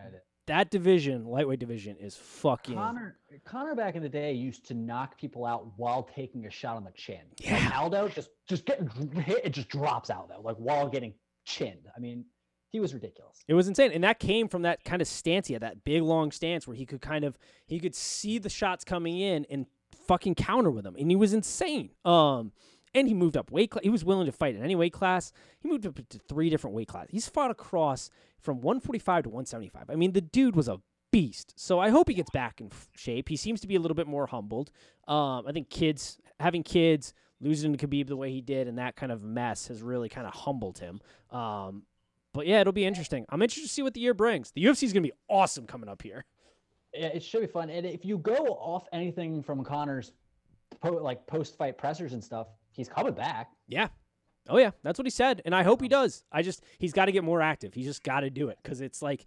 that 0.50 0.72
division, 0.72 1.26
lightweight 1.26 1.60
division, 1.60 1.95
is 1.97 2.16
fucking. 2.16 2.76
Conor, 2.76 3.18
Conor 3.45 3.76
back 3.76 3.95
in 3.95 4.02
the 4.02 4.10
day 4.10 4.34
used 4.34 4.66
to 4.68 4.74
knock 4.74 5.16
people 5.16 5.45
out 5.45 5.68
while 5.78 6.04
taking 6.04 6.47
a 6.47 6.50
shot 6.50 6.76
on 6.76 6.84
the 6.84 6.91
chin. 6.91 7.22
Yeah. 7.38 7.72
Aldo 7.76 8.10
just 8.10 8.30
just 8.47 8.66
getting 8.66 8.89
hit, 9.22 9.45
it 9.45 9.52
just 9.52 9.70
drops 9.70 10.10
out 10.10 10.28
though, 10.28 10.41
like 10.41 10.56
while 10.58 10.89
getting 10.89 11.14
chinned. 11.45 11.88
I 11.95 12.00
mean, 12.00 12.26
he 12.72 12.80
was 12.80 12.95
ridiculous. 12.95 13.43
It 13.47 13.54
was 13.54 13.68
insane, 13.68 13.91
and 13.91 14.04
that 14.04 14.20
came 14.20 14.47
from 14.47 14.64
that 14.64 14.84
kind 14.84 15.04
of 15.04 15.08
stance 15.08 15.47
he 15.47 15.54
had, 15.54 15.62
that 15.62 15.84
big 15.84 16.02
long 16.02 16.32
stance 16.32 16.68
where 16.68 16.76
he 16.76 16.86
could 16.86 17.02
kind 17.02 17.24
of 17.24 17.38
he 17.68 17.80
could 17.80 17.93
see 17.93 18.39
the 18.39 18.50
shots 18.50 18.84
coming 18.84 19.20
in 19.20 19.45
and 19.52 19.68
fucking 20.08 20.34
counter 20.34 20.72
with 20.72 20.84
them, 20.84 20.95
and 20.97 21.12
he 21.12 21.16
was 21.16 21.32
insane. 21.32 21.91
Um, 22.04 22.54
and 22.94 23.08
he 23.08 23.14
moved 23.14 23.38
up 23.38 23.52
weight. 23.52 23.74
Cl- 23.74 23.84
he 23.84 23.90
was 23.90 24.04
willing 24.04 24.26
to 24.26 24.32
fight 24.32 24.56
in 24.56 24.64
any 24.64 24.76
weight 24.76 24.94
class. 24.94 25.32
He 25.60 25.68
moved 25.68 25.86
up 25.86 25.96
to 26.10 26.20
three 26.20 26.50
different 26.50 26.76
weight 26.76 26.88
classes. 26.88 27.10
He's 27.12 27.30
fought 27.30 27.52
across 27.52 28.10
from 28.40 28.58
145 28.62 29.24
to 29.24 29.30
175. 29.30 29.90
I 29.90 29.96
mean, 29.96 30.14
the 30.14 30.22
dude 30.22 30.56
was 30.56 30.68
a 30.68 30.80
beast. 31.12 31.54
So 31.56 31.80
I 31.80 31.90
hope 31.90 32.08
he 32.08 32.14
gets 32.14 32.30
back 32.30 32.62
in 32.62 32.72
shape. 32.96 33.30
He 33.30 33.36
seems 33.36 33.62
to 33.62 33.68
be 33.68 33.76
a 33.76 33.80
little 33.80 33.96
bit 33.96 34.08
more 34.08 34.28
humbled. 34.28 34.72
Um, 35.08 35.46
I 35.48 35.52
think 35.52 35.70
kids 35.70 36.18
having 36.40 36.64
kids, 36.64 37.14
losing 37.42 37.76
to 37.76 37.88
Khabib 37.88 38.08
the 38.08 38.18
way 38.18 38.32
he 38.32 38.42
did, 38.42 38.68
and 38.68 38.78
that 38.78 38.96
kind 38.96 39.12
of 39.12 39.24
mess 39.24 39.68
has 39.68 39.82
really 39.82 40.10
kind 40.10 40.28
of 40.28 40.34
humbled 40.34 40.80
him. 40.80 41.00
Um, 41.32 41.84
but 42.34 42.48
yeah, 42.48 42.62
it'll 42.62 42.74
be 42.74 42.86
interesting. 42.86 43.26
I'm 43.30 43.42
interested 43.42 43.68
to 43.68 43.74
see 43.74 43.82
what 43.82 43.94
the 43.94 44.02
year 44.02 44.14
brings. 44.14 44.52
The 44.52 44.64
UFC 44.64 44.84
is 44.84 44.94
going 44.94 45.04
to 45.04 45.10
be 45.10 45.14
awesome 45.28 45.66
coming 45.66 45.90
up 45.90 46.02
here. 46.02 46.26
Yeah, 46.94 47.08
it 47.08 47.24
should 47.24 47.42
be 47.42 47.48
fun. 47.48 47.70
And 47.70 47.86
if 47.86 48.06
you 48.06 48.18
go 48.18 48.34
off 48.34 48.86
anything 48.94 49.42
from 49.44 49.64
Conor's 49.64 50.12
po- 50.82 50.92
like 50.92 51.26
post 51.28 51.58
fight 51.58 51.78
pressers 51.78 52.14
and 52.14 52.24
stuff, 52.24 52.48
he's 52.72 52.89
coming 52.89 53.13
back. 53.13 53.49
Yeah. 53.67 53.89
Oh 54.47 54.57
yeah, 54.57 54.72
that's 54.84 54.97
what 54.97 55.05
he 55.05 55.11
said, 55.11 55.41
and 55.45 55.53
I 55.53 55.63
hope 55.63 55.82
he 55.82 55.88
does. 55.88 56.24
I 56.32 56.41
just 56.41 56.63
he's 56.80 56.93
got 56.93 57.05
to 57.05 57.11
get 57.11 57.24
more 57.24 57.41
active. 57.41 57.74
He's 57.74 57.86
just 57.86 58.03
got 58.03 58.22
to 58.22 58.30
do 58.30 58.49
it 58.49 58.57
because 58.63 58.82
it's 58.82 59.01
like 59.01 59.26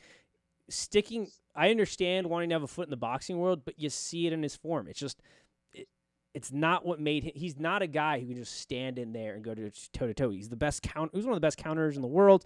sticking. 0.68 1.28
I 1.54 1.70
understand 1.70 2.26
wanting 2.26 2.48
to 2.48 2.54
have 2.56 2.62
a 2.62 2.68
foot 2.68 2.86
in 2.86 2.90
the 2.90 2.96
boxing 2.96 3.38
world, 3.38 3.64
but 3.64 3.78
you 3.78 3.88
see 3.88 4.26
it 4.26 4.32
in 4.32 4.42
his 4.42 4.56
form. 4.56 4.88
It's 4.88 4.98
just 4.98 5.20
it, 5.72 5.86
it's 6.34 6.50
not 6.50 6.84
what 6.84 6.98
made 6.98 7.22
him. 7.22 7.32
He's 7.36 7.58
not 7.58 7.82
a 7.82 7.86
guy 7.86 8.18
who 8.18 8.26
can 8.26 8.36
just 8.36 8.58
stand 8.60 8.98
in 8.98 9.12
there 9.12 9.34
and 9.34 9.44
go 9.44 9.54
to 9.54 9.70
toe 9.92 10.08
to 10.08 10.14
toe. 10.14 10.30
He's 10.30 10.48
the 10.48 10.56
best 10.56 10.82
count. 10.82 11.12
He's 11.14 11.24
one 11.24 11.34
of 11.34 11.40
the 11.40 11.46
best 11.46 11.58
counters 11.58 11.94
in 11.94 12.02
the 12.02 12.08
world. 12.08 12.44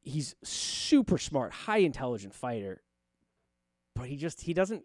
He's 0.00 0.34
super 0.42 1.18
smart, 1.18 1.52
high 1.52 1.78
intelligent 1.78 2.34
fighter, 2.34 2.82
but 3.94 4.06
he 4.06 4.16
just 4.16 4.40
he 4.40 4.54
doesn't 4.54 4.84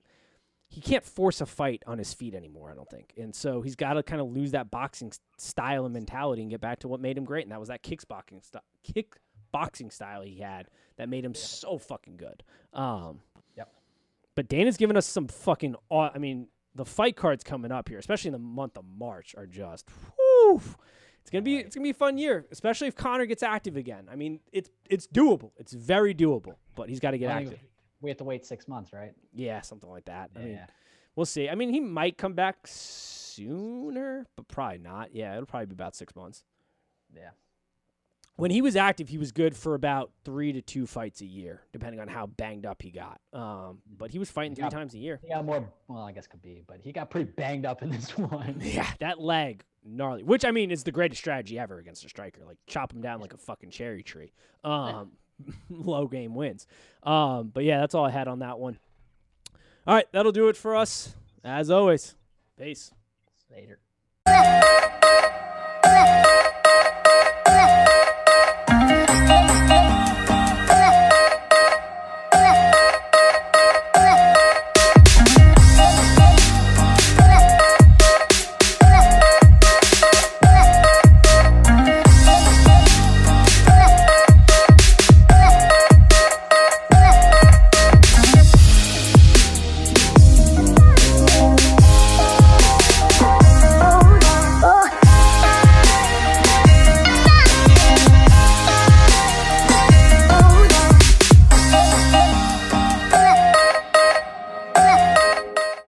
he 0.69 0.81
can't 0.81 1.03
force 1.03 1.41
a 1.41 1.45
fight 1.45 1.83
on 1.87 1.97
his 1.97 2.13
feet 2.13 2.35
anymore, 2.35 2.69
I 2.69 2.75
don't 2.75 2.89
think. 2.89 3.13
And 3.17 3.33
so 3.33 3.61
he's 3.61 3.75
got 3.75 3.93
to 3.93 4.03
kind 4.03 4.21
of 4.21 4.31
lose 4.31 4.51
that 4.51 4.69
boxing 4.69 5.11
style 5.37 5.85
and 5.85 5.93
mentality 5.93 6.41
and 6.41 6.51
get 6.51 6.61
back 6.61 6.79
to 6.79 6.87
what 6.87 6.99
made 6.99 7.17
him 7.17 7.23
great, 7.23 7.43
and 7.43 7.51
that 7.51 7.59
was 7.59 7.69
that 7.69 7.83
kickboxing 7.83 8.43
st- 8.43 8.63
kick 8.83 9.15
boxing 9.51 9.89
style 9.89 10.21
he 10.21 10.39
had 10.39 10.67
that 10.97 11.07
made 11.07 11.23
him 11.23 11.31
yeah. 11.33 11.41
so 11.41 11.77
fucking 11.77 12.17
good. 12.17 12.43
Um, 12.73 13.21
yep. 13.55 13.71
But 14.35 14.49
Dana's 14.49 14.77
given 14.77 14.97
us 14.97 15.05
some 15.05 15.27
fucking. 15.27 15.75
Aw- 15.89 16.11
I 16.13 16.17
mean, 16.17 16.47
the 16.75 16.85
fight 16.85 17.15
cards 17.15 17.43
coming 17.43 17.71
up 17.71 17.87
here, 17.87 17.97
especially 17.97 18.29
in 18.29 18.33
the 18.33 18.39
month 18.39 18.77
of 18.77 18.83
March, 18.85 19.35
are 19.37 19.47
just. 19.47 19.89
Whew, 19.89 20.61
it's 21.21 21.31
gonna 21.31 21.41
be 21.41 21.57
it's 21.57 21.75
gonna 21.75 21.83
be 21.83 21.91
a 21.91 21.93
fun 21.93 22.17
year, 22.17 22.45
especially 22.51 22.87
if 22.87 22.95
Conor 22.95 23.25
gets 23.25 23.43
active 23.43 23.77
again. 23.77 24.07
I 24.11 24.15
mean, 24.15 24.41
it's 24.51 24.69
it's 24.89 25.07
doable. 25.07 25.51
It's 25.57 25.73
very 25.73 26.13
doable, 26.13 26.55
but 26.75 26.89
he's 26.89 26.99
got 26.99 27.11
to 27.11 27.17
get 27.17 27.31
active 27.31 27.59
we 28.01 28.09
have 28.09 28.17
to 28.17 28.23
wait 28.23 28.45
six 28.45 28.67
months, 28.67 28.93
right? 28.93 29.13
Yeah, 29.33 29.61
something 29.61 29.89
like 29.89 30.05
that. 30.05 30.31
Yeah. 30.35 30.41
I 30.41 30.45
mean, 30.45 30.59
we'll 31.15 31.25
see. 31.25 31.49
I 31.49 31.55
mean, 31.55 31.69
he 31.69 31.79
might 31.79 32.17
come 32.17 32.33
back 32.33 32.67
sooner, 32.67 34.25
but 34.35 34.47
probably 34.47 34.79
not. 34.79 35.13
Yeah, 35.13 35.33
it'll 35.33 35.45
probably 35.45 35.67
be 35.67 35.73
about 35.73 35.95
six 35.95 36.15
months. 36.15 36.43
Yeah. 37.15 37.29
When 38.35 38.51
he 38.51 38.61
was 38.61 38.75
active, 38.75 39.09
he 39.09 39.17
was 39.17 39.31
good 39.31 39.55
for 39.55 39.73
about 39.73 40.11
three 40.23 40.53
to 40.53 40.61
two 40.61 40.85
fights 40.85 41.21
a 41.21 41.25
year, 41.25 41.61
depending 41.73 41.99
on 41.99 42.07
how 42.07 42.27
banged 42.27 42.67
up 42.67 42.83
he 42.83 42.91
got. 42.91 43.19
Um, 43.33 43.79
but 43.97 44.11
he 44.11 44.19
was 44.19 44.29
fighting 44.29 44.55
he 44.55 44.61
three 44.61 44.69
times 44.69 44.93
a 44.93 44.99
year. 44.99 45.19
He 45.23 45.29
got 45.29 45.43
more. 45.43 45.67
Well, 45.87 46.03
I 46.03 46.11
guess 46.11 46.27
could 46.27 46.43
be, 46.43 46.61
but 46.67 46.79
he 46.83 46.91
got 46.91 47.09
pretty 47.09 47.31
banged 47.31 47.65
up 47.65 47.81
in 47.81 47.89
this 47.89 48.11
one. 48.17 48.57
Yeah, 48.61 48.87
that 48.99 49.19
leg 49.19 49.63
gnarly. 49.83 50.21
Which 50.21 50.45
I 50.45 50.51
mean 50.51 50.69
is 50.69 50.83
the 50.83 50.91
greatest 50.91 51.19
strategy 51.19 51.57
ever 51.57 51.79
against 51.79 52.05
a 52.05 52.09
striker. 52.09 52.41
Like 52.45 52.59
chop 52.67 52.93
him 52.93 53.01
down 53.01 53.21
like 53.21 53.33
a 53.33 53.37
fucking 53.37 53.71
cherry 53.71 54.03
tree. 54.03 54.33
Um, 54.63 55.13
low 55.69 56.07
game 56.07 56.35
wins. 56.35 56.67
Um, 57.03 57.51
but 57.53 57.63
yeah, 57.63 57.79
that's 57.79 57.95
all 57.95 58.05
I 58.05 58.11
had 58.11 58.27
on 58.27 58.39
that 58.39 58.59
one. 58.59 58.77
All 59.85 59.95
right, 59.95 60.07
that'll 60.11 60.31
do 60.31 60.49
it 60.49 60.57
for 60.57 60.75
us. 60.75 61.15
As 61.43 61.69
always, 61.69 62.15
peace. 62.57 62.91
Later. 63.49 63.79